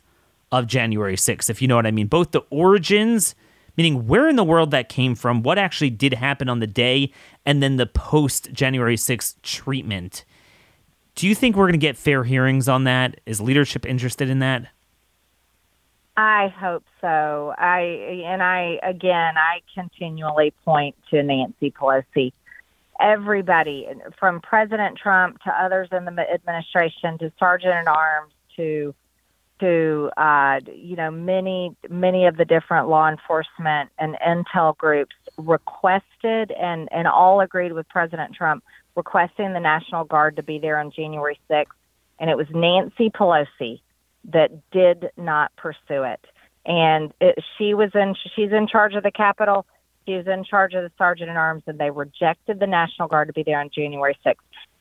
of 0.51 0.67
January 0.67 1.15
6th, 1.15 1.49
if 1.49 1.61
you 1.61 1.67
know 1.67 1.76
what 1.76 1.86
I 1.88 1.91
mean. 1.91 2.07
Both 2.07 2.32
the 2.32 2.41
origins 2.49 3.36
meaning 3.80 4.07
where 4.07 4.27
in 4.27 4.36
the 4.36 4.43
world 4.43 4.71
that 4.71 4.89
came 4.89 5.15
from, 5.15 5.41
what 5.41 5.57
actually 5.57 5.89
did 5.89 6.13
happen 6.13 6.49
on 6.49 6.59
the 6.59 6.67
day, 6.67 7.09
and 7.45 7.63
then 7.63 7.77
the 7.77 7.86
post 7.86 8.51
January 8.51 8.97
6th 8.97 9.41
treatment. 9.41 10.25
Do 11.15 11.30
you 11.30 11.34
think 11.34 11.55
we're 11.55 11.67
going 11.67 11.80
to 11.80 11.88
get 11.88 11.95
fair 11.95 12.25
hearings 12.25 12.67
on 12.67 12.84
that? 12.84 13.21
Is 13.25 13.39
leadership 13.39 13.86
interested 13.86 14.30
in 14.30 14.39
that? 14.39 14.67
I 16.17 16.49
hope 16.49 16.84
so. 16.99 17.53
I 17.57 18.23
and 18.25 18.43
I 18.43 18.82
again, 18.84 19.36
I 19.38 19.61
continually 19.73 20.53
point 20.65 20.97
to 21.11 21.23
Nancy 21.23 21.71
Pelosi. 21.71 22.34
Everybody, 22.99 23.88
from 24.19 24.41
President 24.41 24.97
Trump 24.97 25.41
to 25.43 25.51
others 25.51 25.88
in 25.93 26.03
the 26.03 26.30
administration 26.34 27.17
to 27.19 27.32
Sergeant 27.39 27.75
at 27.75 27.88
Arms 27.88 28.34
to 28.57 28.93
to 29.60 30.10
uh, 30.18 30.60
you 30.74 30.95
know 30.95 31.12
many 31.12 31.76
many 31.89 32.26
of 32.26 32.38
the 32.38 32.45
different 32.45 32.88
law 32.88 33.10
enforcement 33.10 33.89
and 33.97 34.16
intel 34.26 34.78
groups 34.78 35.16
requested 35.38 36.51
and 36.51 36.89
and 36.91 37.07
all 37.07 37.41
agreed 37.41 37.74
with 37.74 37.88
President 37.89 38.36
Trump 38.36 38.64
requesting 38.95 39.53
the 39.53 39.60
National 39.60 40.03
Guard 40.03 40.36
to 40.36 40.43
be 40.43 40.60
there 40.60 40.80
on 40.80 40.91
January 40.91 41.39
6th, 41.49 41.68
and 42.20 42.30
it 42.30 42.36
was 42.36 42.47
Nancy 42.53 43.10
Pelosi 43.10 43.82
that 44.26 44.51
did 44.72 45.12
not 45.16 45.55
pursue 45.55 46.03
it. 46.03 46.20
And 46.66 47.14
it, 47.22 47.36
she 47.57 47.74
was 47.74 47.91
in 47.95 48.16
she's 48.36 48.51
in 48.51 48.68
charge 48.68 48.95
of 48.95 49.03
the 49.03 49.12
Capitol. 49.12 49.66
She 50.05 50.16
was 50.16 50.28
in 50.28 50.43
charge 50.43 50.74
of 50.74 50.84
the 50.84 50.91
Sergeant 50.97 51.30
at 51.30 51.38
Arms, 51.38 51.64
and 51.68 51.80
they 51.80 51.91
rejected 51.91 52.60
the 52.60 52.68
National 52.68 53.07
Guard 53.07 53.28
to 53.28 53.34
be 53.34 53.43
there 53.43 53.60
on 53.60 53.70
January 53.74 54.18
6th 54.26 54.36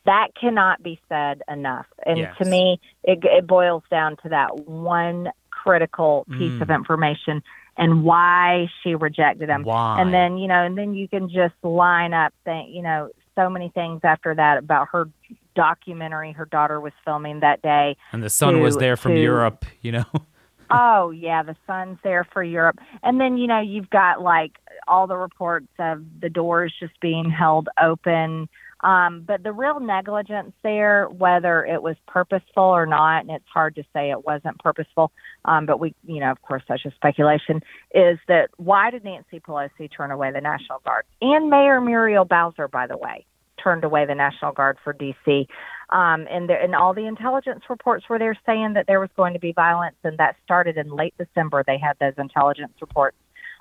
that 0.08 0.28
cannot 0.40 0.82
be 0.82 0.98
said 1.06 1.42
enough. 1.48 1.84
And 2.06 2.18
yes. 2.18 2.34
to 2.38 2.46
me, 2.46 2.80
it, 3.04 3.18
it, 3.22 3.46
boils 3.46 3.82
down 3.90 4.16
to 4.22 4.30
that 4.30 4.66
one 4.66 5.28
critical 5.50 6.24
piece 6.30 6.52
mm. 6.52 6.62
of 6.62 6.70
information 6.70 7.42
and 7.76 8.04
why 8.04 8.68
she 8.82 8.94
rejected 8.94 9.50
him. 9.50 9.64
Why? 9.64 10.00
And 10.00 10.14
then, 10.14 10.38
you 10.38 10.48
know, 10.48 10.64
and 10.64 10.78
then 10.78 10.94
you 10.94 11.08
can 11.08 11.28
just 11.28 11.54
line 11.62 12.14
up, 12.14 12.32
th- 12.46 12.68
you 12.70 12.80
know, 12.80 13.10
so 13.34 13.50
many 13.50 13.68
things 13.68 14.00
after 14.02 14.34
that 14.34 14.56
about 14.56 14.88
her 14.92 15.10
documentary 15.54 16.32
her 16.32 16.46
daughter 16.46 16.80
was 16.80 16.94
filming 17.04 17.40
that 17.40 17.60
day. 17.60 17.94
And 18.12 18.22
the 18.22 18.30
son 18.30 18.54
to, 18.54 18.60
was 18.60 18.78
there 18.78 18.96
from 18.96 19.12
to, 19.12 19.20
Europe, 19.20 19.66
you 19.82 19.92
know. 19.92 20.06
oh 20.70 21.10
yeah, 21.10 21.42
the 21.42 21.54
son's 21.66 21.98
there 22.02 22.26
for 22.32 22.42
Europe. 22.42 22.78
And 23.02 23.20
then, 23.20 23.36
you 23.36 23.46
know, 23.46 23.60
you've 23.60 23.90
got 23.90 24.22
like 24.22 24.52
all 24.86 25.06
the 25.06 25.18
reports 25.18 25.68
of 25.78 26.02
the 26.18 26.30
doors 26.30 26.72
just 26.80 26.98
being 27.00 27.28
held 27.28 27.68
open 27.78 28.48
um, 28.80 29.24
but 29.26 29.42
the 29.42 29.52
real 29.52 29.80
negligence 29.80 30.52
there, 30.62 31.08
whether 31.08 31.64
it 31.64 31.82
was 31.82 31.96
purposeful 32.06 32.62
or 32.62 32.86
not, 32.86 33.22
and 33.22 33.30
it's 33.30 33.48
hard 33.52 33.74
to 33.76 33.82
say 33.92 34.10
it 34.10 34.24
wasn't 34.24 34.58
purposeful, 34.60 35.10
um, 35.44 35.66
but 35.66 35.80
we, 35.80 35.94
you 36.06 36.20
know, 36.20 36.30
of 36.30 36.40
course, 36.42 36.62
that's 36.68 36.82
just 36.82 36.96
speculation, 36.96 37.60
is 37.92 38.18
that 38.28 38.50
why 38.56 38.90
did 38.90 39.04
Nancy 39.04 39.40
Pelosi 39.40 39.90
turn 39.94 40.10
away 40.10 40.30
the 40.32 40.40
National 40.40 40.78
Guard? 40.84 41.04
And 41.20 41.50
Mayor 41.50 41.80
Muriel 41.80 42.24
Bowser, 42.24 42.68
by 42.68 42.86
the 42.86 42.96
way, 42.96 43.26
turned 43.62 43.82
away 43.82 44.06
the 44.06 44.14
National 44.14 44.52
Guard 44.52 44.78
for 44.84 44.92
D.C. 44.92 45.48
Um, 45.90 46.26
and, 46.30 46.48
there, 46.48 46.62
and 46.62 46.74
all 46.76 46.94
the 46.94 47.06
intelligence 47.06 47.64
reports 47.68 48.08
were 48.08 48.18
there 48.18 48.38
saying 48.46 48.74
that 48.74 48.86
there 48.86 49.00
was 49.00 49.10
going 49.16 49.32
to 49.32 49.40
be 49.40 49.52
violence, 49.52 49.96
and 50.04 50.18
that 50.18 50.36
started 50.44 50.76
in 50.76 50.90
late 50.90 51.14
December. 51.18 51.64
They 51.66 51.78
had 51.78 51.94
those 51.98 52.14
intelligence 52.16 52.74
reports. 52.80 53.16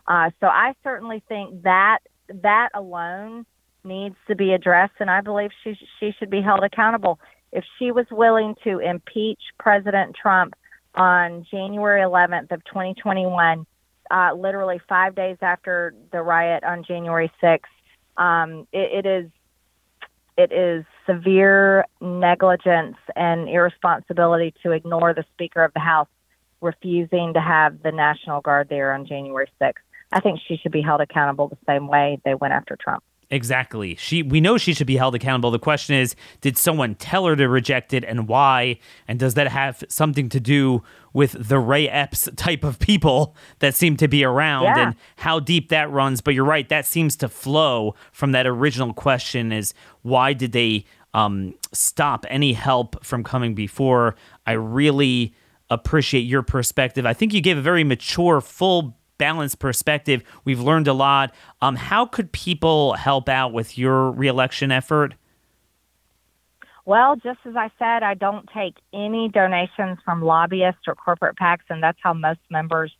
Uh, 0.07 0.29
so 0.39 0.47
I 0.47 0.73
certainly 0.83 1.23
think 1.27 1.63
that 1.63 1.99
that 2.29 2.69
alone 2.73 3.45
needs 3.83 4.15
to 4.27 4.35
be 4.35 4.53
addressed, 4.53 4.93
and 4.99 5.09
I 5.09 5.21
believe 5.21 5.51
she 5.63 5.77
she 5.99 6.11
should 6.17 6.29
be 6.29 6.41
held 6.41 6.63
accountable. 6.63 7.19
If 7.51 7.63
she 7.79 7.91
was 7.91 8.05
willing 8.11 8.55
to 8.63 8.79
impeach 8.79 9.39
President 9.57 10.15
Trump 10.15 10.53
on 10.95 11.45
January 11.49 12.01
11th 12.01 12.51
of 12.51 12.63
2021, 12.65 13.65
uh, 14.11 14.33
literally 14.33 14.81
five 14.89 15.15
days 15.15 15.37
after 15.41 15.93
the 16.11 16.21
riot 16.21 16.63
on 16.63 16.83
January 16.83 17.31
6th, 17.41 17.61
um, 18.17 18.67
it, 18.73 19.05
it 19.05 19.09
is 19.09 19.31
it 20.37 20.51
is 20.51 20.85
severe 21.05 21.85
negligence 21.99 22.97
and 23.15 23.49
irresponsibility 23.49 24.53
to 24.61 24.71
ignore 24.71 25.13
the 25.13 25.25
Speaker 25.33 25.63
of 25.63 25.73
the 25.73 25.79
House 25.79 26.07
refusing 26.61 27.33
to 27.33 27.41
have 27.41 27.81
the 27.81 27.91
National 27.91 28.41
Guard 28.41 28.69
there 28.69 28.93
on 28.93 29.05
January 29.05 29.49
6th. 29.61 29.73
I 30.11 30.19
think 30.19 30.39
she 30.47 30.57
should 30.57 30.71
be 30.71 30.81
held 30.81 31.01
accountable 31.01 31.47
the 31.47 31.57
same 31.67 31.87
way 31.87 32.19
they 32.23 32.35
went 32.35 32.53
after 32.53 32.77
Trump. 32.79 33.03
Exactly. 33.29 33.95
She 33.95 34.23
we 34.23 34.39
know 34.39 34.57
she 34.57 34.73
should 34.73 34.87
be 34.87 34.95
held 34.95 35.13
accountable. 35.13 35.51
The 35.51 35.59
question 35.59 35.95
is, 35.95 36.15
did 36.39 36.57
someone 36.57 36.95
tell 36.95 37.25
her 37.25 37.35
to 37.35 37.49
reject 37.49 37.93
it 37.93 38.05
and 38.05 38.27
why? 38.27 38.79
And 39.07 39.19
does 39.19 39.33
that 39.33 39.49
have 39.49 39.83
something 39.89 40.29
to 40.29 40.39
do 40.39 40.81
with 41.11 41.49
the 41.49 41.59
Ray 41.59 41.89
Epps 41.89 42.29
type 42.37 42.63
of 42.63 42.79
people 42.79 43.35
that 43.59 43.75
seem 43.75 43.97
to 43.97 44.07
be 44.07 44.23
around 44.23 44.63
yeah. 44.63 44.87
and 44.87 44.95
how 45.17 45.39
deep 45.41 45.69
that 45.69 45.91
runs? 45.91 46.21
But 46.21 46.35
you're 46.35 46.45
right, 46.45 46.69
that 46.69 46.85
seems 46.85 47.17
to 47.17 47.27
flow 47.27 47.95
from 48.13 48.31
that 48.31 48.47
original 48.47 48.93
question 48.93 49.51
is 49.51 49.73
why 50.03 50.31
did 50.31 50.53
they 50.53 50.85
um, 51.13 51.55
stop 51.73 52.25
any 52.29 52.53
help 52.53 53.03
from 53.03 53.23
coming 53.23 53.55
before. 53.55 54.15
I 54.45 54.53
really 54.53 55.33
appreciate 55.69 56.21
your 56.21 56.43
perspective. 56.43 57.05
I 57.05 57.13
think 57.13 57.33
you 57.33 57.41
gave 57.41 57.57
a 57.57 57.61
very 57.61 57.83
mature, 57.83 58.39
full, 58.39 58.96
balanced 59.17 59.59
perspective. 59.59 60.23
We've 60.45 60.59
learned 60.59 60.87
a 60.87 60.93
lot. 60.93 61.33
Um, 61.61 61.75
how 61.75 62.05
could 62.05 62.31
people 62.31 62.93
help 62.93 63.29
out 63.29 63.53
with 63.53 63.77
your 63.77 64.11
reelection 64.11 64.71
effort? 64.71 65.15
Well, 66.85 67.17
just 67.17 67.39
as 67.45 67.55
I 67.55 67.69
said, 67.77 68.03
I 68.03 68.13
don't 68.13 68.47
take 68.55 68.75
any 68.93 69.27
donations 69.27 69.97
from 70.05 70.21
lobbyists 70.21 70.81
or 70.87 70.95
corporate 70.95 71.35
PACs, 71.35 71.65
and 71.69 71.83
that's 71.83 71.97
how 72.01 72.13
most 72.13 72.39
members 72.49 72.95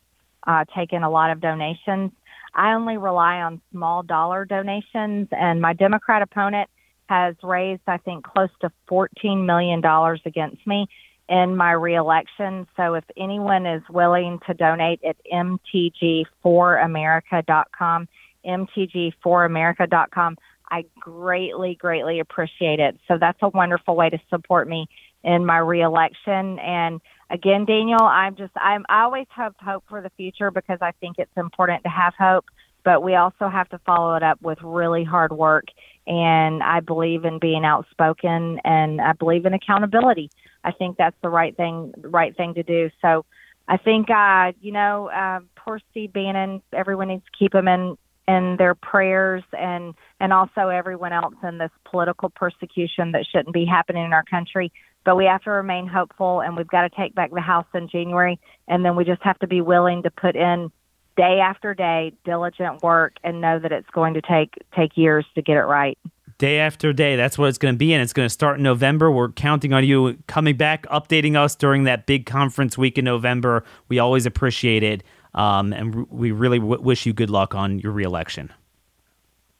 uh, 0.46 0.64
take 0.76 0.92
in 0.92 1.02
a 1.02 1.10
lot 1.10 1.30
of 1.30 1.40
donations. 1.40 2.12
I 2.54 2.74
only 2.74 2.98
rely 2.98 3.40
on 3.40 3.62
small 3.72 4.02
dollar 4.02 4.44
donations, 4.44 5.28
and 5.30 5.62
my 5.62 5.72
Democrat 5.72 6.20
opponent 6.20 6.68
has 7.08 7.34
raised, 7.42 7.82
I 7.86 7.96
think, 7.96 8.24
close 8.24 8.50
to 8.60 8.70
$14 8.90 9.46
million 9.46 9.82
against 10.26 10.66
me 10.66 10.86
in 11.28 11.56
my 11.56 11.72
reelection. 11.72 12.68
So 12.76 12.94
if 12.94 13.02
anyone 13.16 13.66
is 13.66 13.82
willing 13.90 14.38
to 14.46 14.54
donate 14.54 15.00
at 15.04 15.16
mtg4america.com, 15.32 18.08
mtg4america.com, 18.46 20.38
I 20.70 20.84
greatly, 20.98 21.74
greatly 21.74 22.20
appreciate 22.20 22.80
it. 22.80 22.98
So 23.08 23.18
that's 23.18 23.38
a 23.42 23.48
wonderful 23.48 23.96
way 23.96 24.10
to 24.10 24.18
support 24.30 24.68
me 24.68 24.86
in 25.24 25.44
my 25.44 25.58
reelection. 25.58 26.58
And 26.58 27.00
again, 27.30 27.64
Daniel, 27.64 28.02
I'm 28.02 28.36
just, 28.36 28.52
I'm, 28.56 28.84
I 28.88 29.02
always 29.02 29.26
have 29.30 29.54
hope 29.60 29.84
for 29.88 30.00
the 30.00 30.10
future 30.10 30.50
because 30.50 30.78
I 30.80 30.92
think 31.00 31.16
it's 31.18 31.36
important 31.36 31.82
to 31.84 31.88
have 31.88 32.14
hope, 32.18 32.46
but 32.84 33.02
we 33.02 33.16
also 33.16 33.48
have 33.48 33.68
to 33.70 33.78
follow 33.78 34.14
it 34.14 34.22
up 34.22 34.40
with 34.42 34.58
really 34.62 35.04
hard 35.04 35.32
work. 35.32 35.66
And 36.06 36.62
I 36.62 36.80
believe 36.80 37.24
in 37.24 37.38
being 37.38 37.64
outspoken 37.64 38.60
and 38.64 39.00
I 39.00 39.12
believe 39.12 39.46
in 39.46 39.54
accountability. 39.54 40.30
I 40.64 40.72
think 40.72 40.96
that's 40.96 41.16
the 41.22 41.28
right 41.28 41.56
thing, 41.56 41.94
right 41.98 42.36
thing 42.36 42.54
to 42.54 42.62
do. 42.62 42.90
So 43.00 43.24
I 43.66 43.76
think, 43.76 44.10
uh, 44.10 44.52
you 44.60 44.72
know, 44.72 45.08
uh, 45.08 45.40
poor 45.56 45.80
Steve 45.90 46.12
Bannon, 46.12 46.62
everyone 46.72 47.08
needs 47.08 47.24
to 47.24 47.38
keep 47.38 47.54
him 47.54 47.68
in, 47.68 47.96
in 48.26 48.56
their 48.56 48.74
prayers 48.74 49.42
and, 49.52 49.94
and 50.20 50.32
also 50.32 50.68
everyone 50.68 51.12
else 51.12 51.34
in 51.42 51.58
this 51.58 51.70
political 51.84 52.30
persecution 52.30 53.12
that 53.12 53.26
shouldn't 53.30 53.54
be 53.54 53.64
happening 53.64 54.04
in 54.04 54.12
our 54.12 54.24
country. 54.24 54.72
But 55.04 55.16
we 55.16 55.26
have 55.26 55.42
to 55.44 55.50
remain 55.50 55.86
hopeful 55.86 56.40
and 56.40 56.56
we've 56.56 56.66
got 56.66 56.82
to 56.82 56.90
take 56.90 57.14
back 57.14 57.30
the 57.30 57.40
House 57.40 57.66
in 57.74 57.88
January. 57.88 58.38
And 58.66 58.84
then 58.84 58.96
we 58.96 59.04
just 59.04 59.22
have 59.22 59.38
to 59.40 59.46
be 59.46 59.60
willing 59.60 60.02
to 60.02 60.10
put 60.10 60.34
in 60.34 60.70
day 61.16 61.40
after 61.40 61.74
day 61.74 62.12
diligent 62.24 62.82
work 62.82 63.16
and 63.24 63.40
know 63.40 63.58
that 63.58 63.72
it's 63.72 63.88
going 63.90 64.14
to 64.14 64.22
take, 64.22 64.54
take 64.74 64.96
years 64.96 65.26
to 65.34 65.42
get 65.42 65.56
it 65.56 65.62
right 65.62 65.98
day 66.38 66.58
after 66.60 66.92
day. 66.92 67.16
That's 67.16 67.36
what 67.36 67.48
it's 67.48 67.58
going 67.58 67.74
to 67.74 67.78
be, 67.78 67.92
and 67.92 68.02
it's 68.02 68.12
going 68.12 68.26
to 68.26 68.30
start 68.32 68.56
in 68.56 68.62
November. 68.62 69.10
We're 69.10 69.30
counting 69.30 69.72
on 69.72 69.84
you 69.84 70.16
coming 70.26 70.56
back, 70.56 70.86
updating 70.86 71.36
us 71.36 71.54
during 71.54 71.84
that 71.84 72.06
big 72.06 72.26
conference 72.26 72.78
week 72.78 72.96
in 72.96 73.04
November. 73.04 73.64
We 73.88 73.98
always 73.98 74.24
appreciate 74.24 74.82
it, 74.82 75.02
um, 75.34 75.72
and 75.72 76.08
we 76.10 76.30
really 76.32 76.58
w- 76.58 76.80
wish 76.80 77.04
you 77.04 77.12
good 77.12 77.30
luck 77.30 77.54
on 77.54 77.78
your 77.80 77.92
reelection. 77.92 78.52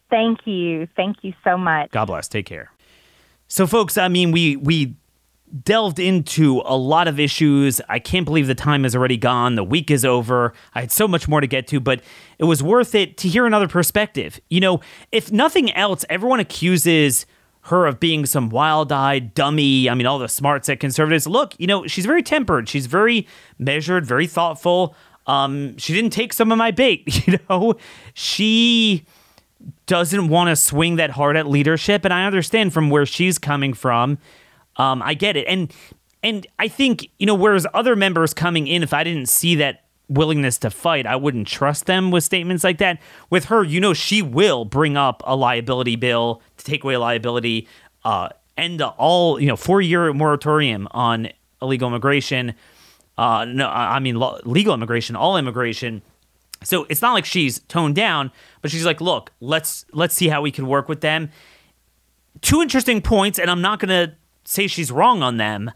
Thank 0.09 0.47
you. 0.47 0.89
Thank 0.97 1.19
you 1.23 1.35
so 1.45 1.59
much. 1.59 1.91
God 1.91 2.07
bless. 2.07 2.29
Take 2.29 2.47
care. 2.47 2.73
So, 3.49 3.67
folks, 3.67 3.99
I 3.99 4.09
mean, 4.09 4.31
we 4.31 4.57
we 4.57 4.95
delved 5.65 5.99
into 5.99 6.63
a 6.65 6.77
lot 6.77 7.09
of 7.09 7.19
issues. 7.19 7.81
I 7.89 7.99
can't 7.99 8.25
believe 8.25 8.47
the 8.47 8.55
time 8.55 8.85
is 8.85 8.95
already 8.95 9.17
gone. 9.17 9.55
The 9.55 9.65
week 9.65 9.91
is 9.91 10.05
over. 10.05 10.53
I 10.75 10.81
had 10.81 10.93
so 10.93 11.09
much 11.09 11.29
more 11.29 11.41
to 11.41 11.47
get 11.47 11.67
to, 11.69 11.81
but 11.81 12.03
it 12.39 12.45
was 12.45 12.63
worth 12.63 12.95
it 12.95 13.17
to 13.19 13.29
hear 13.29 13.47
another 13.47 13.69
perspective. 13.69 14.41
You 14.49 14.61
know, 14.61 14.81
if 15.13 15.33
nothing 15.33 15.73
else, 15.73 16.05
everyone 16.09 16.41
accuses 16.41 17.27
her 17.63 17.87
of 17.87 18.01
being 18.01 18.27
some 18.27 18.49
wild 18.49 18.93
eyed 18.93 19.35
dummy. 19.35 19.89
I 19.89 19.95
mean, 19.95 20.07
all 20.07 20.19
the 20.19 20.29
smarts 20.29 20.69
at 20.69 20.81
conservatives. 20.81 21.27
Look, 21.27 21.55
you 21.59 21.67
know, 21.67 21.87
she's 21.87 22.07
very 22.07 22.23
tempered. 22.23 22.69
She's 22.69 22.87
very 22.87 23.27
measured, 23.59 24.07
very 24.07 24.27
thoughtful. 24.27 24.95
Um, 25.27 25.77
she 25.77 25.93
didn't 25.93 26.11
take 26.11 26.33
some 26.33 26.51
of 26.51 26.59
my 26.59 26.71
bait, 26.71 27.27
you 27.27 27.39
know. 27.49 27.75
She 28.15 29.05
doesn't 29.87 30.29
want 30.29 30.49
to 30.49 30.57
swing 30.57 30.97
that 30.97 31.11
hard 31.11 31.37
at 31.37 31.47
leadership, 31.47 32.05
and 32.05 32.15
I 32.15 32.25
understand 32.25 32.73
from 32.73 32.91
where 32.91 33.05
she's 33.05 33.39
coming 33.39 33.75
from. 33.75 34.19
Um, 34.79 35.03
I 35.03 35.15
get 35.15 35.37
it, 35.37 35.47
and 35.49 35.73
and 36.23 36.47
I 36.59 36.69
think 36.69 37.11
you 37.19 37.27
know, 37.27 37.35
whereas 37.35 37.67
other 37.75 37.97
members 37.97 38.33
coming 38.33 38.67
in, 38.67 38.83
if 38.83 38.93
I 38.93 39.05
didn't 39.05 39.29
see 39.29 39.57
that 39.57 39.85
willingness 40.09 40.59
to 40.59 40.71
fight, 40.71 41.07
I 41.07 41.17
wouldn't 41.17 41.47
trust 41.47 41.87
them 41.87 42.11
with 42.11 42.25
statements 42.25 42.65
like 42.65 42.79
that. 42.79 43.01
With 43.31 43.47
her, 43.47 43.63
you 43.63 43.81
know, 43.81 43.93
she 43.93 44.23
will 44.23 44.65
bring 44.65 44.97
up 44.97 45.23
a 45.27 45.37
liability 45.37 45.97
bill 45.97 46.43
to 46.57 46.65
take 46.65 46.83
away 46.85 46.97
liability, 46.97 47.69
uh, 48.05 48.31
end 48.57 48.83
all 48.83 49.41
you 49.41 49.47
know 49.47 49.57
four 49.57 49.81
year 49.81 50.13
moratorium 50.13 50.89
on 50.93 51.29
illegal 51.61 51.89
immigration. 51.89 52.55
Uh, 53.17 53.45
no, 53.45 53.69
I 53.69 53.99
mean 53.99 54.21
legal 54.45 54.75
immigration, 54.75 55.17
all 55.17 55.37
immigration. 55.37 56.03
So 56.65 56.87
it's 56.89 57.03
not 57.03 57.13
like 57.13 57.25
she's 57.25 57.61
toned 57.61 57.95
down, 57.95 58.33
but 58.63 58.71
she's 58.71 58.85
like, 58.85 59.01
look, 59.01 59.33
let's 59.41 59.85
let's 59.93 60.15
see 60.15 60.29
how 60.29 60.43
we 60.43 60.51
can 60.51 60.67
work 60.67 60.89
with 60.89 61.01
them. 61.01 61.31
Two 62.41 62.63
interesting 62.63 63.01
points, 63.01 63.39
and 63.39 63.51
I'm 63.51 63.61
not 63.61 63.81
gonna 63.81 64.17
say 64.49 64.67
she's 64.67 64.91
wrong 64.91 65.23
on 65.23 65.37
them. 65.37 65.71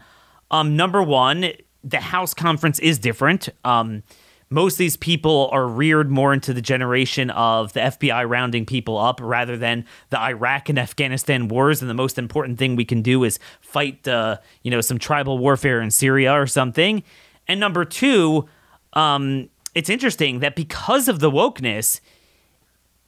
Um, 0.51 0.75
number 0.75 1.01
one, 1.01 1.51
the 1.83 1.99
House 1.99 2.33
conference 2.33 2.79
is 2.79 2.99
different. 2.99 3.49
Um, 3.63 4.03
most 4.49 4.73
of 4.73 4.77
these 4.77 4.97
people 4.97 5.49
are 5.51 5.67
reared 5.67 6.11
more 6.11 6.31
into 6.31 6.53
the 6.53 6.61
generation 6.61 7.31
of 7.31 7.73
the 7.73 7.79
FBI 7.79 8.27
rounding 8.29 8.65
people 8.65 8.97
up 8.97 9.19
rather 9.21 9.57
than 9.57 9.85
the 10.11 10.19
Iraq 10.19 10.69
and 10.69 10.77
Afghanistan 10.77 11.47
wars. 11.47 11.81
And 11.81 11.89
the 11.89 11.95
most 11.95 12.19
important 12.19 12.59
thing 12.59 12.75
we 12.75 12.85
can 12.85 13.01
do 13.01 13.23
is 13.23 13.39
fight, 13.61 14.07
uh, 14.07 14.37
you 14.61 14.69
know, 14.69 14.81
some 14.81 14.99
tribal 14.99 15.39
warfare 15.39 15.81
in 15.81 15.89
Syria 15.89 16.33
or 16.33 16.45
something. 16.45 17.03
And 17.47 17.59
number 17.59 17.83
two, 17.83 18.47
um, 18.93 19.49
it's 19.73 19.89
interesting 19.89 20.39
that 20.39 20.55
because 20.55 21.07
of 21.07 21.19
the 21.19 21.31
wokeness, 21.31 21.99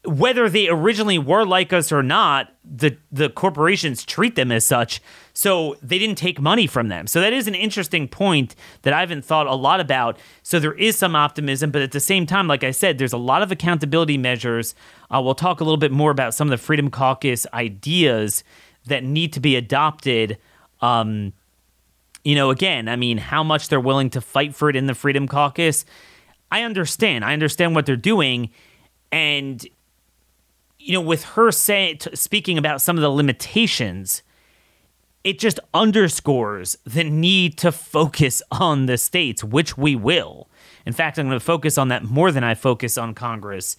whether 0.06 0.50
they 0.50 0.68
originally 0.70 1.18
were 1.18 1.46
like 1.46 1.74
us 1.74 1.92
or 1.92 2.04
not, 2.04 2.54
the 2.64 2.98
the 3.12 3.30
corporations 3.30 4.04
treat 4.04 4.36
them 4.36 4.52
as 4.52 4.66
such. 4.66 5.02
So 5.34 5.76
they 5.82 6.00
didn't 6.00 6.18
take 6.18 6.40
money 6.40 6.68
from 6.68 6.88
them. 6.88 7.08
So 7.08 7.20
that 7.22 7.34
is 7.34 7.48
an 7.48 7.56
interesting 7.56 8.08
point 8.08 8.56
that 8.84 8.94
I 8.94 9.02
haven't 9.02 9.26
thought 9.26 9.48
a 9.48 9.56
lot 9.56 9.80
about. 9.80 10.18
So 10.44 10.60
there 10.60 10.74
is 10.74 10.96
some 10.98 11.16
optimism, 11.16 11.72
but 11.72 11.82
at 11.82 11.92
the 11.92 12.00
same 12.00 12.26
time, 12.26 12.48
like 12.48 12.64
I 12.64 12.72
said, 12.72 12.98
there's 12.98 13.14
a 13.14 13.18
lot 13.18 13.42
of 13.42 13.52
accountability 13.52 14.18
measures. 14.18 14.76
Uh, 15.14 15.22
we'll 15.22 15.36
talk 15.36 15.60
a 15.60 15.64
little 15.64 15.78
bit 15.78 15.92
more 15.92 16.12
about 16.12 16.34
some 16.34 16.48
of 16.48 16.52
the 16.52 16.64
Freedom 16.64 16.90
Caucus 16.90 17.46
ideas 17.54 18.44
that 18.86 19.04
need 19.04 19.34
to 19.34 19.40
be 19.40 19.56
adopted. 19.56 20.38
Um, 20.82 21.34
you 22.24 22.36
know, 22.36 22.50
again, 22.50 22.88
I 22.88 22.96
mean, 22.96 23.18
how 23.18 23.44
much 23.44 23.70
they're 23.70 23.80
willing 23.80 24.10
to 24.12 24.22
fight 24.22 24.56
for 24.56 24.70
it 24.70 24.76
in 24.76 24.88
the 24.88 24.96
Freedom 24.96 25.28
Caucus. 25.28 25.86
I 26.52 26.64
understand. 26.64 27.26
I 27.26 27.34
understand 27.34 27.76
what 27.76 27.86
they're 27.86 27.96
doing. 27.96 28.50
And 29.12 29.66
you 30.86 30.94
know, 30.94 31.02
with 31.02 31.24
her 31.24 31.52
saying, 31.52 32.00
speaking 32.14 32.60
about 32.60 32.80
some 32.80 32.96
of 32.96 33.02
the 33.02 33.10
limitations, 33.10 34.22
it 35.24 35.40
just 35.40 35.60
underscores 35.74 36.78
the 36.86 37.04
need 37.04 37.58
to 37.58 37.72
focus 37.72 38.44
on 38.52 38.86
the 38.86 38.98
states, 38.98 39.44
which 39.44 39.76
we 39.76 39.96
will. 39.96 40.48
In 40.86 40.94
fact, 40.94 41.18
I'm 41.18 41.26
going 41.26 41.40
to 41.40 41.44
focus 41.44 41.80
on 41.80 41.88
that 41.88 42.04
more 42.04 42.32
than 42.32 42.44
I 42.44 42.54
focus 42.54 43.00
on 43.00 43.16
Congress 43.16 43.78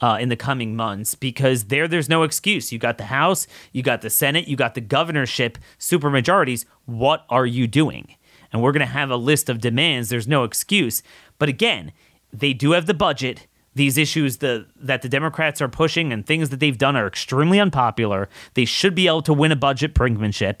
uh, 0.00 0.18
in 0.20 0.30
the 0.30 0.36
coming 0.36 0.74
months 0.74 1.14
because 1.14 1.66
there, 1.66 1.86
there's 1.86 2.08
no 2.08 2.24
excuse. 2.24 2.72
You 2.72 2.80
got 2.80 2.98
the 2.98 3.04
House, 3.04 3.46
you 3.72 3.84
got 3.84 4.02
the 4.02 4.10
Senate, 4.10 4.48
you 4.48 4.56
got 4.56 4.74
the 4.74 4.80
governorship, 4.80 5.58
supermajorities. 5.78 6.64
What 6.86 7.24
are 7.30 7.46
you 7.46 7.68
doing? 7.68 8.16
And 8.52 8.62
we're 8.62 8.72
going 8.72 8.80
to 8.80 8.86
have 8.86 9.10
a 9.10 9.16
list 9.16 9.48
of 9.48 9.60
demands. 9.60 10.08
There's 10.08 10.26
no 10.26 10.42
excuse. 10.42 11.04
But 11.38 11.48
again, 11.48 11.92
they 12.32 12.52
do 12.52 12.72
have 12.72 12.86
the 12.86 12.94
budget 12.94 13.46
these 13.78 13.96
issues 13.96 14.38
the, 14.38 14.66
that 14.76 15.02
the 15.02 15.08
Democrats 15.08 15.62
are 15.62 15.68
pushing 15.68 16.12
and 16.12 16.26
things 16.26 16.50
that 16.50 16.60
they've 16.60 16.76
done 16.76 16.96
are 16.96 17.06
extremely 17.06 17.60
unpopular. 17.60 18.28
They 18.54 18.64
should 18.64 18.94
be 18.94 19.06
able 19.06 19.22
to 19.22 19.32
win 19.32 19.52
a 19.52 19.56
budget 19.56 19.94
brinkmanship. 19.94 20.60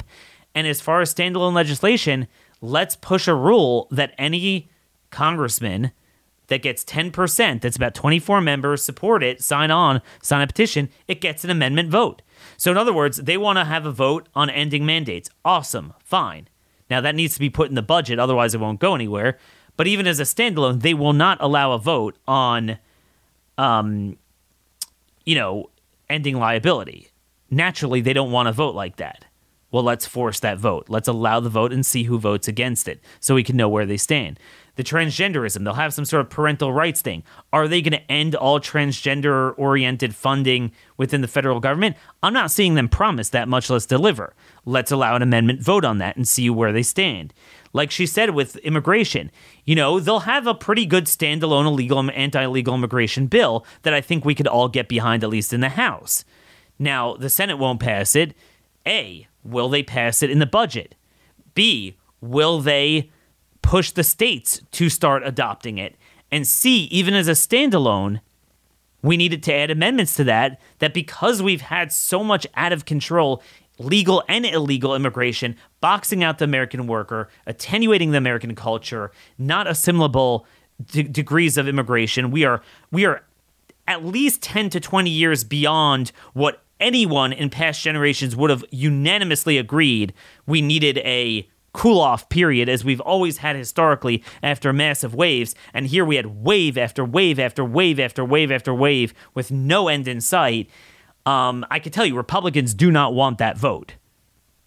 And 0.54 0.66
as 0.66 0.80
far 0.80 1.02
as 1.02 1.12
standalone 1.12 1.52
legislation, 1.52 2.28
let's 2.60 2.96
push 2.96 3.28
a 3.28 3.34
rule 3.34 3.88
that 3.90 4.14
any 4.16 4.70
congressman 5.10 5.90
that 6.46 6.62
gets 6.62 6.84
10%, 6.84 7.60
that's 7.60 7.76
about 7.76 7.94
24 7.94 8.40
members, 8.40 8.82
support 8.82 9.22
it, 9.22 9.42
sign 9.42 9.70
on, 9.70 10.00
sign 10.22 10.40
a 10.40 10.46
petition, 10.46 10.88
it 11.06 11.20
gets 11.20 11.44
an 11.44 11.50
amendment 11.50 11.90
vote. 11.90 12.22
So, 12.56 12.70
in 12.70 12.78
other 12.78 12.92
words, 12.92 13.18
they 13.18 13.36
want 13.36 13.58
to 13.58 13.64
have 13.64 13.84
a 13.84 13.92
vote 13.92 14.28
on 14.34 14.48
ending 14.48 14.86
mandates. 14.86 15.28
Awesome, 15.44 15.92
fine. 16.02 16.48
Now, 16.88 17.02
that 17.02 17.16
needs 17.16 17.34
to 17.34 17.40
be 17.40 17.50
put 17.50 17.68
in 17.68 17.74
the 17.74 17.82
budget, 17.82 18.18
otherwise, 18.18 18.54
it 18.54 18.60
won't 18.60 18.80
go 18.80 18.94
anywhere. 18.94 19.38
But 19.76 19.88
even 19.88 20.06
as 20.06 20.20
a 20.20 20.22
standalone, 20.22 20.80
they 20.80 20.94
will 20.94 21.12
not 21.12 21.36
allow 21.40 21.72
a 21.72 21.78
vote 21.78 22.16
on 22.26 22.78
um, 23.58 24.16
you 25.24 25.34
know, 25.34 25.68
ending 26.08 26.38
liability. 26.38 27.10
Naturally, 27.50 28.00
they 28.00 28.12
don't 28.12 28.32
want 28.32 28.46
to 28.46 28.52
vote 28.52 28.74
like 28.74 28.96
that. 28.96 29.24
Well, 29.70 29.82
let's 29.82 30.06
force 30.06 30.40
that 30.40 30.58
vote. 30.58 30.86
Let's 30.88 31.08
allow 31.08 31.40
the 31.40 31.50
vote 31.50 31.72
and 31.72 31.84
see 31.84 32.04
who 32.04 32.18
votes 32.18 32.48
against 32.48 32.88
it 32.88 33.02
so 33.20 33.34
we 33.34 33.44
can 33.44 33.56
know 33.56 33.68
where 33.68 33.84
they 33.84 33.98
stand. 33.98 34.40
The 34.78 34.84
transgenderism. 34.84 35.64
They'll 35.64 35.74
have 35.74 35.92
some 35.92 36.04
sort 36.04 36.20
of 36.20 36.30
parental 36.30 36.72
rights 36.72 37.02
thing. 37.02 37.24
Are 37.52 37.66
they 37.66 37.82
going 37.82 38.00
to 38.00 38.10
end 38.10 38.36
all 38.36 38.60
transgender 38.60 39.52
oriented 39.58 40.14
funding 40.14 40.70
within 40.96 41.20
the 41.20 41.26
federal 41.26 41.58
government? 41.58 41.96
I'm 42.22 42.32
not 42.32 42.52
seeing 42.52 42.76
them 42.76 42.88
promise 42.88 43.30
that, 43.30 43.48
much 43.48 43.68
less 43.70 43.86
deliver. 43.86 44.34
Let's 44.64 44.92
allow 44.92 45.16
an 45.16 45.22
amendment 45.22 45.62
vote 45.62 45.84
on 45.84 45.98
that 45.98 46.16
and 46.16 46.28
see 46.28 46.48
where 46.48 46.72
they 46.72 46.84
stand. 46.84 47.34
Like 47.72 47.90
she 47.90 48.06
said 48.06 48.30
with 48.30 48.54
immigration, 48.58 49.32
you 49.64 49.74
know, 49.74 49.98
they'll 49.98 50.20
have 50.20 50.46
a 50.46 50.54
pretty 50.54 50.86
good 50.86 51.06
standalone 51.06 51.66
illegal 51.66 51.98
anti 52.12 52.44
illegal 52.44 52.76
immigration 52.76 53.26
bill 53.26 53.66
that 53.82 53.92
I 53.92 54.00
think 54.00 54.24
we 54.24 54.36
could 54.36 54.46
all 54.46 54.68
get 54.68 54.88
behind, 54.88 55.24
at 55.24 55.30
least 55.30 55.52
in 55.52 55.60
the 55.60 55.70
House. 55.70 56.24
Now, 56.78 57.14
the 57.14 57.28
Senate 57.28 57.58
won't 57.58 57.80
pass 57.80 58.14
it. 58.14 58.32
A, 58.86 59.26
will 59.42 59.68
they 59.68 59.82
pass 59.82 60.22
it 60.22 60.30
in 60.30 60.38
the 60.38 60.46
budget? 60.46 60.94
B, 61.54 61.96
will 62.20 62.60
they 62.60 63.10
push 63.68 63.90
the 63.90 64.02
states 64.02 64.62
to 64.70 64.88
start 64.88 65.22
adopting 65.26 65.76
it. 65.76 65.94
And 66.32 66.46
C, 66.46 66.84
even 66.84 67.12
as 67.12 67.28
a 67.28 67.32
standalone, 67.32 68.22
we 69.02 69.18
needed 69.18 69.42
to 69.42 69.54
add 69.54 69.70
amendments 69.70 70.14
to 70.14 70.24
that, 70.24 70.58
that 70.78 70.94
because 70.94 71.42
we've 71.42 71.60
had 71.60 71.92
so 71.92 72.24
much 72.24 72.46
out 72.54 72.72
of 72.72 72.86
control 72.86 73.42
legal 73.78 74.24
and 74.26 74.46
illegal 74.46 74.94
immigration, 74.94 75.54
boxing 75.82 76.24
out 76.24 76.38
the 76.38 76.46
American 76.46 76.86
worker, 76.86 77.28
attenuating 77.46 78.12
the 78.12 78.16
American 78.16 78.54
culture, 78.54 79.12
not 79.36 79.66
assimilable 79.66 80.46
degrees 80.86 81.58
of 81.58 81.68
immigration. 81.68 82.30
We 82.30 82.46
are 82.46 82.62
we 82.90 83.04
are 83.04 83.22
at 83.86 84.02
least 84.02 84.40
10 84.40 84.70
to 84.70 84.80
20 84.80 85.10
years 85.10 85.44
beyond 85.44 86.10
what 86.32 86.62
anyone 86.80 87.34
in 87.34 87.50
past 87.50 87.82
generations 87.82 88.34
would 88.34 88.48
have 88.48 88.64
unanimously 88.70 89.58
agreed 89.58 90.14
we 90.46 90.62
needed 90.62 90.96
a 90.98 91.46
cool 91.78 92.00
off 92.00 92.28
period 92.28 92.68
as 92.68 92.84
we've 92.84 93.00
always 93.00 93.38
had 93.38 93.54
historically 93.54 94.20
after 94.42 94.72
massive 94.72 95.14
waves. 95.14 95.54
And 95.72 95.86
here 95.86 96.04
we 96.04 96.16
had 96.16 96.26
wave 96.44 96.76
after 96.76 97.04
wave 97.04 97.38
after 97.38 97.64
wave 97.64 98.00
after 98.00 98.24
wave 98.24 98.50
after 98.50 98.74
wave 98.74 99.14
with 99.32 99.52
no 99.52 99.86
end 99.86 100.08
in 100.08 100.20
sight. 100.20 100.68
Um, 101.24 101.64
I 101.70 101.78
can 101.78 101.92
tell 101.92 102.04
you, 102.04 102.16
Republicans 102.16 102.74
do 102.74 102.90
not 102.90 103.14
want 103.14 103.38
that 103.38 103.56
vote. 103.56 103.94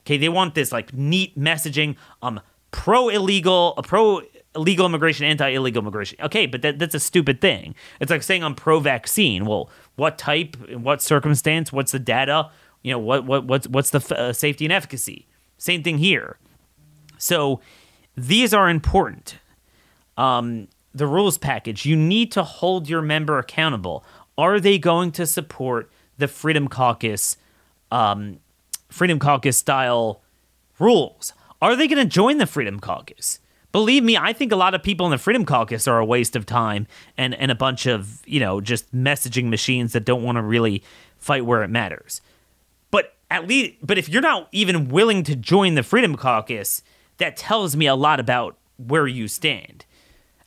Okay, 0.04 0.16
they 0.16 0.30
want 0.30 0.56
this 0.56 0.72
like 0.72 0.94
neat 0.94 1.38
messaging, 1.38 1.98
um, 2.22 2.40
pro 2.72 3.10
illegal, 3.10 3.78
pro 3.84 4.22
illegal 4.56 4.86
immigration, 4.86 5.26
anti 5.26 5.50
illegal 5.50 5.82
immigration. 5.82 6.18
Okay, 6.22 6.46
but 6.46 6.62
that, 6.62 6.80
that's 6.80 6.96
a 6.96 7.00
stupid 7.00 7.42
thing. 7.42 7.76
It's 8.00 8.10
like 8.10 8.24
saying 8.24 8.42
I'm 8.42 8.56
pro 8.56 8.80
vaccine. 8.80 9.46
Well, 9.46 9.70
what 9.98 10.18
type, 10.18 10.56
in 10.70 10.84
what 10.84 11.02
circumstance, 11.02 11.74
what's 11.74 11.92
the 11.92 12.00
data? 12.00 12.52
You 12.84 12.94
know, 12.94 13.00
what 13.00 13.26
what 13.26 13.44
what's 13.44 13.68
what's 13.68 13.90
the 13.90 14.18
uh, 14.18 14.32
safety 14.32 14.64
and 14.64 14.72
efficacy? 14.72 15.28
Same 15.58 15.84
thing 15.84 15.98
here. 15.98 16.38
So 17.22 17.62
these 18.18 18.54
are 18.54 18.68
important. 18.68 19.38
Um, 20.18 20.68
the 20.94 21.06
rules 21.06 21.38
package, 21.38 21.86
you 21.86 21.96
need 21.96 22.32
to 22.34 22.44
hold 22.44 22.90
your 22.90 23.02
member 23.02 23.38
accountable. 23.38 24.04
Are 24.38 24.60
they 24.60 24.80
going 24.80 25.12
to 25.14 25.26
support 25.28 25.90
the 26.18 26.28
Freedom 26.28 26.68
Caucus, 26.68 27.38
um, 27.92 28.40
Freedom 28.90 29.20
Caucus 29.20 29.58
style 29.58 30.22
rules? 30.80 31.34
Are 31.62 31.76
they 31.76 31.88
going 31.88 32.04
to 32.04 32.10
join 32.10 32.40
the 32.40 32.48
Freedom 32.48 32.80
Caucus? 32.80 33.40
Believe 33.72 34.04
me, 34.04 34.18
I 34.18 34.34
think 34.34 34.52
a 34.52 34.58
lot 34.58 34.74
of 34.74 34.84
people 34.84 35.06
in 35.06 35.12
the 35.12 35.18
Freedom 35.18 35.46
Caucus 35.46 35.88
are 35.88 36.00
a 36.00 36.06
waste 36.06 36.36
of 36.36 36.46
time 36.46 36.88
and, 37.18 37.36
and 37.36 37.52
a 37.52 37.56
bunch 37.56 37.86
of, 37.86 38.22
you 38.26 38.40
know, 38.40 38.60
just 38.60 38.94
messaging 38.94 39.50
machines 39.50 39.94
that 39.94 40.04
don't 40.06 40.24
want 40.24 40.38
to 40.38 40.42
really 40.42 40.84
fight 41.20 41.46
where 41.46 41.64
it 41.64 41.70
matters. 41.70 42.20
But 42.90 43.14
at 43.30 43.48
least, 43.48 43.76
but 43.82 43.98
if 43.98 44.10
you're 44.10 44.22
not 44.22 44.50
even 44.52 44.90
willing 44.90 45.24
to 45.24 45.36
join 45.36 45.76
the 45.76 45.84
Freedom 45.84 46.18
Caucus, 46.18 46.82
that 47.18 47.38
tells 47.38 47.76
me 47.76 47.88
a 47.88 47.96
lot 47.96 48.20
about 48.20 48.58
where 48.78 49.08
you 49.08 49.28
stand. 49.28 49.86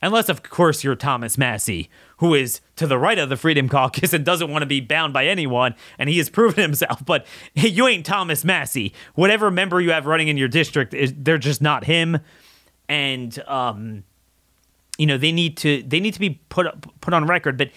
Unless, 0.01 0.29
of 0.29 0.43
course, 0.43 0.83
you're 0.83 0.95
Thomas 0.95 1.37
Massie, 1.37 1.89
who 2.17 2.35
is 2.35 2.61
to 2.75 2.85
the 2.85 2.99
right 2.99 3.17
of 3.17 3.29
the 3.29 3.37
Freedom 3.37 3.67
Caucus 3.67 4.13
and 4.13 4.23
doesn't 4.23 4.51
want 4.51 4.61
to 4.61 4.67
be 4.67 4.81
bound 4.81 5.13
by 5.13 5.25
anyone, 5.25 5.73
and 5.97 6.09
he 6.09 6.17
has 6.17 6.29
proven 6.31 6.61
himself. 6.61 7.03
But 7.05 7.25
you 7.53 7.87
ain't 7.87 8.05
Thomas 8.05 8.43
Massie. 8.43 8.93
Whatever 9.15 9.49
member 9.49 9.81
you 9.81 9.91
have 9.91 10.05
running 10.05 10.27
in 10.27 10.37
your 10.37 10.47
district, 10.47 10.93
they're 11.17 11.37
just 11.37 11.61
not 11.61 11.85
him. 11.85 12.19
And 12.87 13.41
um, 13.47 14.03
you 14.97 15.05
know 15.05 15.17
they 15.17 15.31
need 15.31 15.57
to 15.57 15.83
they 15.83 15.99
need 15.99 16.13
to 16.13 16.19
be 16.19 16.41
put 16.49 16.67
put 17.01 17.13
on 17.13 17.25
record. 17.25 17.57
But 17.57 17.71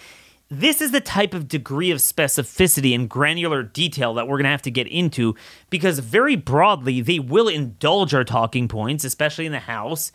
this 0.49 0.81
is 0.81 0.91
the 0.91 1.01
type 1.01 1.33
of 1.33 1.47
degree 1.47 1.91
of 1.91 1.99
specificity 1.99 2.95
and 2.95 3.07
granular 3.07 3.61
detail 3.61 4.15
that 4.15 4.27
we're 4.27 4.37
going 4.37 4.45
to 4.45 4.49
have 4.49 4.61
to 4.63 4.71
get 4.71 4.87
into 4.87 5.35
because, 5.69 5.99
very 5.99 6.35
broadly, 6.35 7.01
they 7.01 7.19
will 7.19 7.47
indulge 7.47 8.13
our 8.15 8.23
talking 8.23 8.67
points, 8.67 9.03
especially 9.03 9.45
in 9.45 9.51
the 9.51 9.59
House. 9.59 10.11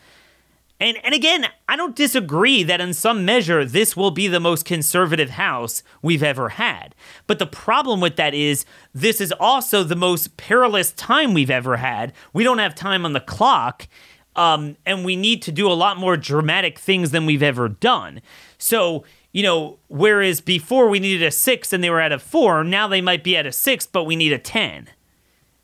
And, 0.81 0.99
and 1.05 1.15
again, 1.15 1.47
I 1.69 1.77
don't 1.77 1.95
disagree 1.95 2.65
that 2.65 2.81
in 2.81 2.95
some 2.95 3.25
measure 3.25 3.65
this 3.65 3.97
will 3.97 4.11
be 4.11 4.27
the 4.27 4.41
most 4.41 4.65
conservative 4.65 5.31
House 5.31 5.85
we've 6.03 6.23
ever 6.23 6.51
had. 6.51 6.97
But 7.29 7.39
the 7.39 7.47
problem 7.47 8.01
with 8.01 8.17
that 8.17 8.35
is 8.35 8.67
this 8.93 9.21
is 9.21 9.33
also 9.39 9.85
the 9.85 9.95
most 9.95 10.37
perilous 10.37 10.91
time 10.93 11.33
we've 11.33 11.51
ever 11.51 11.77
had. 11.77 12.13
We 12.33 12.43
don't 12.43 12.59
have 12.59 12.75
time 12.75 13.05
on 13.05 13.13
the 13.13 13.21
clock, 13.21 13.87
um, 14.35 14.77
and 14.85 15.05
we 15.05 15.15
need 15.15 15.43
to 15.43 15.53
do 15.53 15.71
a 15.71 15.75
lot 15.75 15.97
more 15.97 16.17
dramatic 16.17 16.81
things 16.81 17.13
than 17.13 17.25
we've 17.25 17.43
ever 17.43 17.69
done. 17.69 18.21
So, 18.59 19.05
you 19.35 19.43
know, 19.43 19.79
whereas 19.89 20.41
before 20.41 20.89
we 20.89 21.01
needed 21.01 21.27
a 21.27 21.31
six 21.33 21.73
and 21.73 21.83
they 21.83 21.91
were 21.91 22.01
at 22.01 22.13
a 22.13 22.21
four, 22.21 22.63
now 22.63 22.87
they 22.87 23.01
might 23.01 23.25
be 23.25 23.37
at 23.37 23.47
a 23.47 23.51
six, 23.51 23.85
but 23.85 24.05
we 24.05 24.15
need 24.15 24.33
a 24.33 24.39
10. 24.39 24.89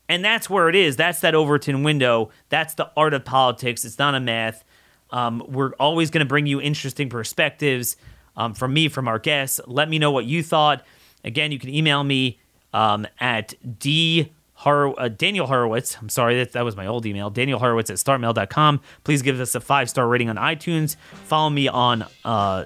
And 0.09 0.25
that's 0.25 0.51
where 0.51 0.69
it 0.69 0.75
is. 0.75 0.97
That's 0.97 1.21
that 1.21 1.37
Overton 1.37 1.85
window. 1.85 2.31
That's 2.49 2.75
the 2.75 2.91
art 2.97 3.15
of 3.15 3.25
politics. 3.25 3.85
It's 3.85 3.97
not 3.97 4.17
a 4.17 4.21
math. 4.21 4.65
Um, 5.11 5.45
we're 5.47 5.71
always 5.75 6.11
going 6.11 6.19
to 6.19 6.29
bring 6.29 6.47
you 6.47 6.61
interesting 6.61 7.09
perspectives 7.09 7.97
um, 8.37 8.55
from 8.55 8.75
me, 8.75 8.89
from 8.89 9.07
our 9.07 9.21
guests. 9.21 9.61
Let 9.69 9.89
me 9.89 10.01
know 10.01 10.11
what 10.11 10.25
you 10.25 10.43
thought. 10.43 10.85
Again, 11.23 11.53
you 11.53 11.61
can 11.61 11.73
email 11.73 12.03
me 12.03 12.41
um, 12.75 13.07
at 13.21 13.55
d 13.79 14.33
Hor- 14.55 15.01
uh, 15.01 15.09
Daniel 15.09 15.47
Horowitz. 15.47 15.97
I'm 16.01 16.09
sorry, 16.09 16.39
that, 16.39 16.53
that 16.53 16.65
was 16.65 16.75
my 16.75 16.89
old 16.89 17.07
email. 17.07 17.31
Daniel 17.31 17.61
Horowitz 17.61 17.89
at 17.89 17.99
startmail.com. 17.99 18.81
Please 19.05 19.23
give 19.23 19.39
us 19.39 19.55
a 19.55 19.61
five 19.61 19.89
star 19.89 20.09
rating 20.09 20.29
on 20.29 20.35
iTunes. 20.37 20.97
Follow 21.27 21.51
me 21.51 21.69
on 21.69 22.05
uh, 22.25 22.65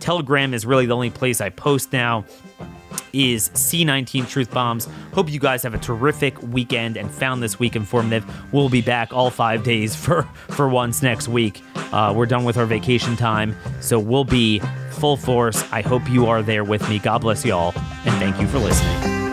Telegram 0.00 0.54
is 0.54 0.66
really 0.66 0.86
the 0.86 0.94
only 0.94 1.10
place 1.10 1.40
I 1.40 1.50
post 1.50 1.92
now 1.92 2.24
is 3.12 3.48
C19 3.50 4.28
Truth 4.28 4.50
Bombs. 4.50 4.88
Hope 5.12 5.30
you 5.30 5.38
guys 5.38 5.62
have 5.62 5.74
a 5.74 5.78
terrific 5.78 6.40
weekend 6.42 6.96
and 6.96 7.10
found 7.10 7.42
this 7.42 7.58
week 7.58 7.76
informative. 7.76 8.24
We'll 8.52 8.68
be 8.68 8.82
back 8.82 9.12
all 9.12 9.30
five 9.30 9.62
days 9.62 9.94
for 10.04 10.22
for 10.48 10.68
once 10.68 11.02
next 11.02 11.28
week. 11.28 11.62
Uh, 11.92 12.12
we're 12.14 12.26
done 12.26 12.44
with 12.44 12.56
our 12.56 12.66
vacation 12.66 13.16
time, 13.16 13.56
so 13.80 13.98
we'll 13.98 14.24
be 14.24 14.60
full 14.90 15.16
force. 15.16 15.64
I 15.72 15.82
hope 15.82 16.08
you 16.08 16.26
are 16.26 16.42
there 16.42 16.64
with 16.64 16.88
me. 16.88 16.98
God 16.98 17.20
bless 17.20 17.44
y'all, 17.44 17.72
and 18.04 18.14
thank 18.16 18.40
you 18.40 18.48
for 18.48 18.58
listening. 18.58 19.23